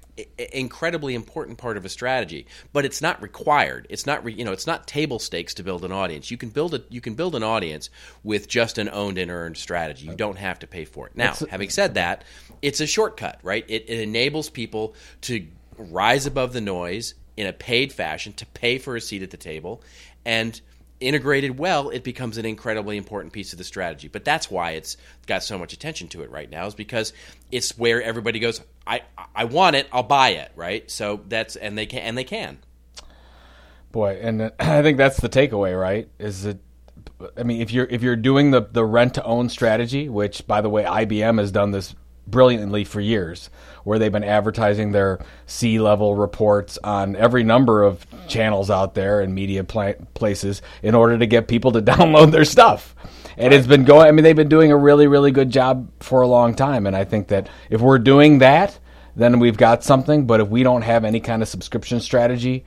incredibly 0.52 1.14
important 1.14 1.58
part 1.58 1.76
of 1.76 1.84
a 1.84 1.88
strategy, 1.88 2.46
but 2.72 2.84
it's 2.84 3.02
not 3.02 3.20
required. 3.22 3.86
It's 3.90 4.06
not 4.06 4.24
re, 4.24 4.32
you 4.32 4.44
know 4.44 4.52
it's 4.52 4.66
not 4.66 4.86
table 4.86 5.18
stakes 5.18 5.54
to 5.54 5.62
build 5.62 5.84
an 5.84 5.92
audience. 5.92 6.30
You 6.30 6.36
can 6.36 6.48
build 6.48 6.74
a 6.74 6.82
you 6.88 7.00
can 7.00 7.14
build 7.14 7.34
an 7.34 7.42
audience 7.42 7.90
with 8.22 8.48
just 8.48 8.78
an 8.78 8.88
owned 8.88 9.18
and 9.18 9.30
earned 9.30 9.56
strategy. 9.56 10.06
You 10.06 10.14
don't 10.14 10.38
have 10.38 10.58
to 10.60 10.66
pay 10.66 10.84
for 10.84 11.06
it. 11.06 11.16
Now, 11.16 11.34
having 11.50 11.70
said 11.70 11.94
that, 11.94 12.24
it's 12.62 12.80
a 12.80 12.86
shortcut, 12.86 13.40
right? 13.42 13.64
It, 13.68 13.84
it 13.88 14.00
enables 14.00 14.50
people 14.50 14.94
to 15.22 15.46
rise 15.76 16.26
above 16.26 16.52
the 16.52 16.60
noise 16.60 17.14
in 17.36 17.46
a 17.46 17.52
paid 17.52 17.92
fashion 17.92 18.32
to 18.34 18.46
pay 18.46 18.78
for 18.78 18.96
a 18.96 19.00
seat 19.00 19.22
at 19.22 19.30
the 19.30 19.36
table 19.36 19.82
and 20.24 20.60
integrated 21.00 21.58
well, 21.58 21.90
it 21.90 22.04
becomes 22.04 22.38
an 22.38 22.46
incredibly 22.46 22.96
important 22.96 23.32
piece 23.32 23.52
of 23.52 23.58
the 23.58 23.64
strategy. 23.64 24.08
But 24.08 24.24
that's 24.24 24.50
why 24.50 24.72
it's 24.72 24.96
got 25.26 25.42
so 25.42 25.58
much 25.58 25.72
attention 25.72 26.08
to 26.08 26.22
it 26.22 26.30
right 26.30 26.50
now, 26.50 26.66
is 26.66 26.74
because 26.74 27.12
it's 27.50 27.76
where 27.78 28.02
everybody 28.02 28.38
goes, 28.38 28.60
I 28.86 29.02
I 29.34 29.44
want 29.44 29.76
it, 29.76 29.88
I'll 29.92 30.02
buy 30.02 30.30
it, 30.30 30.52
right? 30.56 30.90
So 30.90 31.20
that's 31.28 31.56
and 31.56 31.76
they 31.76 31.86
can 31.86 32.02
and 32.02 32.18
they 32.18 32.24
can. 32.24 32.58
Boy, 33.92 34.18
and 34.20 34.42
uh, 34.42 34.50
I 34.58 34.82
think 34.82 34.98
that's 34.98 35.20
the 35.20 35.28
takeaway, 35.28 35.78
right? 35.78 36.08
Is 36.18 36.44
it 36.44 36.60
I 37.36 37.42
mean, 37.42 37.60
if 37.60 37.70
you're 37.70 37.86
if 37.86 38.02
you're 38.02 38.16
doing 38.16 38.50
the 38.50 38.62
the 38.62 38.84
rent 38.84 39.14
to 39.14 39.24
own 39.24 39.48
strategy, 39.48 40.08
which 40.08 40.46
by 40.46 40.60
the 40.60 40.68
way, 40.68 40.84
IBM 40.84 41.38
has 41.38 41.50
done 41.50 41.70
this 41.70 41.94
brilliantly 42.26 42.84
for 42.84 43.00
years, 43.00 43.50
where 43.84 43.98
they've 43.98 44.12
been 44.12 44.24
advertising 44.24 44.92
their 44.92 45.18
C 45.46 45.78
level 45.78 46.14
reports 46.14 46.78
on 46.82 47.16
every 47.16 47.44
number 47.44 47.82
of 47.82 48.06
channels 48.28 48.70
out 48.70 48.94
there 48.94 49.20
and 49.20 49.34
media 49.34 49.64
pla- 49.64 49.94
places 50.14 50.62
in 50.82 50.94
order 50.94 51.18
to 51.18 51.26
get 51.26 51.48
people 51.48 51.72
to 51.72 51.82
download 51.82 52.30
their 52.30 52.44
stuff. 52.44 52.94
And 53.36 53.52
it's 53.52 53.66
been 53.66 53.84
going, 53.84 54.08
I 54.08 54.12
mean, 54.12 54.24
they've 54.24 54.34
been 54.34 54.48
doing 54.48 54.72
a 54.72 54.76
really, 54.76 55.06
really 55.06 55.30
good 55.30 55.50
job 55.50 55.88
for 56.00 56.22
a 56.22 56.26
long 56.26 56.54
time. 56.54 56.86
And 56.86 56.96
I 56.96 57.04
think 57.04 57.28
that 57.28 57.48
if 57.68 57.80
we're 57.80 57.98
doing 57.98 58.38
that, 58.38 58.78
then 59.14 59.38
we've 59.38 59.56
got 59.56 59.84
something. 59.84 60.26
But 60.26 60.40
if 60.40 60.48
we 60.48 60.62
don't 60.62 60.82
have 60.82 61.04
any 61.04 61.20
kind 61.20 61.42
of 61.42 61.48
subscription 61.48 62.00
strategy, 62.00 62.64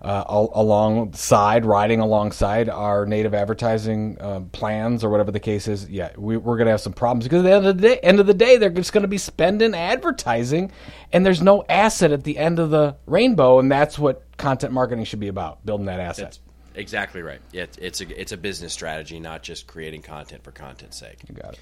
uh, 0.00 0.24
alongside, 0.28 1.64
riding 1.64 2.00
alongside 2.00 2.68
our 2.68 3.04
native 3.04 3.34
advertising 3.34 4.16
uh, 4.20 4.40
plans 4.52 5.02
or 5.02 5.10
whatever 5.10 5.32
the 5.32 5.40
case 5.40 5.66
is, 5.66 5.88
yeah, 5.88 6.10
we, 6.16 6.36
are 6.36 6.40
going 6.40 6.66
to 6.66 6.70
have 6.70 6.80
some 6.80 6.92
problems 6.92 7.24
because 7.24 7.44
at 7.44 7.48
the 7.48 7.52
end 7.52 7.66
of 7.66 7.76
the 7.76 7.82
day, 7.82 7.98
end 7.98 8.20
of 8.20 8.26
the 8.26 8.34
day, 8.34 8.56
they're 8.56 8.70
just 8.70 8.92
going 8.92 9.02
to 9.02 9.08
be 9.08 9.18
spending 9.18 9.74
advertising, 9.74 10.70
and 11.12 11.26
there's 11.26 11.42
no 11.42 11.64
asset 11.68 12.12
at 12.12 12.22
the 12.22 12.38
end 12.38 12.58
of 12.58 12.70
the 12.70 12.96
rainbow, 13.06 13.58
and 13.58 13.70
that's 13.72 13.98
what 13.98 14.24
content 14.36 14.72
marketing 14.72 15.04
should 15.04 15.20
be 15.20 15.28
about: 15.28 15.64
building 15.66 15.86
that 15.86 15.98
asset. 15.98 16.26
That's 16.26 16.40
exactly 16.76 17.22
right. 17.22 17.40
It, 17.52 17.76
it's 17.80 18.00
a 18.00 18.20
it's 18.20 18.32
a 18.32 18.36
business 18.36 18.72
strategy, 18.72 19.18
not 19.18 19.42
just 19.42 19.66
creating 19.66 20.02
content 20.02 20.44
for 20.44 20.52
content's 20.52 20.98
sake. 20.98 21.18
You 21.28 21.34
got 21.34 21.54
it. 21.54 21.60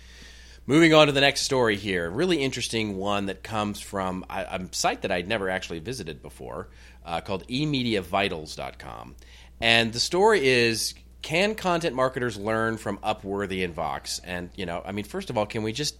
Moving 0.69 0.95
on 0.95 1.07
to 1.07 1.13
the 1.13 1.21
next 1.21 1.43
story 1.43 1.77
here, 1.77 2.11
really 2.11 2.43
interesting 2.43 2.97
one 2.97 3.27
that 3.27 3.45
comes 3.45 3.81
from 3.81 4.25
a, 4.29 4.41
a 4.51 4.69
site 4.73 5.03
that 5.03 5.13
I'd 5.13 5.29
never 5.29 5.49
actually 5.49 5.79
visited 5.79 6.23
before 6.23 6.67
uh, 7.05 7.21
called 7.21 7.47
emediavitals.com. 7.47 9.15
And 9.61 9.93
the 9.93 10.01
story 10.01 10.45
is 10.45 10.95
can 11.23 11.55
content 11.55 11.95
marketers 11.95 12.37
learn 12.37 12.79
from 12.79 12.99
Upworthy 12.99 13.65
and 13.65 13.75
Vox? 13.75 14.21
And, 14.25 14.51
you 14.57 14.67
know, 14.67 14.83
I 14.85 14.91
mean, 14.91 15.05
first 15.05 15.31
of 15.31 15.39
all, 15.39 15.47
can 15.47 15.63
we 15.63 15.73
just 15.73 15.97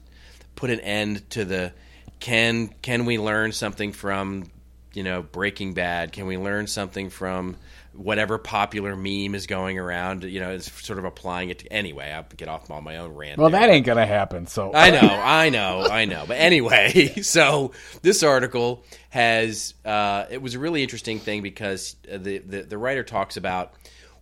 put 0.57 0.71
an 0.71 0.81
end 0.81 1.31
to 1.31 1.45
the 1.45 1.73
can 2.19 2.69
can 2.83 3.05
we 3.05 3.19
learn 3.21 3.53
something 3.53 3.93
from, 3.93 4.51
you 4.93 5.05
know, 5.05 5.23
Breaking 5.23 5.75
Bad? 5.75 6.11
Can 6.11 6.27
we 6.27 6.39
learn 6.39 6.67
something 6.67 7.11
from 7.11 7.57
whatever 7.97 8.39
popular 8.39 8.97
meme 8.97 9.35
is 9.35 9.47
going 9.47 9.79
around, 9.79 10.25
you 10.25 10.41
know, 10.41 10.51
is 10.51 10.67
sort 10.67 10.99
of 10.99 11.05
applying 11.05 11.51
it 11.51 11.61
to 11.61 11.73
anyway. 11.73 12.13
I'll 12.13 12.27
get 12.37 12.49
off 12.49 12.71
on 12.71 12.85
my 12.85 12.99
own 12.99 13.15
rant. 13.15 13.39
Well, 13.39 13.51
there. 13.51 13.61
that 13.61 13.71
ain't 13.71 13.87
gonna 13.87 14.07
happen. 14.07 14.47
So 14.47 14.73
I 14.75 14.91
know, 14.91 14.99
I 15.23 15.49
know, 15.51 15.87
I 15.91 16.05
know. 16.05 16.25
But 16.27 16.39
anyway, 16.39 17.15
so 17.23 17.73
this 18.03 18.23
article 18.23 18.85
has 19.11 19.75
uh, 19.85 20.27
it 20.31 20.41
was 20.41 20.55
a 20.55 20.59
really 20.59 20.83
interesting 20.83 21.19
thing 21.19 21.43
because 21.43 21.97
the, 22.03 22.39
the 22.39 22.63
the 22.63 22.79
writer 22.79 23.03
talks 23.03 23.37
about 23.37 23.73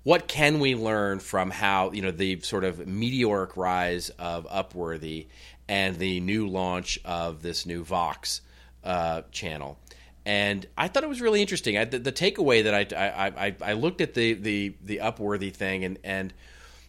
what 0.03 0.29
can 0.29 0.61
we 0.61 0.75
learn 0.75 1.19
from 1.19 1.51
how 1.51 1.93
you 1.93 2.03
know 2.03 2.11
the 2.11 2.41
sort 2.41 2.65
of 2.65 2.87
meteoric 2.87 3.57
rise 3.57 4.11
of 4.11 4.47
Upworthy 4.49 5.27
and 5.69 5.97
the 5.97 6.21
new 6.21 6.49
launch 6.49 6.99
of 7.05 7.43
this 7.43 7.67
new 7.67 7.83
Vox 7.83 8.41
uh, 8.85 9.23
channel 9.33 9.79
and 10.27 10.67
I 10.77 10.89
thought 10.89 11.03
it 11.03 11.09
was 11.09 11.21
really 11.21 11.43
interesting. 11.43 11.77
I, 11.77 11.85
the, 11.85 11.99
the, 11.99 12.13
takeaway 12.13 12.65
that 12.65 12.75
I, 12.75 13.33
I, 13.47 13.55
I, 13.61 13.73
looked 13.75 14.01
at 14.01 14.15
the, 14.15 14.33
the, 14.33 14.75
the 14.83 14.97
Upworthy 14.99 15.53
thing, 15.53 15.85
and, 15.85 15.99
and 16.03 16.33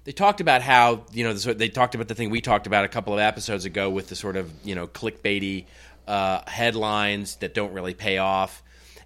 they 0.05 0.13
talked 0.13 0.39
about 0.39 0.61
how 0.61 1.03
you 1.11 1.25
know 1.25 1.33
the, 1.33 1.53
they 1.53 1.67
talked 1.67 1.95
about 1.95 2.07
the 2.07 2.15
thing 2.15 2.29
we 2.29 2.39
talked 2.39 2.67
about 2.67 2.85
a 2.85 2.87
couple 2.87 3.13
of 3.13 3.19
episodes 3.19 3.65
ago 3.65 3.89
with 3.89 4.07
the 4.07 4.15
sort 4.15 4.37
of 4.37 4.51
you 4.63 4.75
know 4.75 4.87
clickbaity 4.87 5.65
uh, 6.07 6.41
headlines 6.47 7.35
that 7.37 7.53
don't 7.53 7.73
really 7.73 7.93
pay 7.93 8.19
off. 8.19 8.63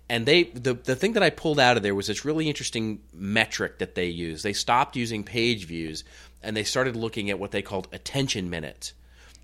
And 0.10 0.26
they 0.26 0.44
the 0.44 0.74
the 0.74 0.96
thing 0.96 1.14
that 1.14 1.24
I 1.24 1.30
pulled 1.30 1.60
out 1.60 1.78
of 1.78 1.84
there 1.84 1.96
was 1.96 2.08
this 2.08 2.26
really 2.26 2.48
interesting 2.48 3.00
metric 3.14 3.80
that 3.80 3.96
they 3.96 4.08
use. 4.08 4.44
They 4.44 4.54
stopped 4.54 4.96
using 4.96 5.24
page 5.24 5.66
views 5.66 6.04
and 6.44 6.56
they 6.56 6.64
started 6.64 6.96
looking 6.96 7.30
at 7.30 7.40
what 7.40 7.52
they 7.52 7.62
called 7.62 7.88
attention 7.92 8.50
minutes, 8.50 8.94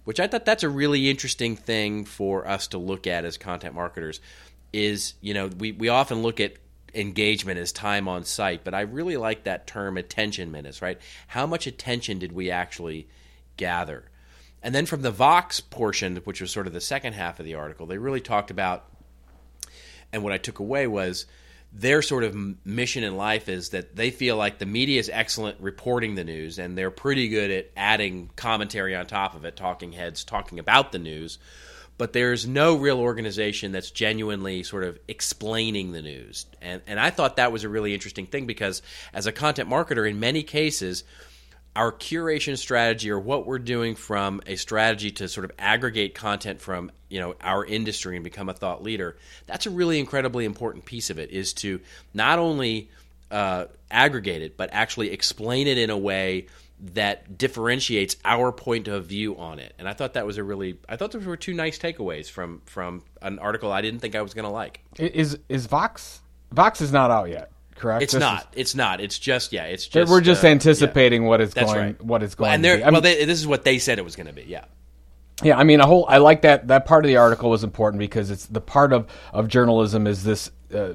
which 0.04 0.20
I 0.20 0.28
thought 0.28 0.46
that's 0.46 0.64
a 0.64 0.70
really 0.70 1.10
interesting 1.10 1.56
thing 1.56 2.06
for 2.06 2.48
us 2.48 2.68
to 2.68 2.78
look 2.78 3.08
at 3.08 3.26
as 3.26 3.38
content 3.38 3.76
marketers 3.76 4.20
is 4.76 5.14
you 5.22 5.34
know 5.34 5.48
we, 5.48 5.72
we 5.72 5.88
often 5.88 6.22
look 6.22 6.42
at 6.42 6.56
engagement 6.94 7.58
as 7.58 7.72
time 7.72 8.10
on 8.10 8.26
site 8.26 8.64
but 8.66 8.74
i 8.74 8.82
really 8.82 9.16
like 9.16 9.46
that 9.46 9.66
term 9.66 9.98
attention 9.98 10.52
minutes 10.52 10.82
right? 10.82 11.00
How 11.28 11.46
much 11.46 11.66
attention 11.66 12.20
did 12.20 12.32
we 12.32 12.52
actually 12.52 13.08
gather? 13.58 14.04
And 14.62 14.76
then 14.76 14.86
from 14.86 15.02
the 15.02 15.12
vox 15.12 15.62
portion 15.62 16.18
which 16.18 16.42
was 16.42 16.52
sort 16.52 16.68
of 16.68 16.74
the 16.74 16.82
second 16.82 17.14
half 17.14 17.40
of 17.40 17.46
the 17.46 17.56
article 17.56 17.86
they 17.86 17.98
really 17.98 18.20
talked 18.20 18.52
about 18.52 18.86
and 20.12 20.24
what 20.24 20.34
i 20.34 20.38
took 20.38 20.60
away 20.60 20.88
was 20.88 21.26
their 21.72 22.02
sort 22.02 22.24
of 22.24 22.36
mission 22.66 23.04
in 23.04 23.18
life 23.18 23.50
is 23.50 23.70
that 23.70 23.96
they 23.96 24.10
feel 24.10 24.38
like 24.38 24.60
the 24.60 24.66
media 24.66 25.00
is 25.00 25.10
excellent 25.12 25.60
reporting 25.60 26.16
the 26.16 26.24
news 26.24 26.60
and 26.60 26.78
they're 26.78 26.92
pretty 26.92 27.28
good 27.30 27.52
at 27.52 27.70
adding 27.76 28.30
commentary 28.36 28.96
on 28.96 29.06
top 29.06 29.36
of 29.36 29.46
it 29.46 29.56
talking 29.56 29.92
heads 29.94 30.24
talking 30.24 30.60
about 30.60 30.92
the 30.92 31.00
news 31.00 31.38
but 31.98 32.14
there's 32.14 32.46
no 32.46 32.76
real 32.76 33.00
organization 33.00 33.72
that's 33.72 33.92
genuinely 33.92 34.64
sort 34.64 34.84
of 34.84 35.00
explaining 35.08 35.92
the 35.92 36.02
news. 36.02 36.46
And, 36.62 36.82
and 36.88 37.00
I 37.00 37.10
thought 37.10 37.38
that 37.38 37.52
was 37.52 37.64
a 37.64 37.70
really 37.70 37.94
interesting 37.94 38.26
thing 38.26 38.46
because 38.46 38.82
as 39.14 39.28
a 39.28 39.32
content 39.32 39.70
marketer, 39.70 40.10
in 40.10 40.20
many 40.20 40.44
cases, 40.44 41.04
our 41.76 41.92
curation 41.92 42.58
strategy 42.58 43.12
or 43.12 43.20
what 43.20 43.46
we're 43.46 43.60
doing 43.60 43.96
from 43.96 44.42
a 44.46 44.56
strategy 44.56 45.12
to 45.12 45.28
sort 45.28 45.46
of 45.46 45.52
aggregate 45.60 46.16
content 46.16 46.62
from 46.62 46.92
you 47.10 47.20
know 47.20 47.36
our 47.42 47.66
industry 47.66 48.16
and 48.16 48.24
become 48.24 48.48
a 48.50 48.54
thought 48.54 48.82
leader 48.82 49.18
that's 49.46 49.66
a 49.66 49.70
really 49.70 50.00
incredibly 50.00 50.46
important 50.46 50.86
piece 50.86 51.10
of 51.10 51.20
it 51.20 51.32
is 51.32 51.54
to 51.54 51.82
not 52.14 52.40
only 52.40 52.90
uh, 53.30 53.66
aggregate 53.92 54.42
it 54.42 54.56
but 54.56 54.70
actually 54.72 55.12
explain 55.12 55.68
it 55.68 55.78
in 55.78 55.90
a 55.90 55.98
way 55.98 56.48
that 56.80 57.38
differentiates 57.38 58.18
our 58.26 58.52
point 58.52 58.88
of 58.88 59.06
view 59.06 59.38
on 59.38 59.60
it. 59.60 59.74
And 59.80 59.88
I 59.88 59.94
thought 59.94 60.14
that 60.14 60.26
was 60.26 60.38
a 60.38 60.44
really 60.44 60.78
I 60.90 60.98
thought 60.98 61.12
those 61.12 61.26
were 61.26 61.38
two 61.38 61.54
nice 61.54 61.80
takeaways 61.80 62.30
from 62.30 62.62
from 62.66 63.04
an 63.22 63.40
article 63.40 63.72
I 63.72 63.82
didn't 63.82 64.00
think 64.00 64.16
I 64.16 64.22
was 64.22 64.34
going 64.34 64.46
to 64.46 64.52
like. 64.52 64.82
Is 64.98 65.40
is 65.50 65.68
Vox 65.68 66.22
Vox 66.52 66.82
is 66.82 66.92
not 66.92 67.12
out 67.12 67.30
yet, 67.30 67.52
correct? 67.76 68.04
It's 68.04 68.14
this 68.14 68.20
not. 68.20 68.42
Is, 68.42 68.48
it's 68.56 68.76
not. 68.76 69.02
It's 69.02 69.18
just 69.18 69.54
yeah, 69.54 69.66
it's 69.66 69.88
just 69.88 70.12
We're 70.12 70.22
just 70.22 70.44
uh, 70.44 70.48
anticipating 70.48 71.24
yeah. 71.24 71.30
what 71.30 71.42
is 71.42 71.54
going 71.54 71.78
right. 71.78 72.04
what 72.04 72.24
is 72.24 72.36
going 72.36 72.52
and 72.52 72.64
to 72.64 72.78
be. 72.78 72.84
well, 72.84 73.02
they, 73.02 73.26
this 73.26 73.40
is 73.40 73.48
what 73.48 73.64
they 73.64 73.80
said 73.80 73.98
it 73.98 74.06
was 74.06 74.16
going 74.16 74.28
to 74.28 74.34
be. 74.34 74.44
Yeah. 74.44 74.66
Yeah, 75.44 75.58
I 75.58 75.66
mean, 75.66 75.82
a 75.82 75.86
whole. 75.86 76.06
I 76.08 76.20
like 76.20 76.44
that. 76.44 76.70
That 76.70 76.86
part 76.86 77.04
of 77.04 77.10
the 77.10 77.18
article 77.18 77.50
was 77.50 77.66
important 77.66 78.00
because 78.00 78.32
it's 78.32 78.46
the 78.46 78.62
part 78.62 78.94
of, 78.94 79.06
of 79.34 79.50
journalism 79.50 80.08
is 80.08 80.24
this 80.24 80.50
uh, 80.74 80.94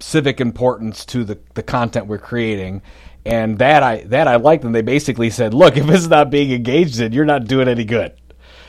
civic 0.00 0.38
importance 0.38 1.06
to 1.06 1.24
the 1.24 1.38
the 1.54 1.62
content 1.62 2.06
we're 2.06 2.18
creating, 2.18 2.82
and 3.24 3.58
that 3.58 3.82
I 3.82 4.04
that 4.04 4.28
I 4.28 4.36
liked. 4.36 4.64
And 4.64 4.74
they 4.74 4.82
basically 4.82 5.30
said, 5.30 5.54
"Look, 5.54 5.76
if 5.76 5.88
it's 5.88 6.06
not 6.06 6.30
being 6.30 6.52
engaged 6.52 7.00
in, 7.00 7.12
you're 7.12 7.24
not 7.24 7.46
doing 7.46 7.68
any 7.68 7.84
good." 7.84 8.12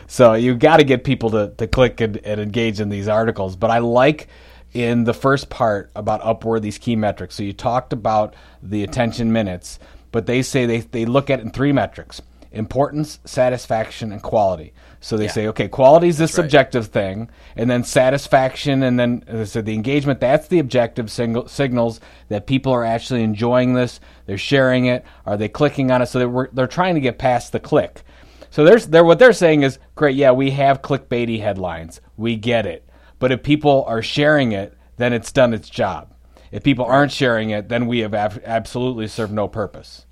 So 0.08 0.34
you 0.34 0.56
got 0.56 0.78
to 0.78 0.84
get 0.84 1.04
people 1.04 1.32
to, 1.32 1.54
to 1.58 1.68
click 1.68 2.00
and, 2.00 2.18
and 2.18 2.40
engage 2.40 2.80
in 2.80 2.90
these 2.90 3.08
articles. 3.08 3.56
But 3.56 3.72
I 3.72 3.80
like 3.80 4.28
in 4.74 5.06
the 5.06 5.14
first 5.14 5.50
part 5.50 5.90
about 5.96 6.22
Upworthy's 6.22 6.78
key 6.78 6.96
metrics. 6.96 7.36
So 7.36 7.44
you 7.44 7.54
talked 7.54 7.94
about 7.94 8.36
the 8.62 8.84
attention 8.84 9.32
minutes, 9.32 9.80
but 10.12 10.26
they 10.26 10.42
say 10.42 10.66
they, 10.66 10.80
they 10.82 11.06
look 11.06 11.30
at 11.30 11.40
it 11.40 11.44
in 11.44 11.52
three 11.52 11.72
metrics 11.72 12.22
importance, 12.52 13.20
satisfaction, 13.26 14.14
and 14.14 14.22
quality. 14.24 14.74
So 15.06 15.18
they 15.18 15.26
yeah. 15.26 15.32
say, 15.32 15.48
okay, 15.50 15.68
quality 15.68 16.08
is 16.08 16.18
the 16.18 16.28
subjective 16.28 16.88
thing, 16.88 17.30
and 17.56 17.70
then 17.70 17.84
satisfaction, 17.84 18.82
and 18.82 19.00
then 19.00 19.24
uh, 19.28 19.46
so 19.46 19.62
the 19.62 19.76
engagement. 19.76 20.20
That's 20.20 20.48
the 20.48 20.58
objective 20.58 21.12
single, 21.12 21.48
signals 21.48 22.00
that 22.30 22.48
people 22.48 22.72
are 22.74 22.84
actually 22.84 23.22
enjoying 23.22 23.76
this. 23.76 24.00
They're 24.26 24.40
sharing 24.40 24.88
it. 24.88 25.06
Are 25.28 25.38
they 25.38 25.48
clicking 25.48 25.92
on 25.92 26.02
it? 26.02 26.08
So 26.08 26.18
they're 26.18 26.50
they're 26.54 26.66
trying 26.66 26.96
to 26.96 27.02
get 27.02 27.20
past 27.20 27.52
the 27.52 27.60
click. 27.60 28.02
So 28.50 28.66
there's 28.66 28.88
they're 28.88 29.04
what 29.04 29.20
they're 29.20 29.32
saying 29.32 29.62
is 29.62 29.78
great. 29.94 30.16
Yeah, 30.16 30.32
we 30.32 30.50
have 30.50 30.82
clickbaity 30.82 31.40
headlines. 31.40 32.02
We 32.18 32.36
get 32.36 32.66
it. 32.66 32.90
But 33.20 33.32
if 33.32 33.44
people 33.44 33.86
are 33.88 34.02
sharing 34.02 34.54
it, 34.54 34.76
then 34.98 35.14
it's 35.14 35.32
done 35.32 35.54
its 35.54 35.70
job. 35.70 36.16
If 36.52 36.64
people 36.64 36.86
aren't 36.86 37.12
sharing 37.12 37.52
it, 37.52 37.70
then 37.70 37.86
we 37.86 38.00
have 38.00 38.16
ab- 38.16 38.42
absolutely 38.44 39.08
served 39.08 39.34
no 39.34 39.48
purpose. 39.48 40.05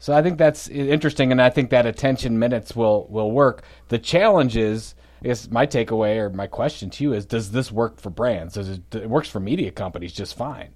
So 0.00 0.14
I 0.14 0.22
think 0.22 0.38
that's 0.38 0.66
interesting, 0.66 1.30
and 1.30 1.42
I 1.42 1.50
think 1.50 1.70
that 1.70 1.84
attention 1.84 2.38
minutes 2.38 2.74
will 2.74 3.06
will 3.08 3.30
work. 3.30 3.62
The 3.88 3.98
challenge 3.98 4.56
is 4.56 4.94
I 5.22 5.28
guess 5.28 5.50
my 5.50 5.66
takeaway 5.66 6.16
or 6.16 6.30
my 6.30 6.46
question 6.46 6.88
to 6.90 7.04
you 7.04 7.12
is: 7.12 7.26
Does 7.26 7.52
this 7.52 7.70
work 7.70 8.00
for 8.00 8.08
brands? 8.08 8.54
Does 8.54 8.70
it, 8.70 8.94
it 8.94 9.10
works 9.10 9.28
for 9.28 9.40
media 9.40 9.70
companies 9.70 10.14
just 10.14 10.36
fine? 10.36 10.70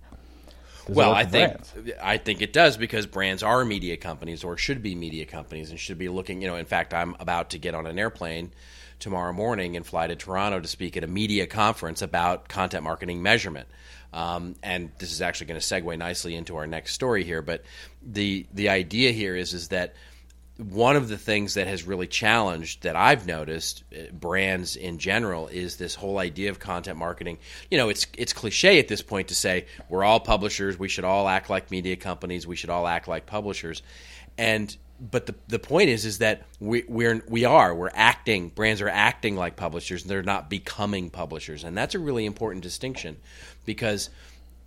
Does 0.86 0.94
Well, 0.94 1.14
I 1.14 1.24
think 1.24 1.52
brands? 1.52 1.74
I 2.02 2.18
think 2.18 2.42
it 2.42 2.52
does 2.52 2.76
because 2.76 3.06
brands 3.06 3.42
are 3.42 3.64
media 3.64 3.96
companies 3.96 4.44
or 4.44 4.58
should 4.58 4.82
be 4.82 4.94
media 4.94 5.24
companies 5.24 5.70
and 5.70 5.80
should 5.80 5.98
be 5.98 6.10
looking. 6.10 6.42
You 6.42 6.48
know, 6.48 6.56
in 6.56 6.66
fact, 6.66 6.92
I'm 6.92 7.16
about 7.18 7.50
to 7.50 7.58
get 7.58 7.74
on 7.74 7.86
an 7.86 7.98
airplane 7.98 8.52
tomorrow 8.98 9.32
morning 9.32 9.74
and 9.74 9.86
fly 9.86 10.06
to 10.06 10.16
Toronto 10.16 10.60
to 10.60 10.68
speak 10.68 10.98
at 10.98 11.04
a 11.04 11.06
media 11.06 11.46
conference 11.46 12.02
about 12.02 12.48
content 12.48 12.84
marketing 12.84 13.22
measurement. 13.22 13.68
Um, 14.12 14.54
and 14.62 14.92
this 14.98 15.10
is 15.10 15.20
actually 15.20 15.48
going 15.48 15.60
to 15.60 15.66
segue 15.66 15.98
nicely 15.98 16.36
into 16.36 16.56
our 16.56 16.66
next 16.68 16.92
story 16.92 17.24
here. 17.24 17.42
But 17.42 17.64
the 18.04 18.46
the 18.52 18.68
idea 18.68 19.12
here 19.12 19.36
is 19.36 19.54
is 19.54 19.68
that 19.68 19.94
one 20.56 20.94
of 20.94 21.08
the 21.08 21.18
things 21.18 21.54
that 21.54 21.66
has 21.66 21.82
really 21.82 22.06
challenged 22.06 22.84
that 22.84 22.94
I've 22.94 23.26
noticed 23.26 23.82
uh, 23.92 24.12
brands 24.12 24.76
in 24.76 24.98
general 24.98 25.48
is 25.48 25.76
this 25.76 25.96
whole 25.96 26.18
idea 26.18 26.50
of 26.50 26.60
content 26.60 26.96
marketing. 26.96 27.38
You 27.70 27.78
know, 27.78 27.88
it's 27.88 28.06
it's 28.16 28.32
cliche 28.32 28.78
at 28.78 28.86
this 28.86 29.02
point 29.02 29.28
to 29.28 29.34
say 29.34 29.66
we're 29.88 30.04
all 30.04 30.20
publishers, 30.20 30.78
we 30.78 30.88
should 30.88 31.04
all 31.04 31.28
act 31.28 31.50
like 31.50 31.70
media 31.70 31.96
companies, 31.96 32.46
we 32.46 32.56
should 32.56 32.70
all 32.70 32.86
act 32.86 33.08
like 33.08 33.26
publishers, 33.26 33.82
and 34.38 34.76
but 35.00 35.26
the 35.26 35.34
the 35.48 35.58
point 35.58 35.88
is 35.88 36.04
is 36.04 36.18
that 36.18 36.44
we 36.60 36.84
we're 36.86 37.22
we 37.28 37.44
are 37.44 37.74
we're 37.74 37.90
acting 37.92 38.48
brands 38.48 38.80
are 38.80 38.88
acting 38.88 39.36
like 39.36 39.56
publishers 39.56 40.02
and 40.02 40.10
they're 40.10 40.22
not 40.22 40.48
becoming 40.48 41.10
publishers 41.10 41.64
and 41.64 41.76
that's 41.76 41.96
a 41.96 41.98
really 41.98 42.24
important 42.24 42.62
distinction 42.62 43.16
because 43.64 44.08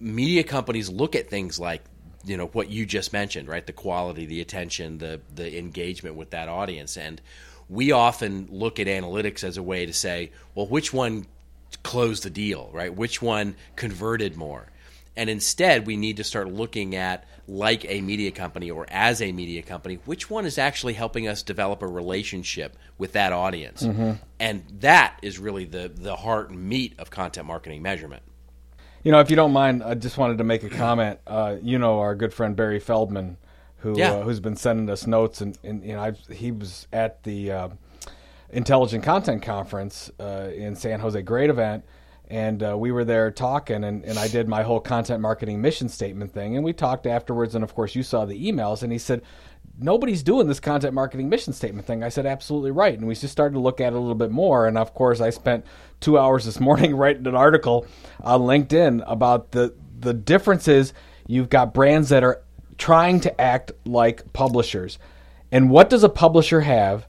media 0.01 0.43
companies 0.43 0.89
look 0.89 1.15
at 1.15 1.29
things 1.29 1.59
like 1.59 1.81
you 2.27 2.37
know 2.37 2.47
what 2.47 2.69
you 2.69 2.85
just 2.85 3.13
mentioned 3.13 3.47
right? 3.47 3.65
The 3.65 3.73
quality 3.73 4.25
the 4.25 4.41
attention 4.41 4.97
the 4.97 5.21
the 5.33 5.57
engagement 5.57 6.15
with 6.15 6.29
that 6.31 6.49
audience. 6.49 6.97
And 6.97 7.21
we 7.69 7.91
often 7.91 8.47
look 8.51 8.79
at 8.79 8.87
analytics 8.87 9.43
as 9.43 9.57
a 9.57 9.63
way 9.63 9.85
to 9.85 9.93
say 9.93 10.31
well 10.55 10.67
which 10.67 10.93
one 10.93 11.25
closed 11.83 12.23
the 12.23 12.29
deal 12.29 12.69
right? 12.73 12.95
Which 12.95 13.21
one 13.21 13.55
converted 13.75 14.35
more? 14.35 14.67
And 15.17 15.31
instead, 15.31 15.87
we 15.87 15.97
need 15.97 16.17
to 16.17 16.23
start 16.23 16.47
looking 16.47 16.95
at, 16.95 17.25
like 17.47 17.85
a 17.89 18.01
media 18.01 18.29
company 18.29 18.69
or 18.69 18.85
as 18.89 19.21
a 19.21 19.31
media 19.31 19.63
company, 19.63 19.99
which 20.05 20.29
one 20.29 20.45
is 20.45 20.57
actually 20.59 20.93
helping 20.93 21.27
us 21.27 21.41
develop 21.41 21.81
a 21.81 21.87
relationship 21.87 22.77
with 22.99 23.13
that 23.13 23.33
audience. 23.33 23.81
Mm-hmm. 23.81 24.11
And 24.39 24.63
that 24.81 25.17
is 25.23 25.39
really 25.39 25.65
the, 25.65 25.91
the 25.93 26.15
heart 26.15 26.51
and 26.51 26.69
meat 26.69 26.93
of 26.99 27.09
content 27.09 27.47
marketing 27.47 27.81
measurement. 27.81 28.21
You 29.03 29.11
know, 29.11 29.19
if 29.19 29.29
you 29.29 29.35
don't 29.35 29.53
mind, 29.53 29.83
I 29.83 29.93
just 29.93 30.17
wanted 30.17 30.37
to 30.39 30.43
make 30.43 30.63
a 30.63 30.69
comment. 30.69 31.19
Uh, 31.25 31.55
you 31.61 31.79
know, 31.79 31.99
our 31.99 32.15
good 32.15 32.33
friend 32.33 32.55
Barry 32.55 32.79
Feldman, 32.79 33.37
who 33.77 33.97
Yeah. 33.97 34.13
uh, 34.13 34.23
who's 34.23 34.39
been 34.39 34.55
sending 34.55 34.89
us 34.89 35.07
notes, 35.07 35.41
and, 35.41 35.57
and 35.63 35.83
you 35.83 35.93
know, 35.93 36.01
I've, 36.01 36.19
he 36.27 36.51
was 36.51 36.87
at 36.91 37.23
the 37.23 37.51
uh, 37.51 37.69
Intelligent 38.49 39.03
Content 39.03 39.43
Conference 39.43 40.11
uh, 40.19 40.49
in 40.53 40.75
San 40.75 40.99
Jose, 40.99 41.21
great 41.21 41.49
event, 41.49 41.85
and 42.29 42.61
uh, 42.63 42.77
we 42.77 42.91
were 42.91 43.05
there 43.05 43.31
talking, 43.31 43.83
and, 43.83 44.03
and 44.03 44.17
I 44.19 44.27
did 44.27 44.47
my 44.47 44.63
whole 44.63 44.79
content 44.79 45.21
marketing 45.21 45.61
mission 45.61 45.87
statement 45.89 46.33
thing, 46.33 46.55
and 46.55 46.65
we 46.65 46.73
talked 46.73 47.05
afterwards, 47.05 47.55
and 47.55 47.63
of 47.63 47.73
course, 47.75 47.95
you 47.95 48.03
saw 48.03 48.25
the 48.25 48.51
emails, 48.51 48.83
and 48.83 48.91
he 48.91 48.97
said. 48.97 49.21
Nobody's 49.79 50.23
doing 50.23 50.47
this 50.47 50.59
content 50.59 50.93
marketing 50.93 51.29
mission 51.29 51.53
statement 51.53 51.85
thing. 51.85 52.03
I 52.03 52.09
said, 52.09 52.25
absolutely 52.25 52.71
right. 52.71 52.97
And 52.97 53.07
we 53.07 53.13
just 53.13 53.31
started 53.31 53.53
to 53.53 53.59
look 53.59 53.79
at 53.79 53.93
it 53.93 53.95
a 53.95 53.99
little 53.99 54.15
bit 54.15 54.31
more. 54.31 54.67
And 54.67 54.77
of 54.77 54.93
course, 54.93 55.21
I 55.21 55.29
spent 55.29 55.65
two 55.99 56.17
hours 56.17 56.45
this 56.45 56.59
morning 56.59 56.95
writing 56.95 57.27
an 57.27 57.35
article 57.35 57.85
on 58.21 58.41
LinkedIn 58.41 59.03
about 59.05 59.51
the 59.51 59.73
the 59.99 60.13
differences. 60.13 60.93
You've 61.25 61.49
got 61.49 61.73
brands 61.73 62.09
that 62.09 62.23
are 62.23 62.41
trying 62.77 63.19
to 63.21 63.41
act 63.41 63.71
like 63.85 64.31
publishers, 64.33 64.99
and 65.51 65.69
what 65.69 65.89
does 65.89 66.03
a 66.03 66.09
publisher 66.09 66.61
have 66.61 67.07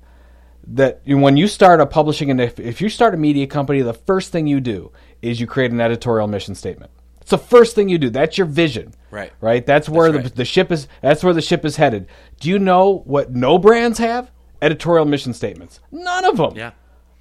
that 0.71 1.01
when 1.07 1.37
you 1.37 1.49
start 1.49 1.81
a 1.81 1.87
publishing 1.87 2.31
and 2.31 2.41
if, 2.41 2.61
if 2.61 2.81
you 2.81 2.89
start 2.89 3.15
a 3.15 3.17
media 3.17 3.47
company, 3.47 3.81
the 3.81 3.95
first 3.95 4.33
thing 4.33 4.47
you 4.47 4.61
do 4.61 4.93
is 5.23 5.41
you 5.41 5.47
create 5.47 5.71
an 5.71 5.81
editorial 5.81 6.27
mission 6.27 6.55
statement. 6.55 6.91
It's 7.29 7.43
the 7.43 7.47
first 7.47 7.75
thing 7.75 7.91
you 7.91 7.99
do. 7.99 8.09
That's 8.09 8.39
your 8.39 8.47
vision. 8.47 8.95
Right. 9.11 9.31
Right. 9.43 9.67
That's 9.67 9.87
where 9.87 10.11
right. 10.11 10.25
the, 10.25 10.31
the 10.31 10.45
ship 10.47 10.73
is. 10.73 10.89
That's 11.03 11.23
where 11.23 11.35
the 11.35 11.43
ship 11.43 11.63
is 11.67 11.77
headed. 11.77 12.07
Do 12.41 12.49
you 12.49 12.59
know 12.59 13.03
what 13.05 13.35
no 13.35 13.59
brands 13.59 13.99
have? 13.99 14.31
Editorial 14.63 15.05
mission 15.05 15.35
statements. 15.35 15.81
None 15.93 16.25
of 16.25 16.39
them. 16.39 16.57
Yeah. 16.57 16.71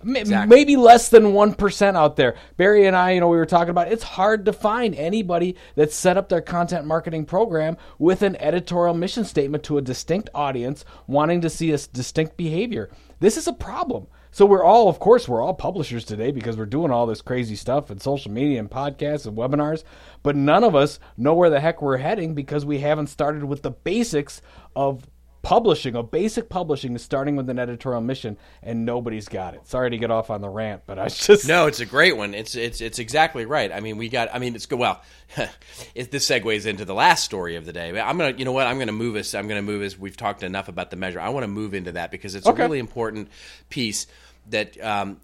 Exactly. 0.05 0.55
Maybe 0.55 0.78
less 0.78 1.10
than 1.10 1.34
1% 1.34 1.95
out 1.97 2.16
there. 2.16 2.36
Barry 2.55 2.86
and 2.86 2.95
I, 2.95 3.12
you 3.12 3.20
know, 3.20 3.28
we 3.28 3.36
were 3.36 3.45
talking 3.45 3.72
about 3.72 3.91
it's 3.91 4.03
hard 4.03 4.45
to 4.45 4.53
find 4.53 4.95
anybody 4.95 5.58
that 5.76 5.91
set 5.91 6.16
up 6.16 6.30
their 6.30 6.39
content 6.39 6.86
marketing 6.86 7.26
program 7.26 7.76
with 7.99 8.22
an 8.22 8.38
editorial 8.38 8.93
mission 8.93 9.26
statement 9.26 9.64
to 9.64 9.78
a 9.78 9.82
distinct 9.82 10.30
audience 10.34 10.86
wanting 11.08 11.41
to 11.41 11.49
see 11.49 11.74
a 11.74 11.78
distinct 11.78 12.38
behavior. 12.38 12.89
This 13.20 13.36
is 13.36 13.47
a 13.47 13.53
problem. 13.53 14.08
So 14.32 14.45
we're 14.45 14.63
all, 14.63 14.89
of 14.89 14.99
course, 14.99 15.28
we're 15.28 15.41
all 15.41 15.53
publishers 15.53 16.05
today 16.05 16.32
because 16.32 16.57
we're 16.57 16.65
doing 16.65 16.91
all 16.91 17.05
this 17.05 17.21
crazy 17.21 17.55
stuff 17.55 17.89
in 17.89 17.99
social 17.99 18.32
media 18.32 18.59
and 18.59 18.69
podcasts 18.69 19.25
and 19.25 19.38
webinars, 19.38 19.84
but 20.21 20.36
none 20.36 20.63
of 20.63 20.75
us 20.75 20.99
know 21.15 21.34
where 21.34 21.49
the 21.49 21.59
heck 21.59 21.82
we're 21.82 21.97
heading 21.97 22.34
because 22.34 22.65
we 22.65 22.80
haven't 22.80 23.07
started 23.07 23.43
with 23.45 23.61
the 23.61 23.71
basics 23.71 24.41
of 24.75 25.07
publishing, 25.47 25.95
a 25.95 26.03
basic 26.03 26.49
publishing 26.49 26.93
is 26.93 27.01
starting 27.01 27.37
with 27.37 27.49
an 27.49 27.57
editorial 27.57 28.01
mission, 28.01 28.37
and 28.61 28.85
nobody's 28.85 29.29
got 29.29 29.53
it. 29.53 29.65
Sorry 29.65 29.89
to 29.89 29.97
get 29.97 30.11
off 30.11 30.29
on 30.29 30.41
the 30.41 30.49
rant, 30.49 30.81
but 30.85 30.99
I 30.99 31.07
just 31.07 31.47
No, 31.47 31.67
it's 31.67 31.79
a 31.79 31.85
great 31.85 32.17
one. 32.17 32.33
It's 32.33 32.53
it's 32.55 32.81
it's 32.81 32.99
exactly 32.99 33.45
right. 33.45 33.71
I 33.71 33.79
mean, 33.79 33.95
we 33.97 34.09
got. 34.09 34.27
I 34.33 34.39
mean, 34.39 34.55
it's 34.55 34.65
good. 34.65 34.77
Well, 34.77 35.01
it, 35.95 36.11
this 36.11 36.29
segues 36.29 36.65
into 36.65 36.83
the 36.83 36.93
last 36.93 37.23
story 37.23 37.55
of 37.55 37.65
the 37.65 37.71
day. 37.71 37.97
I'm 37.97 38.17
gonna, 38.17 38.35
you 38.37 38.43
know 38.43 38.51
what? 38.51 38.67
I'm 38.67 38.77
gonna 38.77 38.91
move 38.91 39.15
us. 39.15 39.33
I'm 39.33 39.47
gonna 39.47 39.61
move 39.61 39.83
us. 39.83 39.97
We've 39.97 40.17
talked 40.17 40.43
enough 40.43 40.67
about 40.67 40.89
the 40.89 40.97
measure. 40.97 41.21
I 41.21 41.29
want 41.29 41.45
to 41.45 41.47
move 41.47 41.73
into 41.73 41.93
that 41.93 42.11
because 42.11 42.35
it's 42.35 42.45
Okay. 42.45 42.61
a 42.61 42.65
really 42.65 42.79
important 42.79 43.29
piece. 43.69 44.05
That 44.49 44.77
um, 44.83 45.21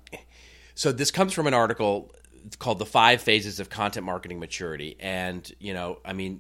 so 0.74 0.94
this 0.94 1.12
comes 1.12 1.34
from 1.34 1.48
an 1.48 1.54
article 1.54 2.16
called 2.60 2.80
"The 2.80 2.86
Five 2.86 3.22
Phases 3.22 3.60
of 3.60 3.70
Content 3.70 4.06
Marketing 4.06 4.40
Maturity," 4.40 4.96
and 5.02 5.52
you 5.60 5.74
know, 5.74 6.00
I 6.06 6.14
mean, 6.14 6.40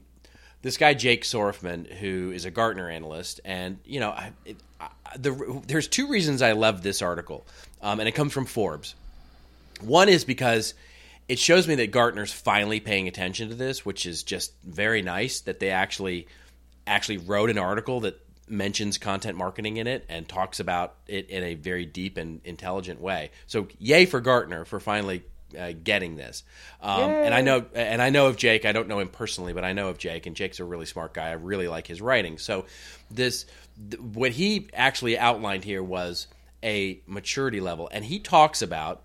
this 0.64 0.78
guy 0.78 0.96
Jake 0.96 1.24
Sorofman, 1.24 1.92
who 1.92 2.32
is 2.32 2.46
a 2.46 2.52
Gartner 2.52 2.90
analyst, 2.90 3.42
and 3.46 3.78
you 3.86 4.00
know, 4.00 4.10
I, 4.10 4.32
it, 4.46 4.58
I, 4.80 4.90
the, 5.18 5.62
there's 5.68 5.88
two 5.88 6.08
reasons 6.08 6.42
I 6.42 6.54
love 6.54 6.82
this 6.82 7.04
article, 7.04 7.46
um, 7.82 8.00
and 8.00 8.10
it 8.10 8.14
comes 8.14 8.34
from 8.34 8.46
Forbes. 8.46 8.96
One 9.82 10.10
is 10.10 10.24
because 10.24 10.74
it 11.28 11.38
shows 11.38 11.68
me 11.68 11.76
that 11.76 11.92
Gartner's 11.92 12.32
finally 12.32 12.80
paying 12.80 13.08
attention 13.08 13.50
to 13.50 13.56
this, 13.56 13.86
which 13.86 14.06
is 14.06 14.24
just 14.24 14.54
very 14.64 15.02
nice 15.02 15.42
that 15.42 15.60
they 15.60 15.70
actually 15.70 16.28
actually 16.88 17.18
wrote 17.18 17.50
an 17.50 17.58
article 17.58 18.00
that 18.02 18.20
mentions 18.48 18.98
content 18.98 19.38
marketing 19.38 19.78
in 19.78 19.88
it 19.88 20.06
and 20.10 20.28
talks 20.28 20.60
about 20.60 20.96
it 21.08 21.30
in 21.30 21.44
a 21.44 21.56
very 21.56 21.86
deep 21.86 22.18
and 22.18 22.42
intelligent 22.46 23.02
way. 23.02 23.32
So, 23.48 23.68
yay 23.80 24.06
for 24.06 24.22
Gartner 24.22 24.64
for 24.64 24.80
finally 24.80 25.24
uh, 25.58 25.74
getting 25.84 26.16
this. 26.16 26.44
Um, 26.82 27.10
and 27.12 27.34
I 27.34 27.42
know, 27.42 27.66
and 27.74 28.02
I 28.02 28.10
know 28.10 28.28
of 28.28 28.38
Jake. 28.38 28.66
I 28.66 28.72
don't 28.72 28.88
know 28.88 29.00
him 29.00 29.10
personally, 29.10 29.54
but 29.54 29.64
I 29.64 29.74
know 29.74 29.90
of 29.90 29.98
Jake, 29.98 30.26
and 30.26 30.36
Jake's 30.36 30.60
a 30.60 30.66
really 30.66 30.86
smart 30.86 31.14
guy. 31.14 31.30
I 31.30 31.34
really 31.34 31.68
like 31.68 31.88
his 31.88 32.02
writing. 32.02 32.38
So, 32.38 32.66
this 33.10 33.46
th- 33.90 34.02
what 34.02 34.32
he 34.32 34.70
actually 34.74 35.18
outlined 35.18 35.64
here 35.64 35.84
was 35.84 36.28
a 36.64 37.00
maturity 37.08 37.60
level, 37.60 37.90
and 37.92 38.04
he 38.04 38.20
talks 38.20 38.62
about 38.62 39.04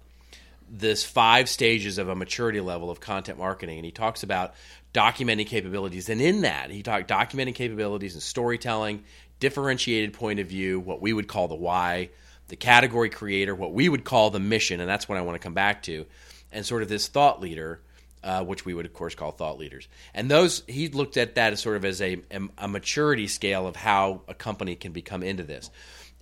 this 0.70 1.05
five 1.05 1.49
stages 1.49 1.99
of 1.99 2.09
a 2.09 2.14
maturity 2.14 2.61
level 2.61 2.90
of 2.90 3.01
content 3.01 3.38
marketing 3.38 3.78
and 3.78 3.84
he 3.84 3.90
talks 3.90 4.22
about 4.22 4.55
documenting 4.92 5.46
capabilities 5.46 6.09
and 6.09 6.20
in 6.20 6.42
that 6.42 6.70
he 6.70 6.82
talked 6.82 7.09
documenting 7.09 7.55
capabilities 7.55 8.14
and 8.14 8.22
storytelling 8.22 9.03
differentiated 9.40 10.12
point 10.12 10.40
of 10.40 10.46
view 10.46 10.78
what 10.80 11.01
we 11.01 11.12
would 11.12 11.28
call 11.28 11.49
the 11.49 11.55
why 11.55 12.11
the 12.49 12.57
category 12.57 13.09
creator 13.09 13.55
what 13.55 13.72
we 13.72 13.88
would 13.88 14.05
call 14.05 14.30
the 14.30 14.40
mission 14.40 14.80
and 14.80 14.88
that's 14.88 15.09
what 15.09 15.16
i 15.16 15.22
want 15.22 15.34
to 15.34 15.38
come 15.38 15.55
back 15.55 15.82
to 15.82 16.05
and 16.53 16.64
sort 16.64 16.82
of 16.82 16.88
this 16.88 17.09
thought 17.09 17.40
leader 17.40 17.80
uh, 18.24 18.42
which 18.44 18.64
we 18.64 18.74
would 18.74 18.86
of 18.86 18.92
course 18.92 19.14
call 19.14 19.30
thought 19.30 19.59
leaders 19.59 19.88
and 20.14 20.30
those 20.30 20.62
he 20.66 20.88
looked 20.88 21.16
at 21.16 21.36
that 21.36 21.53
as 21.53 21.61
sort 21.61 21.76
of 21.76 21.84
as 21.84 22.01
a, 22.03 22.20
a 22.59 22.68
maturity 22.68 23.28
scale 23.28 23.66
of 23.66 23.76
how 23.76 24.22
a 24.26 24.34
company 24.34 24.74
can 24.74 24.92
become 24.92 25.22
into 25.22 25.44
this 25.44 25.70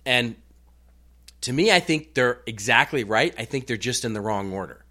and 0.05 0.35
to 1.41 1.53
me, 1.53 1.71
I 1.71 1.79
think 1.79 2.13
they're 2.13 2.41
exactly 2.45 3.03
right. 3.03 3.33
I 3.37 3.45
think 3.45 3.67
they're 3.67 3.77
just 3.77 4.05
in 4.05 4.13
the 4.13 4.21
wrong 4.21 4.51
order. 4.53 4.83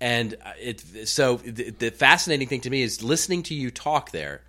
And 0.00 0.34
uh, 0.44 0.52
it 0.60 1.08
so 1.08 1.36
the, 1.36 1.70
the 1.70 1.90
fascinating 1.90 2.48
thing 2.48 2.60
to 2.62 2.70
me 2.70 2.82
is 2.82 3.02
listening 3.02 3.42
to 3.44 3.54
you 3.54 3.70
talk 3.70 4.10
there. 4.10 4.42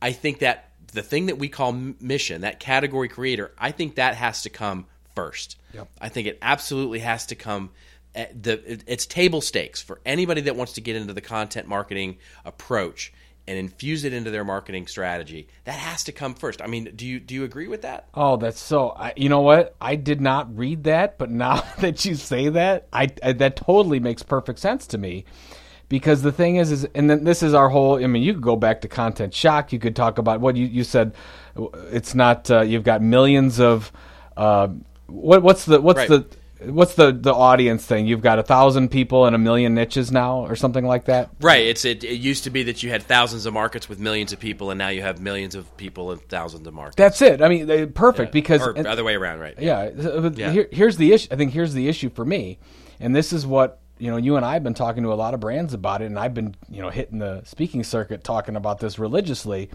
I 0.00 0.12
think 0.12 0.40
that 0.40 0.70
the 0.92 1.02
thing 1.02 1.26
that 1.26 1.38
we 1.38 1.48
call 1.48 1.72
mission, 1.72 2.42
that 2.42 2.60
category 2.60 3.08
creator, 3.08 3.52
I 3.58 3.72
think 3.72 3.96
that 3.96 4.14
has 4.14 4.42
to 4.42 4.50
come 4.50 4.86
first. 5.14 5.56
Yep. 5.74 5.88
I 6.00 6.08
think 6.08 6.28
it 6.28 6.38
absolutely 6.40 7.00
has 7.00 7.26
to 7.26 7.34
come. 7.34 7.70
At 8.16 8.42
the 8.42 8.82
it's 8.86 9.06
table 9.06 9.40
stakes 9.40 9.82
for 9.82 10.00
anybody 10.06 10.40
that 10.42 10.56
wants 10.56 10.72
to 10.72 10.80
get 10.80 10.96
into 10.96 11.12
the 11.12 11.20
content 11.20 11.68
marketing 11.68 12.16
approach 12.44 13.12
and 13.48 13.58
infuse 13.58 14.04
it 14.04 14.12
into 14.12 14.30
their 14.30 14.44
marketing 14.44 14.86
strategy. 14.86 15.48
That 15.64 15.78
has 15.78 16.04
to 16.04 16.12
come 16.12 16.34
first. 16.34 16.60
I 16.60 16.66
mean, 16.66 16.92
do 16.96 17.06
you 17.06 17.20
do 17.20 17.34
you 17.34 17.44
agree 17.44 17.68
with 17.68 17.82
that? 17.82 18.08
Oh, 18.14 18.36
that's 18.36 18.58
so. 18.60 18.90
I, 18.90 19.12
you 19.16 19.28
know 19.28 19.42
what? 19.42 19.76
I 19.80 19.96
did 19.96 20.20
not 20.20 20.56
read 20.56 20.84
that, 20.84 21.18
but 21.18 21.30
now 21.46 21.62
that 21.78 22.04
you 22.04 22.14
say 22.14 22.48
that, 22.48 22.88
I, 22.92 23.08
I 23.22 23.32
that 23.34 23.56
totally 23.56 24.00
makes 24.00 24.22
perfect 24.22 24.58
sense 24.58 24.86
to 24.88 24.98
me. 24.98 25.24
Because 25.88 26.22
the 26.22 26.32
thing 26.32 26.56
is, 26.56 26.72
is 26.72 26.84
and 26.96 27.08
then 27.08 27.22
this 27.22 27.44
is 27.44 27.54
our 27.54 27.68
whole. 27.68 28.02
I 28.02 28.08
mean, 28.08 28.24
you 28.24 28.32
could 28.34 28.42
go 28.42 28.56
back 28.56 28.80
to 28.80 28.88
content 28.88 29.32
shock. 29.32 29.72
You 29.72 29.78
could 29.78 29.94
talk 29.94 30.18
about 30.18 30.40
what 30.40 30.56
you, 30.56 30.66
you 30.66 30.82
said. 30.82 31.14
It's 31.92 32.12
not. 32.12 32.50
Uh, 32.50 32.62
you've 32.62 32.82
got 32.82 33.02
millions 33.02 33.60
of. 33.60 33.92
Uh, 34.36 34.68
what 35.06 35.44
what's 35.44 35.64
the 35.64 35.80
what's 35.80 35.98
Right. 35.98 36.08
the 36.08 36.26
what's 36.60 36.94
the 36.94 37.12
the 37.12 37.34
audience 37.34 37.84
thing? 37.84 38.06
You've 38.06 38.22
got 38.22 38.38
a 38.38 38.42
thousand 38.42 38.88
people 38.90 39.26
and 39.26 39.34
a 39.34 39.38
million 39.38 39.74
niches 39.74 40.10
now, 40.10 40.40
or 40.46 40.56
something 40.56 40.84
like 40.86 41.06
that. 41.06 41.30
Right. 41.40 41.66
It's 41.66 41.84
it, 41.84 42.04
it 42.04 42.14
used 42.20 42.44
to 42.44 42.50
be 42.50 42.62
that 42.64 42.82
you 42.82 42.90
had 42.90 43.02
thousands 43.02 43.46
of 43.46 43.54
markets 43.54 43.88
with 43.88 43.98
millions 43.98 44.32
of 44.32 44.40
people, 44.40 44.70
and 44.70 44.78
now 44.78 44.88
you 44.88 45.02
have 45.02 45.20
millions 45.20 45.54
of 45.54 45.76
people 45.76 46.10
and 46.12 46.20
thousands 46.28 46.66
of 46.66 46.74
markets. 46.74 46.96
That's 46.96 47.22
it. 47.22 47.42
I 47.42 47.48
mean, 47.48 47.66
they- 47.66 47.86
perfect 47.86 48.32
because 48.32 48.62
or 48.62 48.72
and- 48.72 48.86
other 48.86 49.04
way 49.04 49.14
around, 49.14 49.40
right? 49.40 49.54
yeah. 49.58 49.90
Yeah. 50.34 50.50
Here, 50.52 50.68
here's 50.72 50.96
the 50.96 51.12
issue. 51.12 51.28
I 51.30 51.36
think 51.36 51.52
here's 51.52 51.74
the 51.74 51.88
issue 51.88 52.10
for 52.10 52.24
me, 52.24 52.58
and 53.00 53.14
this 53.14 53.32
is 53.32 53.46
what 53.46 53.80
you 53.98 54.10
know. 54.10 54.16
You 54.16 54.36
and 54.36 54.44
I 54.44 54.54
have 54.54 54.62
been 54.64 54.74
talking 54.74 55.02
to 55.02 55.12
a 55.12 55.14
lot 55.14 55.34
of 55.34 55.40
brands 55.40 55.74
about 55.74 56.02
it, 56.02 56.06
and 56.06 56.18
I've 56.18 56.34
been 56.34 56.54
you 56.68 56.80
know 56.82 56.90
hitting 56.90 57.18
the 57.18 57.42
speaking 57.44 57.84
circuit 57.84 58.24
talking 58.24 58.56
about 58.56 58.78
this 58.80 58.98
religiously. 58.98 59.70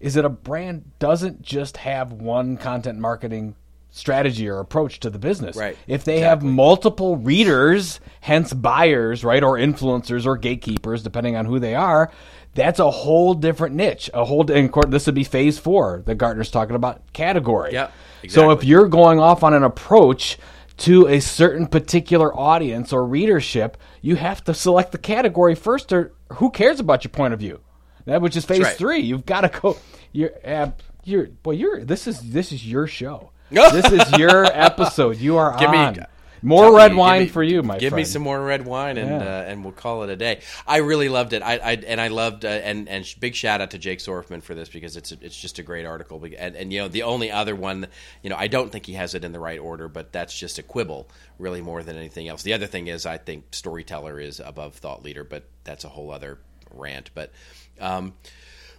Is 0.00 0.14
that 0.14 0.24
a 0.24 0.28
brand 0.28 0.98
doesn't 0.98 1.42
just 1.42 1.76
have 1.76 2.10
one 2.10 2.56
content 2.56 2.98
marketing 2.98 3.54
strategy 3.92 4.48
or 4.48 4.58
approach 4.58 4.98
to 5.00 5.10
the 5.10 5.18
business. 5.18 5.54
Right. 5.54 5.76
If 5.86 6.04
they 6.04 6.20
have 6.20 6.42
multiple 6.42 7.18
readers, 7.18 8.00
hence 8.20 8.52
buyers, 8.52 9.22
right, 9.22 9.42
or 9.42 9.56
influencers 9.56 10.26
or 10.26 10.36
gatekeepers, 10.36 11.02
depending 11.02 11.36
on 11.36 11.44
who 11.44 11.60
they 11.60 11.74
are, 11.74 12.10
that's 12.54 12.80
a 12.80 12.90
whole 12.90 13.34
different 13.34 13.76
niche. 13.76 14.10
A 14.12 14.24
whole 14.24 14.50
and 14.50 14.72
this 14.88 15.06
would 15.06 15.14
be 15.14 15.24
phase 15.24 15.58
four 15.58 16.02
that 16.06 16.16
Gartner's 16.16 16.50
talking 16.50 16.74
about 16.74 17.12
category. 17.12 17.74
Yep, 17.74 17.92
So 18.28 18.50
if 18.50 18.64
you're 18.64 18.88
going 18.88 19.20
off 19.20 19.44
on 19.44 19.54
an 19.54 19.62
approach 19.62 20.38
to 20.78 21.06
a 21.06 21.20
certain 21.20 21.66
particular 21.66 22.34
audience 22.36 22.92
or 22.92 23.06
readership, 23.06 23.76
you 24.00 24.16
have 24.16 24.42
to 24.44 24.54
select 24.54 24.92
the 24.92 24.98
category 24.98 25.54
first, 25.54 25.92
or 25.92 26.14
who 26.34 26.50
cares 26.50 26.80
about 26.80 27.04
your 27.04 27.10
point 27.10 27.34
of 27.34 27.40
view? 27.40 27.60
That 28.06 28.22
which 28.22 28.36
is 28.36 28.44
phase 28.44 28.60
right. 28.60 28.76
three. 28.76 29.00
You've 29.00 29.26
got 29.26 29.42
to 29.42 29.60
go. 29.60 29.76
You're, 30.12 30.32
you're, 31.04 31.26
boy, 31.26 31.52
you're. 31.52 31.84
This 31.84 32.06
is 32.06 32.32
this 32.32 32.52
is 32.52 32.66
your 32.66 32.86
show. 32.86 33.30
this 33.72 33.90
is 33.92 34.18
your 34.18 34.44
episode. 34.46 35.18
You 35.18 35.36
are 35.36 35.56
Give 35.58 35.70
me- 35.70 35.78
on. 35.78 36.06
More 36.44 36.64
Tell 36.64 36.72
me- 36.72 36.76
red 36.78 36.94
wine 36.96 37.22
me- 37.22 37.28
for 37.28 37.40
you, 37.44 37.62
my 37.62 37.74
friend. 37.74 37.80
Give 37.80 37.90
friend. 37.90 38.00
me 38.00 38.04
some 38.04 38.22
more 38.22 38.42
red 38.44 38.66
wine, 38.66 38.98
and 38.98 39.08
Yeah. 39.10 39.18
uh, 39.18 39.42
and 39.46 39.62
we'll 39.62 39.72
call 39.72 40.02
it 40.02 40.10
a 40.10 40.16
day. 40.16 40.40
I 40.66 40.78
really 40.78 41.08
loved 41.08 41.34
it. 41.34 41.40
I, 41.40 41.52
I 41.58 41.72
and 41.86 42.00
I 42.00 42.08
loved 42.08 42.44
uh, 42.44 42.48
and 42.48 42.88
and 42.88 43.06
sh- 43.06 43.14
big 43.14 43.36
shout 43.36 43.60
out 43.60 43.70
to 43.70 43.78
Jake 43.78 44.00
Sorofman 44.00 44.42
for 44.42 44.52
this 44.56 44.68
because 44.68 44.96
it's 44.96 45.12
it's 45.12 45.40
just 45.40 45.60
a 45.60 45.62
great 45.62 45.86
article. 45.86 46.20
And, 46.36 46.56
and 46.56 46.72
you 46.72 46.80
know 46.80 46.88
the 46.88 47.04
only 47.04 47.30
other 47.30 47.54
one, 47.54 47.86
you 48.24 48.30
know, 48.30 48.34
I 48.36 48.48
don't 48.48 48.72
think 48.72 48.86
he 48.86 48.94
has 48.94 49.14
it 49.14 49.22
in 49.24 49.30
the 49.30 49.38
right 49.38 49.60
order, 49.60 49.86
but 49.86 50.10
that's 50.12 50.36
just 50.36 50.58
a 50.58 50.64
quibble, 50.64 51.08
really 51.38 51.60
more 51.62 51.84
than 51.84 51.96
anything 51.96 52.26
else. 52.26 52.42
The 52.42 52.54
other 52.54 52.66
thing 52.66 52.88
is 52.88 53.06
I 53.06 53.18
think 53.18 53.44
storyteller 53.54 54.18
is 54.18 54.40
above 54.40 54.74
thought 54.74 55.04
leader, 55.04 55.22
but 55.22 55.44
that's 55.62 55.84
a 55.84 55.88
whole 55.90 56.10
other 56.10 56.40
rant. 56.72 57.10
But 57.14 57.30
um, 57.80 58.14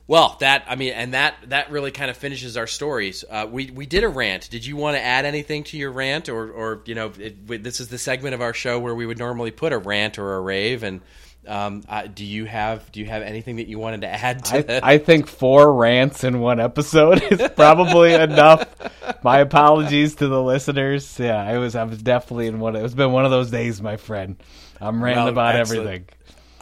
well, 0.08 0.36
that 0.42 0.66
I 0.68 0.76
mean, 0.76 0.94
and 0.94 1.14
that 1.14 1.36
that 1.48 1.72
really 1.72 1.92
kind 1.92 2.12
of 2.12 2.18
finishes 2.18 2.58
our 2.58 2.68
stories. 2.68 3.24
Uh, 3.30 3.48
we 3.50 3.72
we 3.72 3.86
did 3.86 4.04
a 4.04 4.10
rant. 4.10 4.50
Did 4.50 4.66
you 4.66 4.76
want 4.76 4.98
to 4.98 5.02
add 5.02 5.26
anything 5.26 5.64
to 5.66 5.78
your 5.78 5.92
rant, 5.92 6.28
or 6.28 6.52
or 6.52 6.82
you 6.86 6.96
know, 6.96 7.14
it, 7.18 7.64
this 7.64 7.80
is 7.80 7.88
the 7.88 7.98
segment 7.98 8.36
of 8.36 8.42
our 8.42 8.54
show 8.54 8.80
where 8.80 8.94
we 8.94 9.06
would 9.06 9.18
normally 9.18 9.52
put 9.52 9.72
a 9.72 9.78
rant 9.78 10.20
or 10.20 10.36
a 10.36 10.42
rave. 10.42 10.84
And 10.84 11.00
um, 11.48 11.84
uh, 11.88 12.08
do 12.08 12.26
you 12.26 12.46
have 12.46 12.92
do 12.92 13.00
you 13.00 13.06
have 13.06 13.22
anything 13.24 13.56
that 13.58 13.68
you 13.68 13.80
wanted 13.80 14.02
to 14.02 14.08
add 14.10 14.44
to 14.46 14.58
I, 14.58 14.62
that? 14.64 14.84
I 14.84 14.98
think 14.98 15.28
four 15.28 15.74
rants 15.74 16.26
in 16.26 16.40
one 16.42 16.60
episode 16.60 17.24
is 17.32 17.42
probably 17.56 18.14
enough. 18.14 18.68
My 19.24 19.40
apologies 19.40 20.16
to 20.16 20.28
the 20.28 20.42
listeners. 20.42 21.18
Yeah, 21.18 21.42
I 21.42 21.58
was 21.60 21.76
I 21.76 21.84
was 21.86 22.02
definitely 22.02 22.48
in 22.48 22.60
one. 22.60 22.76
It's 22.76 22.94
been 22.94 23.14
one 23.14 23.24
of 23.24 23.32
those 23.32 23.52
days, 23.52 23.82
my 23.82 23.96
friend. 23.96 24.36
I'm 24.82 25.02
ranting 25.02 25.24
Well, 25.24 25.32
about 25.32 25.56
excellent. 25.56 25.88
everything. 25.88 26.06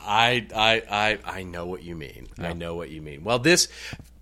I, 0.03 0.47
I, 0.55 0.83
I, 0.89 1.39
I 1.39 1.43
know 1.43 1.65
what 1.67 1.83
you 1.83 1.95
mean. 1.95 2.27
I 2.37 2.53
know 2.53 2.75
what 2.75 2.89
you 2.89 3.01
mean. 3.01 3.23
Well, 3.23 3.39
this 3.39 3.67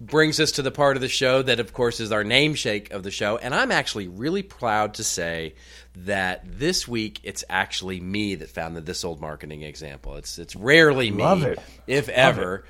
brings 0.01 0.39
us 0.39 0.53
to 0.53 0.61
the 0.61 0.71
part 0.71 0.97
of 0.97 1.01
the 1.01 1.07
show 1.09 1.41
that, 1.41 1.59
of 1.59 1.73
course, 1.73 1.99
is 1.99 2.11
our 2.11 2.23
namesake 2.23 2.91
of 2.91 3.03
the 3.03 3.11
show. 3.11 3.37
And 3.37 3.55
I'm 3.55 3.71
actually 3.71 4.07
really 4.07 4.43
proud 4.43 4.95
to 4.95 5.03
say 5.03 5.55
that 5.95 6.43
this 6.45 6.87
week 6.87 7.19
it's 7.23 7.43
actually 7.49 7.99
me 7.99 8.35
that 8.35 8.49
found 8.49 8.75
This 8.77 9.03
Old 9.03 9.21
Marketing 9.21 9.61
example. 9.61 10.15
It's, 10.15 10.37
it's 10.37 10.55
rarely 10.55 11.11
me, 11.11 11.23
Love 11.23 11.43
it. 11.43 11.59
if 11.87 12.09
ever. 12.09 12.65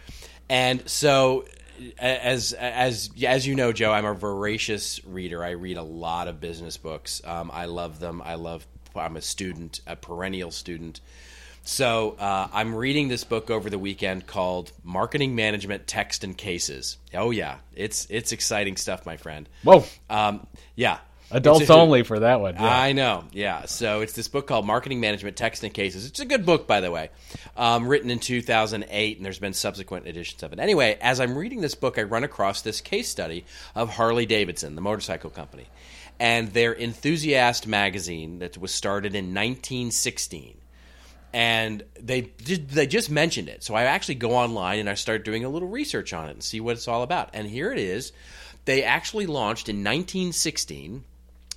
And 0.49 0.87
so. 0.89 1.45
As 1.97 2.51
as 2.51 3.09
as 3.25 3.47
you 3.47 3.55
know, 3.55 3.71
Joe, 3.71 3.93
I'm 3.93 4.03
a 4.03 4.13
voracious 4.13 4.99
reader. 5.05 5.41
I 5.41 5.51
read 5.51 5.77
a 5.77 5.81
lot 5.81 6.27
of 6.27 6.41
business 6.41 6.75
books. 6.75 7.21
Um, 7.23 7.49
I 7.53 7.67
love 7.67 8.01
them. 8.01 8.21
I 8.21 8.35
love. 8.35 8.67
I'm 8.93 9.15
a 9.15 9.21
student, 9.21 9.79
a 9.87 9.95
perennial 9.95 10.51
student. 10.51 10.99
So 11.69 12.15
uh, 12.17 12.47
I'm 12.51 12.73
reading 12.73 13.09
this 13.09 13.23
book 13.23 13.51
over 13.51 13.69
the 13.69 13.77
weekend 13.77 14.25
called 14.25 14.71
"Marketing 14.83 15.35
Management: 15.35 15.85
Text 15.85 16.23
and 16.23 16.35
Cases." 16.35 16.97
Oh 17.13 17.29
yeah, 17.29 17.57
it's 17.75 18.07
it's 18.09 18.31
exciting 18.31 18.75
stuff, 18.75 19.05
my 19.05 19.17
friend. 19.17 19.47
Whoa, 19.63 19.85
Um, 20.09 20.47
yeah, 20.75 20.97
adults 21.29 21.61
it's- 21.61 21.77
only 21.77 22.01
for 22.01 22.21
that 22.21 22.41
one. 22.41 22.55
Yeah. 22.55 22.65
I 22.65 22.93
know. 22.93 23.25
Yeah. 23.31 23.65
So 23.65 24.01
it's 24.01 24.13
this 24.13 24.27
book 24.27 24.47
called 24.47 24.65
Marketing 24.65 24.99
Management: 24.99 25.37
Text 25.37 25.63
and 25.63 25.71
Cases. 25.71 26.07
It's 26.07 26.19
a 26.19 26.25
good 26.25 26.43
book, 26.43 26.65
by 26.65 26.81
the 26.81 26.89
way, 26.89 27.11
um, 27.55 27.87
written 27.87 28.09
in 28.09 28.17
2008, 28.17 29.17
and 29.17 29.23
there's 29.25 29.37
been 29.37 29.53
subsequent 29.53 30.07
editions 30.07 30.41
of 30.41 30.51
it. 30.51 30.59
Anyway, 30.59 30.97
as 30.99 31.19
I'm 31.19 31.37
reading 31.37 31.61
this 31.61 31.75
book, 31.75 31.99
I 31.99 32.01
run 32.01 32.23
across 32.23 32.63
this 32.63 32.81
case 32.81 33.07
study 33.07 33.45
of 33.75 33.91
Harley 33.91 34.25
Davidson, 34.25 34.73
the 34.73 34.81
motorcycle 34.81 35.29
company, 35.29 35.67
and 36.19 36.51
their 36.51 36.75
Enthusiast 36.75 37.67
magazine 37.67 38.39
that 38.39 38.57
was 38.57 38.73
started 38.73 39.13
in 39.13 39.25
1916 39.35 40.55
and 41.33 41.83
they 41.99 42.21
they 42.47 42.87
just 42.87 43.09
mentioned 43.09 43.49
it. 43.49 43.63
So 43.63 43.75
I 43.75 43.83
actually 43.83 44.15
go 44.15 44.31
online 44.31 44.79
and 44.79 44.89
I 44.89 44.95
start 44.95 45.25
doing 45.25 45.45
a 45.45 45.49
little 45.49 45.67
research 45.67 46.13
on 46.13 46.29
it 46.29 46.31
and 46.31 46.43
see 46.43 46.59
what 46.59 46.73
it's 46.73 46.87
all 46.87 47.03
about. 47.03 47.29
And 47.33 47.47
here 47.47 47.71
it 47.71 47.79
is. 47.79 48.11
They 48.65 48.83
actually 48.83 49.25
launched 49.25 49.69
in 49.69 49.77
1916 49.77 51.03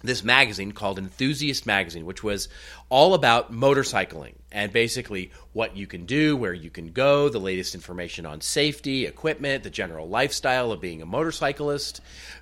this 0.02 0.24
magazine 0.24 0.72
called 0.72 0.98
Enthusiast 0.98 1.64
Magazine, 1.66 2.06
which 2.06 2.22
was 2.22 2.48
all 2.88 3.14
about 3.14 3.52
motorcycling 3.52 4.34
and 4.50 4.72
basically 4.72 5.30
what 5.52 5.76
you 5.76 5.86
can 5.86 6.06
do, 6.06 6.36
where 6.36 6.52
you 6.52 6.70
can 6.70 6.92
go, 6.92 7.28
the 7.28 7.38
latest 7.38 7.74
information 7.74 8.26
on 8.26 8.40
safety, 8.40 9.06
equipment, 9.06 9.62
the 9.62 9.70
general 9.70 10.08
lifestyle 10.08 10.72
of 10.72 10.80
being 10.80 11.02
a 11.02 11.06
motorcyclist. 11.06 12.00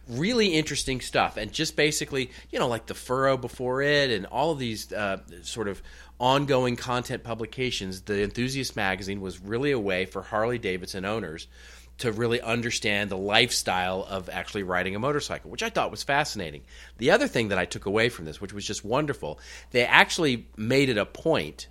Really 0.09 0.49
interesting 0.49 1.01
stuff. 1.01 1.37
And 1.37 1.53
just 1.53 1.77
basically, 1.77 2.31
you 2.51 2.59
know, 2.59 2.69
like 2.69 2.87
the 2.87 2.95
furrow 2.95 3.37
before 3.37 3.83
it 3.83 4.11
and 4.11 4.27
all 4.27 4.53
of 4.53 4.59
these 4.59 4.93
uh, 4.93 5.19
sort 5.43 5.69
of 5.69 5.83
ongoing 6.21 6.77
content 6.77 7.25
publications, 7.25 8.03
the 8.03 8.23
Enthusiast 8.23 8.77
Magazine 8.77 9.21
was 9.21 9.41
really 9.41 9.73
a 9.73 9.79
way 9.79 10.05
for 10.05 10.23
Harley 10.23 10.59
Davidson 10.59 11.05
owners 11.05 11.49
to 11.99 12.13
really 12.13 12.41
understand 12.41 13.11
the 13.11 13.17
lifestyle 13.17 14.07
of 14.09 14.29
actually 14.31 14.63
riding 14.63 14.95
a 14.95 14.99
motorcycle, 14.99 15.51
which 15.51 15.63
I 15.63 15.71
thought 15.71 15.91
was 15.91 16.03
fascinating. 16.03 16.63
The 16.99 17.11
other 17.11 17.29
thing 17.29 17.49
that 17.49 17.59
I 17.59 17.67
took 17.67 17.87
away 17.87 18.09
from 18.09 18.25
this, 18.25 18.41
which 18.41 18.53
was 18.53 18.67
just 18.67 18.85
wonderful, 18.85 19.39
they 19.71 19.85
actually 19.85 20.47
made 20.57 20.89
it 20.89 20.97
a 20.97 21.05
point 21.05 21.69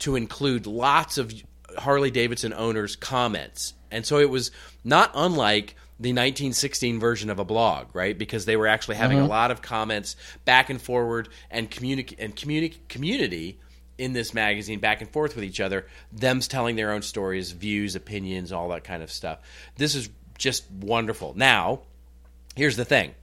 to 0.00 0.16
include 0.16 0.66
lots 0.66 1.18
of 1.18 1.32
Harley 1.78 2.10
Davidson 2.10 2.54
owners' 2.54 2.96
comments. 2.96 3.74
And 3.90 4.06
so 4.06 4.18
it 4.18 4.30
was 4.30 4.50
not 4.82 5.10
unlike 5.14 5.76
the 5.98 6.10
1916 6.10 6.98
version 6.98 7.30
of 7.30 7.38
a 7.38 7.44
blog, 7.44 7.94
right? 7.94 8.16
Because 8.16 8.44
they 8.44 8.56
were 8.56 8.66
actually 8.66 8.96
having 8.96 9.18
a 9.18 9.22
mm-hmm. 9.22 9.30
lot 9.30 9.50
of 9.50 9.62
comments 9.62 10.16
back 10.44 10.68
and 10.68 10.80
forward 10.80 11.28
and 11.50 11.70
communi- 11.70 12.14
and 12.18 12.36
communi- 12.36 12.76
community 12.88 13.58
in 13.98 14.12
this 14.12 14.34
magazine 14.34 14.78
back 14.78 15.00
and 15.00 15.10
forth 15.10 15.34
with 15.34 15.44
each 15.44 15.60
other, 15.60 15.86
them's 16.12 16.48
telling 16.48 16.76
their 16.76 16.92
own 16.92 17.02
stories, 17.02 17.52
views, 17.52 17.96
opinions, 17.96 18.52
all 18.52 18.68
that 18.68 18.84
kind 18.84 19.02
of 19.02 19.10
stuff. 19.10 19.38
This 19.76 19.94
is 19.94 20.08
just 20.38 20.70
wonderful. 20.70 21.34
Now, 21.36 21.80
here's 22.54 22.76
the 22.76 22.84
thing. 22.84 23.14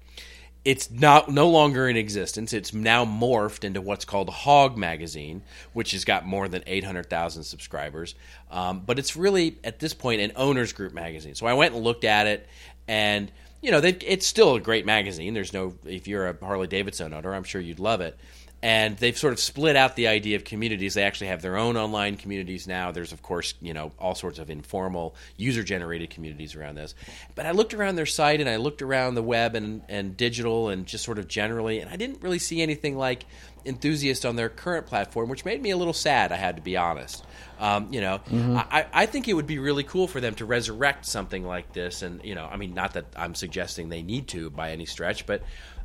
It's 0.66 0.90
not 0.90 1.30
no 1.30 1.50
longer 1.50 1.90
in 1.90 1.98
existence. 1.98 2.54
It's 2.54 2.74
now 2.74 3.04
morphed 3.04 3.66
into 3.66 3.82
what's 3.82 4.06
called 4.06 4.30
Hog 4.30 4.78
Magazine, 4.78 5.44
which 5.74 5.92
has 5.92 6.06
got 6.06 6.26
more 6.26 6.48
than 6.48 6.64
800,000 6.66 7.44
subscribers. 7.44 8.16
Um, 8.50 8.80
but 8.86 8.98
it's 8.98 9.18
really, 9.18 9.58
at 9.66 9.80
this 9.80 9.94
point, 9.94 10.22
an 10.22 10.32
owners 10.38 10.72
group 10.72 10.94
magazine. 10.94 11.36
So 11.36 11.48
I 11.48 11.54
went 11.54 11.76
and 11.76 11.84
looked 11.84 12.06
at 12.06 12.28
it, 12.28 12.48
and 12.88 13.30
you 13.62 13.72
know, 13.72 13.82
it's 13.84 14.26
still 14.26 14.56
a 14.56 14.60
great 14.60 14.86
magazine. 14.86 15.34
There's 15.34 15.54
no, 15.54 15.74
if 15.86 16.08
you're 16.08 16.28
a 16.28 16.38
Harley 16.42 16.68
Davidson 16.68 17.14
owner, 17.14 17.34
I'm 17.34 17.46
sure 17.46 17.62
you'd 17.62 17.80
love 17.80 18.02
it 18.02 18.18
and 18.64 18.96
they've 18.96 19.18
sort 19.18 19.34
of 19.34 19.42
split 19.42 19.76
out 19.76 19.98
the 19.98 20.08
idea 20.08 20.38
of 20.38 20.46
communities. 20.46 20.94
They 20.94 21.04
actually 21.04 21.28
have 21.28 21.42
their 21.42 21.58
own 21.58 21.76
online 21.76 22.16
communities 22.16 22.66
now. 22.66 22.92
There's 22.92 23.12
of 23.12 23.22
course, 23.22 23.56
you 23.62 23.74
know, 23.74 23.92
all 24.00 24.16
sorts 24.16 24.40
of 24.40 24.50
informal 24.50 25.16
user 25.36 25.64
generated 25.64 26.10
communities 26.10 26.56
around 26.56 26.76
this. 26.76 26.96
But 27.36 27.46
I 27.46 27.52
looked 27.52 27.74
around 27.74 27.98
their 27.98 28.06
site 28.06 28.40
and 28.40 28.50
I 28.50 28.56
looked 28.56 28.82
around 28.82 29.16
the 29.16 29.22
web 29.22 29.56
and, 29.56 29.82
and 29.90 30.16
digital 30.16 30.70
and 30.70 30.86
just 30.86 31.04
sort 31.04 31.20
of 31.20 31.28
generally, 31.28 31.82
and 31.82 31.92
I 31.92 31.98
didn't 31.98 32.24
really 32.24 32.40
see 32.40 32.62
anything 32.62 32.98
like 32.98 33.26
enthusiast 33.66 34.26
on 34.26 34.38
their 34.38 34.50
current 34.50 34.88
platform, 34.88 35.28
which 35.28 35.44
made 35.44 35.62
me 35.62 35.72
a 35.72 35.78
little 35.78 35.94
sad. 35.94 36.32
I 36.32 36.38
had 36.38 36.56
to 36.56 36.62
be 36.62 36.78
honest. 36.78 37.26
Um, 37.60 37.94
you 37.94 38.02
know, 38.02 38.22
I, 38.32 38.86
I 38.94 39.06
think 39.06 39.28
it 39.28 39.34
would 39.34 39.48
be 39.48 39.60
really 39.60 39.84
cool 39.84 40.08
for 40.08 40.20
them 40.20 40.36
to 40.36 40.46
resurrect 40.46 41.06
something 41.06 41.46
like 41.46 41.72
this. 41.74 42.02
And 42.02 42.24
you 42.24 42.36
know, 42.36 42.46
I 42.46 42.56
mean, 42.58 42.74
not 42.74 42.94
that 42.94 43.06
I'm 43.16 43.36
suggesting 43.36 43.90
they 43.90 44.04
need 44.04 44.30
to 44.30 44.50
by 44.50 44.72
any 44.72 44.86
stretch, 44.86 45.26
but 45.26 45.44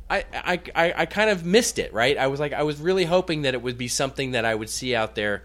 I, 0.09 0.25
I, 0.33 0.93
I, 0.97 1.05
kind 1.05 1.29
of 1.29 1.45
missed 1.45 1.77
it, 1.77 1.93
right? 1.93 2.17
I 2.17 2.27
was 2.27 2.39
like, 2.39 2.51
I 2.51 2.63
was 2.63 2.79
really 2.79 3.05
hoping 3.05 3.43
that 3.43 3.53
it 3.53 3.61
would 3.61 3.77
be 3.77 3.87
something 3.87 4.31
that 4.31 4.43
I 4.43 4.55
would 4.55 4.69
see 4.69 4.95
out 4.95 5.13
there 5.13 5.43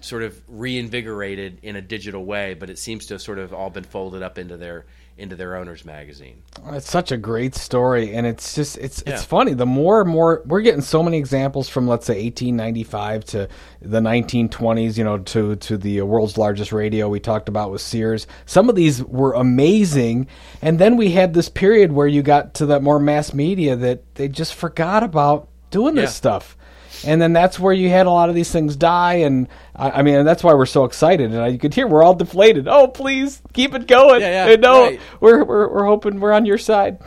sort 0.00 0.22
of 0.22 0.40
reinvigorated 0.48 1.58
in 1.62 1.76
a 1.76 1.82
digital 1.82 2.24
way, 2.24 2.54
but 2.54 2.70
it 2.70 2.78
seems 2.78 3.06
to 3.06 3.14
have 3.14 3.22
sort 3.22 3.38
of 3.38 3.52
all 3.52 3.68
been 3.68 3.84
folded 3.84 4.22
up 4.22 4.38
into 4.38 4.56
their 4.56 4.86
into 5.18 5.34
their 5.36 5.56
owner's 5.56 5.84
magazine. 5.84 6.42
It's 6.72 6.88
such 6.90 7.10
a 7.10 7.16
great 7.16 7.54
story, 7.54 8.14
and 8.14 8.26
it's 8.26 8.54
just 8.54 8.78
it's 8.78 9.02
Yeah. 9.06 9.14
it's 9.14 9.24
funny. 9.24 9.52
The 9.54 9.66
more 9.66 10.00
and 10.00 10.08
more 10.10 10.42
we're 10.46 10.60
getting 10.60 10.80
so 10.80 11.02
many 11.02 11.18
examples 11.18 11.68
from 11.68 11.88
let's 11.88 12.06
say 12.06 12.22
1895 12.24 13.24
to 13.26 13.48
the 13.82 14.00
1920s, 14.00 14.96
you 14.96 15.04
know, 15.04 15.18
to 15.18 15.56
to 15.56 15.76
the 15.76 16.02
world's 16.02 16.38
largest 16.38 16.72
radio 16.72 17.08
we 17.08 17.20
talked 17.20 17.48
about 17.48 17.70
with 17.70 17.80
Sears. 17.80 18.26
Some 18.46 18.68
of 18.68 18.74
these 18.76 19.02
were 19.02 19.32
amazing, 19.32 20.26
and 20.62 20.78
then 20.78 20.96
we 20.96 21.10
had 21.10 21.34
this 21.34 21.48
period 21.48 21.92
where 21.92 22.06
you 22.06 22.22
got 22.22 22.54
to 22.54 22.66
that 22.66 22.82
more 22.82 22.98
mass 22.98 23.32
media 23.34 23.76
that 23.76 24.14
they 24.14 24.28
just 24.28 24.54
forgot 24.54 25.02
about 25.02 25.48
doing 25.70 25.94
this 25.94 26.14
stuff. 26.14 26.56
And 27.04 27.20
then 27.20 27.32
that's 27.32 27.58
where 27.58 27.72
you 27.72 27.88
had 27.88 28.06
a 28.06 28.10
lot 28.10 28.28
of 28.28 28.34
these 28.34 28.50
things 28.50 28.76
die, 28.76 29.14
and 29.14 29.48
I, 29.74 29.90
I 29.90 30.02
mean, 30.02 30.16
and 30.16 30.26
that's 30.26 30.42
why 30.42 30.54
we're 30.54 30.66
so 30.66 30.84
excited. 30.84 31.32
And 31.32 31.40
I, 31.40 31.48
you 31.48 31.58
could 31.58 31.74
hear 31.74 31.86
we're 31.86 32.02
all 32.02 32.14
deflated. 32.14 32.66
Oh, 32.68 32.88
please 32.88 33.40
keep 33.52 33.74
it 33.74 33.86
going. 33.86 34.20
Yeah, 34.20 34.46
yeah, 34.46 34.52
And 34.52 34.62
no, 34.62 34.82
right. 34.82 35.00
we're, 35.20 35.44
we're 35.44 35.68
we're 35.68 35.84
hoping 35.84 36.20
we're 36.20 36.32
on 36.32 36.46
your 36.46 36.58
side. 36.58 36.98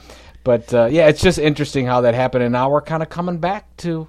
But 0.43 0.73
uh, 0.73 0.85
yeah, 0.85 1.07
it's 1.07 1.21
just 1.21 1.37
interesting 1.37 1.85
how 1.85 2.01
that 2.01 2.15
happened, 2.15 2.43
and 2.43 2.51
now 2.53 2.69
we're 2.69 2.81
kind 2.81 3.03
of 3.03 3.09
coming 3.09 3.37
back 3.37 3.75
to 3.77 4.07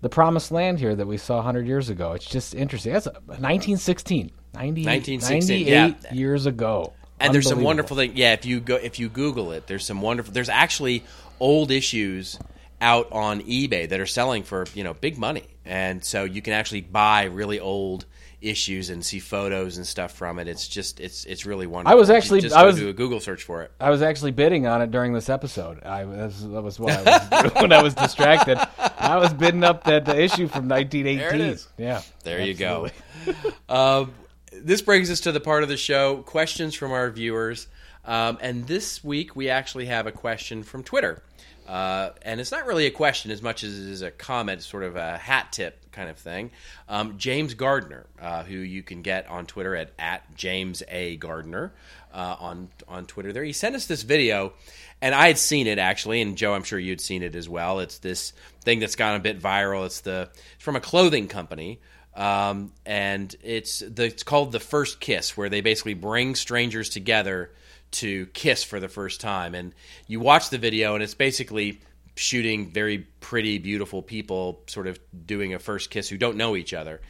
the 0.00 0.08
promised 0.08 0.50
land 0.52 0.78
here 0.78 0.94
that 0.94 1.06
we 1.06 1.16
saw 1.16 1.36
100 1.36 1.66
years 1.66 1.88
ago. 1.88 2.12
It's 2.12 2.26
just 2.26 2.54
interesting. 2.54 2.92
That's 2.92 3.06
a, 3.06 3.12
1916, 3.12 4.30
90, 4.54 4.84
1916, 4.84 5.66
98 5.66 5.96
yeah. 6.04 6.14
years 6.14 6.46
ago. 6.46 6.92
and 7.20 7.34
there's 7.34 7.48
some 7.48 7.62
wonderful 7.62 7.96
thing. 7.96 8.12
Yeah, 8.14 8.32
if 8.32 8.46
you 8.46 8.60
go 8.60 8.76
if 8.76 8.98
you 8.98 9.08
Google 9.08 9.52
it, 9.52 9.66
there's 9.66 9.84
some 9.84 10.00
wonderful. 10.00 10.32
There's 10.32 10.48
actually 10.48 11.04
old 11.40 11.70
issues 11.70 12.38
out 12.84 13.10
on 13.12 13.40
eBay 13.42 13.88
that 13.88 13.98
are 13.98 14.06
selling 14.06 14.42
for 14.44 14.66
you 14.74 14.84
know 14.84 14.94
big 14.94 15.18
money, 15.18 15.44
and 15.64 16.04
so 16.04 16.24
you 16.24 16.42
can 16.42 16.52
actually 16.52 16.82
buy 16.82 17.24
really 17.24 17.58
old 17.58 18.04
issues 18.40 18.90
and 18.90 19.02
see 19.02 19.20
photos 19.20 19.78
and 19.78 19.86
stuff 19.86 20.12
from 20.12 20.38
it. 20.38 20.46
It's 20.48 20.68
just 20.68 21.00
it's 21.00 21.24
it's 21.24 21.46
really 21.46 21.66
wonderful. 21.66 21.96
I 21.96 21.98
was 21.98 22.10
actually- 22.10 22.42
just 22.42 22.54
I 22.54 22.64
was- 22.66 22.76
do 22.76 22.88
a 22.90 22.92
Google 22.92 23.18
search 23.20 23.42
for 23.42 23.62
it. 23.62 23.72
I 23.80 23.88
was 23.88 24.02
actually 24.02 24.32
bidding 24.32 24.66
on 24.66 24.82
it 24.82 24.90
during 24.90 25.14
this 25.14 25.30
episode. 25.30 25.82
I 25.82 26.04
was, 26.04 26.46
that 26.50 26.60
was 26.62 26.78
what 26.78 26.92
I 26.92 27.28
was 27.42 27.52
when 27.62 27.72
I 27.72 27.82
was 27.82 27.94
distracted. 27.94 28.58
I 28.98 29.16
was 29.16 29.32
bidding 29.32 29.64
up 29.64 29.84
that 29.84 30.06
uh, 30.08 30.12
issue 30.14 30.46
from 30.48 30.68
1918. 30.68 31.18
There 31.18 31.34
it 31.34 31.40
is. 31.40 31.66
Yeah, 31.78 32.02
There 32.22 32.42
you 32.42 32.52
go. 32.54 32.88
absolutely. 33.26 33.52
Um, 33.70 34.12
this 34.52 34.82
brings 34.82 35.10
us 35.10 35.20
to 35.20 35.32
the 35.32 35.40
part 35.40 35.62
of 35.62 35.68
the 35.70 35.76
show 35.78 36.18
questions 36.18 36.74
from 36.74 36.92
our 36.92 37.10
viewers. 37.10 37.66
Um, 38.04 38.36
and 38.42 38.66
this 38.66 39.02
week 39.02 39.34
we 39.34 39.48
actually 39.48 39.86
have 39.86 40.06
a 40.06 40.12
question 40.12 40.62
from 40.62 40.82
Twitter. 40.84 41.22
Uh, 41.66 42.10
and 42.22 42.40
it's 42.40 42.52
not 42.52 42.66
really 42.66 42.86
a 42.86 42.90
question 42.90 43.30
as 43.30 43.40
much 43.40 43.64
as 43.64 43.78
it 43.78 43.90
is 43.90 44.02
a 44.02 44.10
comment, 44.10 44.62
sort 44.62 44.82
of 44.82 44.96
a 44.96 45.16
hat 45.16 45.50
tip 45.52 45.90
kind 45.92 46.10
of 46.10 46.18
thing. 46.18 46.50
Um, 46.88 47.16
James 47.16 47.54
Gardner, 47.54 48.06
uh, 48.20 48.44
who 48.44 48.56
you 48.56 48.82
can 48.82 49.02
get 49.02 49.28
on 49.28 49.46
Twitter 49.46 49.74
at, 49.74 49.92
at 49.98 50.34
James 50.34 50.82
A. 50.88 51.16
Gardner 51.16 51.72
uh, 52.12 52.36
on, 52.38 52.68
on 52.86 53.06
Twitter 53.06 53.32
there, 53.32 53.44
he 53.44 53.52
sent 53.52 53.74
us 53.76 53.86
this 53.86 54.02
video. 54.02 54.52
And 55.00 55.14
I 55.14 55.26
had 55.26 55.38
seen 55.38 55.66
it 55.66 55.78
actually, 55.78 56.20
and 56.20 56.36
Joe, 56.36 56.54
I'm 56.54 56.64
sure 56.64 56.78
you'd 56.78 57.00
seen 57.00 57.22
it 57.22 57.34
as 57.34 57.48
well. 57.48 57.80
It's 57.80 57.98
this 57.98 58.32
thing 58.60 58.80
that's 58.80 58.96
gone 58.96 59.16
a 59.16 59.20
bit 59.20 59.40
viral. 59.40 59.86
It's 59.86 60.00
the 60.00 60.28
it's 60.54 60.64
from 60.64 60.76
a 60.76 60.80
clothing 60.80 61.28
company 61.28 61.80
um, 62.16 62.72
and 62.86 63.34
it's 63.42 63.80
the, 63.80 64.04
it's 64.04 64.22
called 64.22 64.52
the 64.52 64.60
first 64.60 65.00
kiss, 65.00 65.36
where 65.36 65.48
they 65.48 65.60
basically 65.60 65.94
bring 65.94 66.34
strangers 66.34 66.88
together 66.88 67.50
to 67.94 68.26
kiss 68.26 68.62
for 68.62 68.80
the 68.80 68.88
first 68.88 69.20
time. 69.20 69.54
And 69.54 69.74
you 70.06 70.20
watch 70.20 70.50
the 70.50 70.58
video, 70.58 70.94
and 70.94 71.02
it's 71.02 71.14
basically 71.14 71.80
shooting 72.16 72.70
very 72.70 72.98
pretty, 73.20 73.58
beautiful 73.58 74.02
people 74.02 74.62
sort 74.66 74.86
of 74.86 74.98
doing 75.26 75.54
a 75.54 75.58
first 75.58 75.90
kiss 75.90 76.08
who 76.08 76.18
don't 76.18 76.36
know 76.36 76.56
each 76.56 76.74
other. 76.74 77.00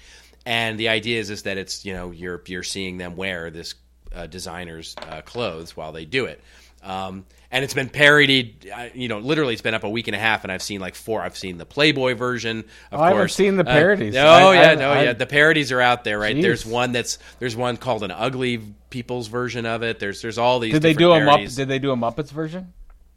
And 0.47 0.78
the 0.78 0.89
idea 0.89 1.20
is 1.20 1.30
is 1.30 1.43
that 1.45 1.57
it's 1.57 1.85
you 1.85 1.95
know 1.95 2.11
you're 2.11 2.43
you're 2.47 2.62
seeing 2.62 2.99
them 2.99 3.16
wear 3.16 3.51
this 3.51 3.74
uh, 4.14 4.26
designer's 4.26 4.95
uh, 5.09 5.22
clothes 5.22 5.76
while 5.76 5.93
they 5.93 6.05
do 6.05 6.26
it. 6.26 6.41
Um, 6.85 7.24
and 7.51 7.64
it's 7.64 7.72
been 7.74 7.89
parodied, 7.89 8.70
uh, 8.74 8.89
you 8.95 9.09
know, 9.09 9.18
literally 9.18 9.53
it's 9.55 9.62
been 9.62 9.74
up 9.74 9.85
a 9.85 9.89
week 9.89 10.07
and 10.09 10.14
a 10.14 10.18
half, 10.18 10.43
and 10.45 10.53
I've 10.53 10.62
seen 10.62 10.80
like 10.80 10.95
four. 10.95 11.22
I've 11.22 11.37
seen 11.37 11.57
the 11.57 11.64
Playboy 11.64 12.14
version, 12.14 12.59
of 12.93 13.01
Oh, 13.01 13.03
I 13.03 13.09
haven't 13.11 13.30
seen 13.30 13.57
the 13.57 13.62
Uh, 13.62 13.72
parodies. 13.72 14.14
oh 14.16 14.20
I- 14.20 14.55
yeah, 14.55 14.70
I- 14.70 14.74
no, 14.74 14.91
I- 14.91 15.03
yeah. 15.05 15.12
The 15.14 15.26
parodies 15.26 15.70
are 15.72 15.80
out 15.80 16.05
there, 16.05 16.18
right? 16.18 16.35
Jeez. 16.37 16.43
There's 16.43 16.66
one 16.66 16.93
that's 16.93 17.18
there's 17.39 17.55
one 17.57 17.76
called 17.76 18.03
an 18.03 18.11
ugly 18.11 18.61
people's 18.91 19.28
version 19.28 19.66
of 19.66 19.82
it. 19.82 19.99
There's 20.01 20.20
there's 20.20 20.37
all 20.39 20.59
these. 20.59 20.72
Did 20.72 20.82
they 20.82 20.95
do 20.95 21.12
a 21.12 21.18
parodies. 21.20 21.57
Did 21.57 21.68
they 21.68 21.78
do 21.78 21.93
a 21.93 21.97
Muppets 21.97 22.30
version? 22.30 22.72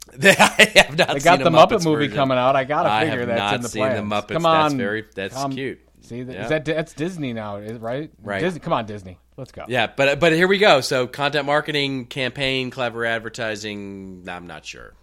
I 0.22 0.72
have 0.76 0.96
not 0.96 1.08
They 1.14 1.20
got 1.20 1.40
the 1.40 1.50
Muppet 1.50 1.68
Muppets 1.80 1.84
movie 1.84 2.06
version. 2.06 2.14
coming 2.16 2.38
out. 2.38 2.56
I 2.56 2.64
gotta 2.64 3.06
figure 3.10 3.26
that's 3.26 3.56
in 3.56 3.62
the 3.62 3.68
seen 3.68 3.82
the 3.82 3.88
plans. 4.02 4.10
Muppets. 4.10 4.32
Come 4.32 4.42
That's 4.44 4.72
on, 4.72 4.78
very- 4.78 5.04
that's 5.14 5.34
come- 5.34 5.52
cute. 5.52 5.80
See, 6.00 6.22
that, 6.22 6.32
Yeah. 6.34 6.42
is 6.44 6.48
that 6.48 6.64
that's 6.64 6.92
Disney 6.94 7.34
now, 7.34 7.56
is- 7.56 7.78
right? 7.78 8.10
Right. 8.22 8.40
Disney. 8.40 8.60
Come 8.60 8.72
on, 8.72 8.86
Disney. 8.86 9.18
Let's 9.38 9.52
go. 9.52 9.64
Yeah, 9.68 9.86
but 9.86 10.18
but 10.18 10.32
here 10.32 10.48
we 10.48 10.58
go. 10.58 10.80
So 10.80 11.06
content 11.06 11.46
marketing, 11.46 12.06
campaign, 12.06 12.70
clever 12.70 13.04
advertising. 13.04 14.24
I'm 14.28 14.48
not 14.48 14.66
sure. 14.66 14.94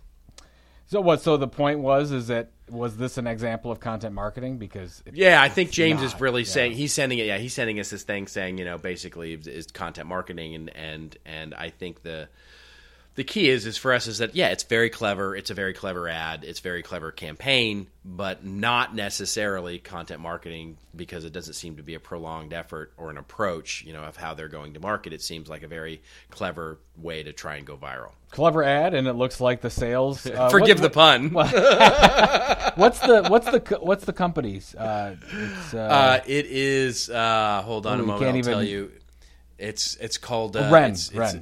So 0.88 0.99
what? 0.99 1.21
So 1.21 1.38
the 1.38 1.47
point 1.47 1.79
was, 1.79 2.11
is 2.11 2.27
that 2.27 2.51
was 2.69 2.97
this 2.97 3.17
an 3.17 3.27
example 3.27 3.71
of 3.71 3.79
content 3.79 4.13
marketing? 4.13 4.57
Because 4.57 5.01
it, 5.05 5.15
Yeah, 5.15 5.41
I 5.41 5.47
think 5.47 5.71
James 5.71 6.01
is 6.01 6.19
really 6.19 6.41
yeah. 6.41 6.49
saying 6.49 6.73
he's 6.73 6.93
sending 6.93 7.17
it. 7.17 7.27
Yeah, 7.27 7.38
he's 7.38 7.53
sending 7.53 7.79
us 7.79 7.89
this 7.89 8.03
thing 8.03 8.27
saying 8.27 8.57
you 8.57 8.65
know 8.65 8.77
basically 8.77 9.33
is 9.33 9.67
content 9.67 10.09
marketing 10.09 10.53
and 10.53 10.75
and 10.75 11.17
and 11.25 11.53
I 11.55 11.69
think 11.69 12.03
the 12.03 12.27
the 13.16 13.24
key 13.24 13.49
is 13.49 13.66
is 13.66 13.78
for 13.78 13.93
us 13.93 14.07
is 14.07 14.18
that 14.20 14.36
yeah 14.36 14.49
it's 14.49 14.63
very 14.63 14.89
clever. 14.89 15.36
It's 15.36 15.49
a 15.49 15.53
very 15.53 15.74
clever 15.74 16.07
ad. 16.07 16.43
It's 16.43 16.59
very 16.59 16.84
clever 16.84 17.11
campaign 17.11 17.88
but 18.07 18.45
not 18.45 18.93
necessarily 18.93 19.80
content 19.80 20.20
marketing 20.22 20.78
because 20.95 21.26
it 21.26 21.34
doesn't 21.34 21.55
seem 21.55 21.78
to 21.78 21.84
be 21.84 21.95
a 21.95 21.99
prolonged 21.99 22.53
effort 22.53 22.93
or 22.97 23.09
an 23.09 23.18
approach 23.18 23.84
you 23.84 23.93
know 23.93 24.03
of 24.03 24.16
how 24.16 24.34
they're 24.34 24.47
going 24.47 24.74
to 24.74 24.80
market. 24.80 25.13
It 25.13 25.22
seems 25.22 25.49
like 25.49 25.63
a 25.63 25.68
very 25.68 26.01
clever 26.30 26.78
way 26.97 27.24
to 27.24 27.34
try 27.34 27.55
and 27.55 27.66
go 27.66 27.78
viral. 27.78 28.11
Clever 28.32 28.63
ad, 28.63 28.93
and 28.93 29.07
it 29.07 29.13
looks 29.13 29.39
like 29.39 29.61
the 29.61 29.70
sales. 29.70 30.26
Uh, 30.36 30.49
forgive 30.49 30.82
what- 30.82 30.84
the 30.84 30.89
pun. 30.89 31.30
What's 32.76 32.99
the 32.99 33.24
what's 33.30 33.45
the 33.49 33.80
what's 33.80 34.03
the 34.03 34.11
company's? 34.11 34.76
Uh, 34.76 35.16
it's, 35.32 35.74
uh, 35.74 35.78
uh, 35.78 36.20
it 36.28 36.45
is 36.47 37.09
uh, 37.09 37.61
hold 37.63 37.86
on 37.86 37.99
Ooh, 37.99 38.03
a 38.03 38.05
moment 38.05 38.36
i'll 38.36 38.43
tell 38.43 38.63
you. 38.63 38.91
It's 39.57 39.95
it's 39.95 40.18
called 40.18 40.57
uh, 40.57 40.70
Wren, 40.72 40.91
it's, 40.91 41.09
it's, 41.09 41.36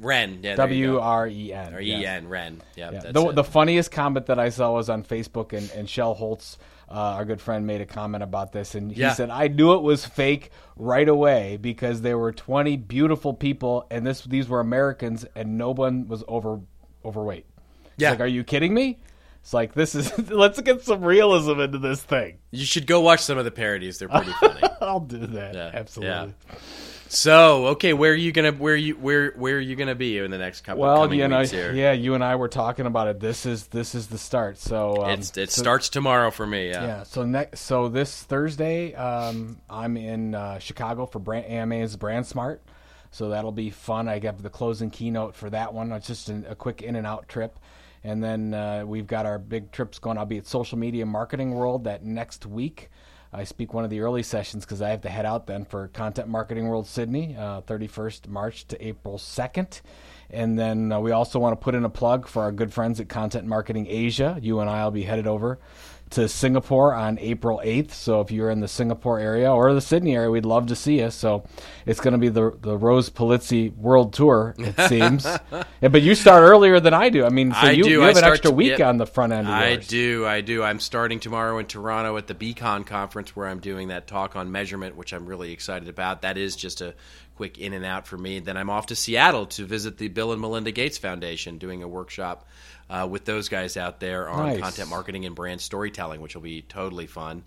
Wren. 0.00 0.40
Yeah, 0.42 0.56
W. 0.56 0.98
R 0.98 1.26
E 1.26 1.52
N. 1.52 1.74
or 1.74 1.78
en 1.80 2.28
Wren 2.28 2.60
yeah, 2.76 2.90
Yeah. 2.92 3.12
The, 3.12 3.32
the 3.32 3.44
funniest 3.44 3.90
comment 3.90 4.26
that 4.26 4.38
I 4.38 4.48
saw 4.50 4.72
was 4.72 4.88
on 4.90 5.02
Facebook, 5.04 5.52
and, 5.56 5.70
and 5.72 5.88
Shel 5.88 6.14
Holtz, 6.14 6.58
uh, 6.90 6.94
our 6.94 7.24
good 7.24 7.40
friend, 7.40 7.66
made 7.66 7.80
a 7.80 7.86
comment 7.86 8.22
about 8.22 8.52
this, 8.52 8.74
and 8.74 8.90
he 8.92 9.00
Yeah. 9.00 9.14
said, 9.14 9.30
"I 9.30 9.48
knew 9.48 9.72
it 9.74 9.82
was 9.82 10.04
fake 10.04 10.50
right 10.76 11.08
away 11.08 11.56
because 11.60 12.02
there 12.02 12.18
were 12.18 12.32
20 12.32 12.76
beautiful 12.76 13.32
people, 13.34 13.86
and 13.90 14.06
this 14.06 14.22
these 14.22 14.48
were 14.48 14.60
Americans, 14.60 15.24
and 15.34 15.56
no 15.56 15.70
one 15.70 16.08
was 16.08 16.24
over 16.28 16.60
overweight." 17.04 17.46
It's 17.84 17.92
Yeah. 17.98 18.10
like, 18.10 18.20
are 18.20 18.26
you 18.26 18.44
kidding 18.44 18.74
me? 18.74 18.98
It's 19.42 19.54
like 19.54 19.72
this 19.72 19.94
is. 19.94 20.12
let's 20.30 20.60
get 20.60 20.82
some 20.82 21.02
realism 21.02 21.60
into 21.60 21.78
this 21.78 22.02
thing. 22.02 22.38
you 22.50 22.64
should 22.66 22.86
go 22.86 23.00
watch 23.00 23.20
some 23.20 23.38
of 23.38 23.44
the 23.46 23.50
parodies 23.50 23.98
they're 23.98 24.08
pretty 24.08 24.32
funny 24.32 24.60
I'll 24.82 25.00
do 25.00 25.26
that. 25.28 25.54
Yeah, 25.54 25.70
Absolutely. 25.72 26.34
So, 27.12 27.66
okay, 27.68 27.92
where 27.92 28.12
are 28.12 28.16
you 28.16 28.30
gonna 28.30 28.52
where 28.52 28.76
you 28.76 28.94
where 28.94 29.32
where 29.32 29.56
are 29.56 29.60
you 29.60 29.74
gonna 29.74 29.96
be 29.96 30.18
in 30.18 30.30
the 30.30 30.38
next 30.38 30.60
couple 30.60 30.82
Well, 30.82 31.02
coming 31.02 31.18
you 31.18 31.26
know, 31.26 31.42
here? 31.42 31.72
yeah, 31.72 31.90
you 31.90 32.14
and 32.14 32.22
I 32.22 32.36
were 32.36 32.46
talking 32.46 32.86
about 32.86 33.08
it. 33.08 33.18
This 33.18 33.46
is 33.46 33.66
this 33.66 33.96
is 33.96 34.06
the 34.06 34.16
start. 34.16 34.58
So 34.58 35.02
um, 35.02 35.10
It's, 35.18 35.36
it 35.36 35.50
so- 35.50 35.60
starts 35.60 35.88
tomorrow 35.88 36.30
for 36.30 36.46
me. 36.46 36.68
Yeah. 36.68 36.84
Yeah. 36.84 37.02
So 37.02 37.24
next, 37.24 37.60
so 37.62 37.88
this 37.88 38.22
Thursday, 38.22 38.94
um, 38.94 39.58
I'm 39.68 39.96
in 39.96 40.36
uh, 40.36 40.60
Chicago 40.60 41.04
for 41.04 41.18
brand, 41.18 41.46
AMA's 41.46 41.96
Brand 41.96 42.26
Smart. 42.26 42.62
So 43.10 43.30
that'll 43.30 43.50
be 43.50 43.70
fun. 43.70 44.08
I 44.08 44.20
got 44.20 44.38
the 44.40 44.48
closing 44.48 44.88
keynote 44.88 45.34
for 45.34 45.50
that 45.50 45.74
one. 45.74 45.90
It's 45.90 46.06
just 46.06 46.28
an, 46.28 46.46
a 46.48 46.54
quick 46.54 46.80
in 46.80 46.94
and 46.94 47.08
out 47.08 47.28
trip. 47.28 47.58
And 48.04 48.22
then 48.22 48.54
uh, 48.54 48.84
we've 48.86 49.08
got 49.08 49.26
our 49.26 49.40
big 49.40 49.72
trips 49.72 49.98
going. 49.98 50.16
I'll 50.16 50.26
be 50.26 50.38
at 50.38 50.46
Social 50.46 50.78
Media 50.78 51.04
Marketing 51.04 51.54
World 51.54 51.84
that 51.84 52.04
next 52.04 52.46
week. 52.46 52.88
I 53.32 53.44
speak 53.44 53.72
one 53.72 53.84
of 53.84 53.90
the 53.90 54.00
early 54.00 54.24
sessions 54.24 54.64
because 54.64 54.82
I 54.82 54.88
have 54.88 55.02
to 55.02 55.08
head 55.08 55.24
out 55.24 55.46
then 55.46 55.64
for 55.64 55.88
Content 55.88 56.28
Marketing 56.28 56.66
World 56.66 56.86
Sydney, 56.86 57.36
uh, 57.38 57.60
31st 57.62 58.26
March 58.26 58.66
to 58.68 58.84
April 58.84 59.18
2nd. 59.18 59.82
And 60.30 60.58
then 60.58 60.90
uh, 60.90 61.00
we 61.00 61.12
also 61.12 61.38
want 61.38 61.52
to 61.52 61.62
put 61.62 61.74
in 61.74 61.84
a 61.84 61.90
plug 61.90 62.26
for 62.26 62.42
our 62.42 62.52
good 62.52 62.72
friends 62.72 62.98
at 62.98 63.08
Content 63.08 63.46
Marketing 63.46 63.86
Asia. 63.88 64.38
You 64.42 64.60
and 64.60 64.68
I 64.68 64.84
will 64.84 64.90
be 64.90 65.04
headed 65.04 65.28
over 65.28 65.60
to 66.10 66.28
Singapore 66.28 66.94
on 66.94 67.18
April 67.20 67.60
8th. 67.64 67.92
So 67.92 68.20
if 68.20 68.30
you're 68.30 68.50
in 68.50 68.60
the 68.60 68.68
Singapore 68.68 69.18
area 69.18 69.52
or 69.52 69.72
the 69.72 69.80
Sydney 69.80 70.16
area, 70.16 70.30
we'd 70.30 70.44
love 70.44 70.66
to 70.66 70.76
see 70.76 71.00
you. 71.00 71.10
So 71.10 71.44
it's 71.86 72.00
going 72.00 72.12
to 72.12 72.18
be 72.18 72.28
the 72.28 72.56
the 72.60 72.76
Rose 72.76 73.10
Pulizzi 73.10 73.74
World 73.76 74.12
Tour, 74.12 74.54
it 74.58 74.80
seems. 74.88 75.24
yeah, 75.24 75.88
but 75.88 76.02
you 76.02 76.14
start 76.14 76.42
earlier 76.42 76.80
than 76.80 76.94
I 76.94 77.08
do. 77.08 77.24
I 77.24 77.28
mean, 77.28 77.52
so 77.52 77.58
I 77.58 77.70
you, 77.70 77.84
do. 77.84 77.90
you 77.90 78.02
I 78.02 78.06
have 78.08 78.16
an 78.16 78.22
start 78.22 78.32
extra 78.34 78.50
week 78.50 78.78
yep. 78.78 78.88
on 78.88 78.96
the 78.96 79.06
front 79.06 79.32
end 79.32 79.46
of 79.46 79.54
I 79.54 79.76
do, 79.76 80.26
I 80.26 80.40
do. 80.40 80.62
I'm 80.62 80.80
starting 80.80 81.20
tomorrow 81.20 81.58
in 81.58 81.66
Toronto 81.66 82.16
at 82.16 82.26
the 82.26 82.34
Beacon 82.34 82.84
conference 82.84 83.36
where 83.36 83.46
I'm 83.46 83.60
doing 83.60 83.88
that 83.88 84.06
talk 84.06 84.36
on 84.36 84.50
measurement, 84.50 84.96
which 84.96 85.12
I'm 85.12 85.26
really 85.26 85.52
excited 85.52 85.88
about. 85.88 86.22
That 86.22 86.36
is 86.36 86.56
just 86.56 86.80
a 86.80 86.94
quick 87.36 87.58
in 87.58 87.72
and 87.72 87.86
out 87.86 88.06
for 88.06 88.18
me. 88.18 88.38
Then 88.40 88.56
I'm 88.56 88.68
off 88.68 88.86
to 88.86 88.96
Seattle 88.96 89.46
to 89.46 89.64
visit 89.64 89.96
the 89.96 90.08
Bill 90.08 90.32
and 90.32 90.40
Melinda 90.40 90.72
Gates 90.72 90.98
Foundation, 90.98 91.56
doing 91.56 91.82
a 91.82 91.88
workshop 91.88 92.46
uh, 92.90 93.06
with 93.10 93.24
those 93.24 93.48
guys 93.48 93.78
out 93.78 94.00
there 94.00 94.28
on 94.28 94.48
Nice. 94.48 94.60
content 94.60 94.90
marketing 94.90 95.24
and 95.24 95.34
brand 95.34 95.62
storytelling, 95.62 96.20
which 96.20 96.34
will 96.34 96.42
be 96.42 96.60
totally 96.60 97.06
fun. 97.06 97.44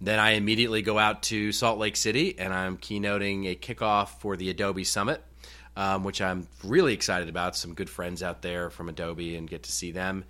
Then 0.00 0.18
I 0.18 0.30
immediately 0.32 0.82
go 0.82 0.98
out 0.98 1.22
to 1.24 1.52
Salt 1.52 1.78
Lake 1.78 1.96
City 1.96 2.36
and 2.38 2.52
I'm 2.52 2.76
keynoting 2.78 3.46
a 3.50 3.54
kickoff 3.54 4.08
for 4.20 4.36
the 4.36 4.50
Adobe 4.50 4.82
Summit. 4.84 5.22
um, 5.78 6.04
which 6.04 6.22
I'm 6.22 6.48
really 6.64 6.94
excited 6.94 7.28
about. 7.28 7.54
Some 7.54 7.74
good 7.74 7.90
friends 7.90 8.22
out 8.22 8.40
there 8.40 8.70
from 8.70 8.88
Adobe 8.88 9.36
and 9.36 9.46
get 9.48 9.64
to 9.64 9.70
see 9.72 9.92
them. 9.92 10.24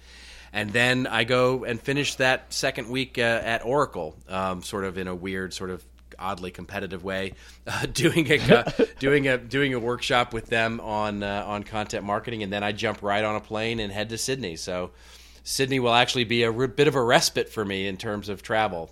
And 0.52 0.72
then 0.72 1.06
I 1.06 1.22
go 1.22 1.62
and 1.64 1.80
finish 1.80 2.16
that 2.16 2.52
second 2.52 2.88
week 2.90 3.16
uh, 3.16 3.22
at 3.44 3.64
Oracle, 3.64 4.16
um, 4.28 4.62
sort 4.64 4.84
of 4.84 4.98
in 4.98 5.06
a 5.06 5.14
weird, 5.14 5.54
sort 5.54 5.70
of 5.70 5.84
oddly 6.18 6.50
competitive 6.50 7.04
way, 7.04 7.34
uh, 7.66 7.86
doing 7.86 8.30
a 8.30 8.38
uh, 8.38 8.70
doing 8.98 9.28
a 9.28 9.38
doing 9.38 9.74
a 9.74 9.78
workshop 9.78 10.32
with 10.32 10.46
them 10.46 10.80
on 10.80 11.22
uh, 11.22 11.44
on 11.46 11.62
content 11.62 12.04
marketing, 12.04 12.42
and 12.42 12.52
then 12.52 12.62
I 12.62 12.72
jump 12.72 13.02
right 13.02 13.24
on 13.24 13.36
a 13.36 13.40
plane 13.40 13.80
and 13.80 13.92
head 13.92 14.08
to 14.10 14.18
Sydney. 14.18 14.56
So 14.56 14.90
Sydney 15.44 15.80
will 15.80 15.94
actually 15.94 16.24
be 16.24 16.42
a 16.42 16.52
r- 16.52 16.66
bit 16.66 16.88
of 16.88 16.94
a 16.94 17.02
respite 17.02 17.48
for 17.48 17.64
me 17.64 17.86
in 17.86 17.96
terms 17.96 18.28
of 18.28 18.42
travel. 18.42 18.90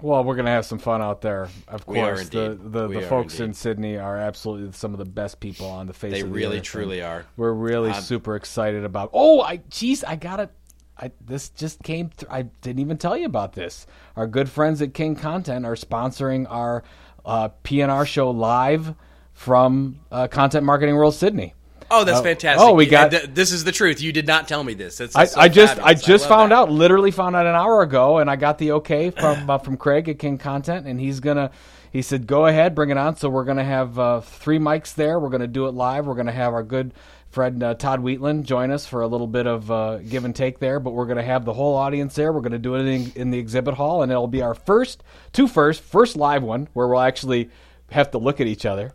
Well, 0.00 0.24
we're 0.24 0.36
gonna 0.36 0.50
have 0.50 0.66
some 0.66 0.78
fun 0.78 1.00
out 1.00 1.22
there. 1.22 1.48
Of 1.68 1.86
course, 1.86 2.28
the 2.28 2.58
the, 2.62 2.86
the 2.88 3.00
folks 3.02 3.40
in. 3.40 3.54
Sydney 3.54 3.96
are 3.96 4.18
absolutely 4.18 4.72
some 4.72 4.92
of 4.92 4.98
the 4.98 5.06
best 5.06 5.40
people 5.40 5.68
on 5.68 5.86
the 5.86 5.94
face. 5.94 6.12
They 6.12 6.20
of 6.20 6.28
the 6.28 6.34
really, 6.34 6.58
earth, 6.58 6.64
truly 6.64 7.00
are. 7.00 7.24
We're 7.38 7.52
really 7.52 7.90
I'm- 7.90 8.02
super 8.02 8.36
excited 8.36 8.84
about. 8.84 9.10
Oh, 9.14 9.40
I 9.40 9.58
jeez, 9.58 10.04
I 10.06 10.16
got 10.16 10.40
it. 10.40 10.50
I 10.98 11.10
this 11.24 11.50
just 11.50 11.82
came. 11.82 12.10
I 12.30 12.42
didn't 12.42 12.80
even 12.80 12.96
tell 12.98 13.16
you 13.16 13.26
about 13.26 13.52
this. 13.52 13.86
Our 14.16 14.26
good 14.26 14.48
friends 14.48 14.80
at 14.80 14.94
King 14.94 15.14
Content 15.16 15.66
are 15.66 15.74
sponsoring 15.74 16.46
our 16.50 16.82
uh, 17.24 17.50
PNR 17.64 18.06
show 18.06 18.30
live 18.30 18.94
from 19.34 20.00
uh, 20.10 20.28
Content 20.28 20.64
Marketing 20.64 20.94
World 20.96 21.14
Sydney. 21.14 21.54
Oh, 21.90 22.02
that's 22.02 22.18
Oh, 22.18 22.22
fantastic! 22.22 22.60
oh, 22.66 22.72
we 22.74 22.86
got- 22.86 23.12
th- 23.12 23.28
this 23.34 23.52
is 23.52 23.62
the 23.62 23.70
truth. 23.70 24.00
You 24.00 24.12
did 24.12 24.26
not 24.26 24.48
tell 24.48 24.64
me 24.64 24.74
this. 24.74 24.98
That's, 24.98 25.14
I, 25.14 25.26
so 25.26 25.38
I 25.40 25.48
just 25.48 25.78
I 25.78 25.94
just 25.94 26.28
love 26.28 26.38
found 26.38 26.50
that. 26.52 26.56
out, 26.56 26.72
literally 26.72 27.10
found 27.12 27.36
out 27.36 27.46
an 27.46 27.54
hour 27.54 27.82
ago, 27.82 28.18
and 28.18 28.28
I 28.28 28.34
got 28.36 28.58
the 28.58 28.72
okay 28.72 29.10
from 29.10 29.48
uh, 29.48 29.58
from 29.58 29.76
Craig 29.76 30.08
at 30.08 30.18
King 30.18 30.38
Content, 30.38 30.86
and 30.86 30.98
he's 30.98 31.20
gonna. 31.20 31.50
He 31.92 32.02
said, 32.02 32.26
"Go 32.26 32.46
ahead, 32.46 32.74
bring 32.74 32.90
it 32.90 32.96
on." 32.98 33.16
So 33.16 33.28
we're 33.28 33.44
gonna 33.44 33.62
have 33.64 33.98
uh, 33.98 34.20
three 34.20 34.58
mics 34.58 34.94
there. 34.94 35.20
We're 35.20 35.28
gonna 35.28 35.46
do 35.46 35.66
it 35.66 35.72
live. 35.74 36.06
We're 36.06 36.14
gonna 36.16 36.32
have 36.32 36.52
our 36.54 36.64
good 36.64 36.92
friend 37.36 37.62
uh, 37.62 37.74
Todd 37.74 38.00
Wheatland 38.00 38.46
join 38.46 38.70
us 38.70 38.86
for 38.86 39.02
a 39.02 39.06
little 39.06 39.26
bit 39.26 39.46
of 39.46 39.70
uh, 39.70 39.98
give 39.98 40.24
and 40.24 40.34
take 40.34 40.58
there. 40.58 40.80
But 40.80 40.92
we're 40.92 41.04
gonna 41.04 41.22
have 41.22 41.44
the 41.44 41.52
whole 41.52 41.76
audience 41.76 42.14
there. 42.14 42.32
We're 42.32 42.40
gonna 42.40 42.58
do 42.58 42.76
it 42.76 42.86
in, 42.86 43.12
in 43.14 43.30
the 43.30 43.38
exhibit 43.38 43.74
hall, 43.74 44.02
and 44.02 44.10
it'll 44.10 44.26
be 44.26 44.40
our 44.40 44.54
first 44.54 45.04
two 45.34 45.46
first 45.46 45.82
first 45.82 46.16
live 46.16 46.42
one 46.42 46.68
where 46.72 46.88
we'll 46.88 47.02
actually 47.02 47.50
have 47.90 48.10
to 48.12 48.18
look 48.18 48.40
at 48.40 48.46
each 48.46 48.64
other. 48.64 48.94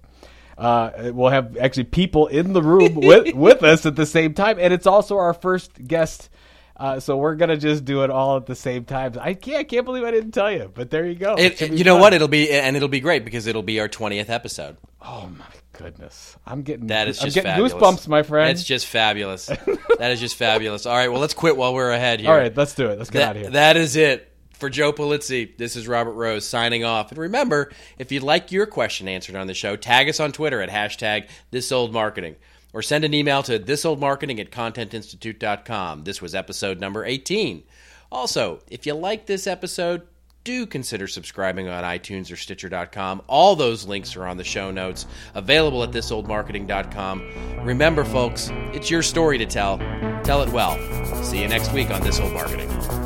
Uh, 0.58 1.12
we'll 1.14 1.30
have 1.30 1.56
actually 1.56 1.84
people 1.84 2.26
in 2.28 2.54
the 2.54 2.64
room 2.64 2.96
with 2.96 3.36
with 3.36 3.62
us 3.62 3.86
at 3.86 3.96
the 3.96 4.08
same 4.08 4.34
time, 4.34 4.58
and 4.60 4.74
it's 4.74 4.88
also 4.88 5.18
our 5.18 5.36
first 5.36 5.72
guest. 5.88 6.30
Uh, 6.76 7.00
so 7.00 7.18
we're 7.18 7.36
gonna 7.36 7.58
just 7.58 7.86
do 7.86 8.04
it 8.04 8.10
all 8.10 8.38
at 8.38 8.48
the 8.48 8.56
same 8.56 8.86
time. 8.86 9.14
I 9.22 9.36
can't, 9.36 9.58
I 9.58 9.64
can't 9.66 9.86
believe 9.86 10.04
I 10.04 10.10
didn't 10.10 10.32
tell 10.32 10.52
you, 10.52 10.72
but 10.74 10.90
there 10.90 11.06
you 11.06 11.14
go. 11.14 11.36
It, 11.36 11.62
It 11.62 11.74
you 11.74 11.84
know 11.84 11.98
what? 11.98 12.16
It'll 12.16 12.28
be 12.28 12.50
and 12.50 12.76
it'll 12.76 12.88
be 12.88 13.02
great 13.02 13.24
because 13.24 13.46
it'll 13.46 13.62
be 13.62 13.80
our 13.80 13.88
twentieth 13.88 14.32
episode. 14.32 14.78
Oh 15.00 15.30
my 15.38 15.46
goodness, 15.82 16.38
I'm 16.46 16.62
getting 16.64 16.88
That 16.88 17.08
is 17.08 17.22
I'm 17.22 17.30
just 17.30 17.46
goosebumps, 17.46 18.08
my 18.08 18.24
friend. 18.24 18.50
It's 18.52 18.64
just 18.64 18.86
fabulous. 18.86 19.46
that 19.48 20.12
is 20.12 20.20
just 20.20 20.36
fabulous. 20.36 20.86
All 20.86 20.96
right, 20.96 21.12
well, 21.12 21.22
let's 21.22 21.34
quit 21.34 21.58
while 21.58 21.74
we're 21.74 21.92
ahead 21.92 22.20
here. 22.20 22.30
all 22.30 22.36
right, 22.38 22.56
let's 22.56 22.74
do 22.76 22.88
it. 22.90 22.98
Let's 22.98 23.10
get 23.10 23.20
That- 23.20 23.30
out 23.30 23.36
of 23.36 23.42
here. 23.44 23.52
that 23.52 23.78
is 23.78 23.96
it 23.96 24.32
for 24.54 24.70
Joe 24.70 24.94
Pulizzi. 24.94 25.58
This 25.58 25.76
is 25.76 25.88
Robert 25.88 26.14
Rose 26.14 26.46
signing 26.48 26.84
off. 26.84 27.10
And 27.12 27.18
remember, 27.18 27.72
if 27.98 28.12
you'd 28.12 28.24
like 28.24 28.52
your 28.52 28.66
question 28.68 29.08
answered 29.08 29.36
on 29.36 29.48
the 29.48 29.54
show, 29.56 29.76
tag 29.76 30.08
us 30.08 30.20
on 30.20 30.32
Twitter 30.32 30.62
at 30.62 30.70
hashtag 30.70 31.28
thisoldmarketing 31.52 32.36
or 32.74 32.82
send 32.82 33.04
an 33.04 33.14
email 33.14 33.42
to 33.44 33.60
thisoldmarketing 33.60 34.40
at 34.40 34.52
contentinstitute.com. 34.52 36.04
This 36.04 36.22
was 36.22 36.36
episode 36.36 36.80
number 36.80 37.04
18. 37.06 37.64
Also, 38.12 38.60
if 38.70 38.86
you 38.86 38.94
like 38.94 39.26
this 39.26 39.48
episode, 39.48 40.02
do 40.44 40.66
consider 40.66 41.08
subscribing 41.08 41.68
on 41.68 41.84
iTunes 41.84 42.32
or 42.32 42.36
Stitcher.com. 42.36 43.22
All 43.28 43.56
those 43.56 43.86
links 43.86 44.16
are 44.16 44.26
on 44.26 44.38
the 44.38 44.44
show 44.44 44.72
notes, 44.72 45.06
available 45.36 45.84
at 45.84 45.92
thisoldmarketing.com. 45.92 47.66
Remember, 47.66 48.04
folks, 48.04 48.50
it's 48.74 48.90
your 48.90 49.04
story 49.04 49.38
to 49.38 49.46
tell. 49.46 49.78
Tell 50.24 50.42
it 50.42 50.50
well. 50.50 50.78
See 51.24 51.42
you 51.42 51.48
next 51.48 51.72
week 51.74 51.90
on 51.90 52.02
This 52.02 52.20
Old 52.20 52.34
Marketing. 52.34 53.01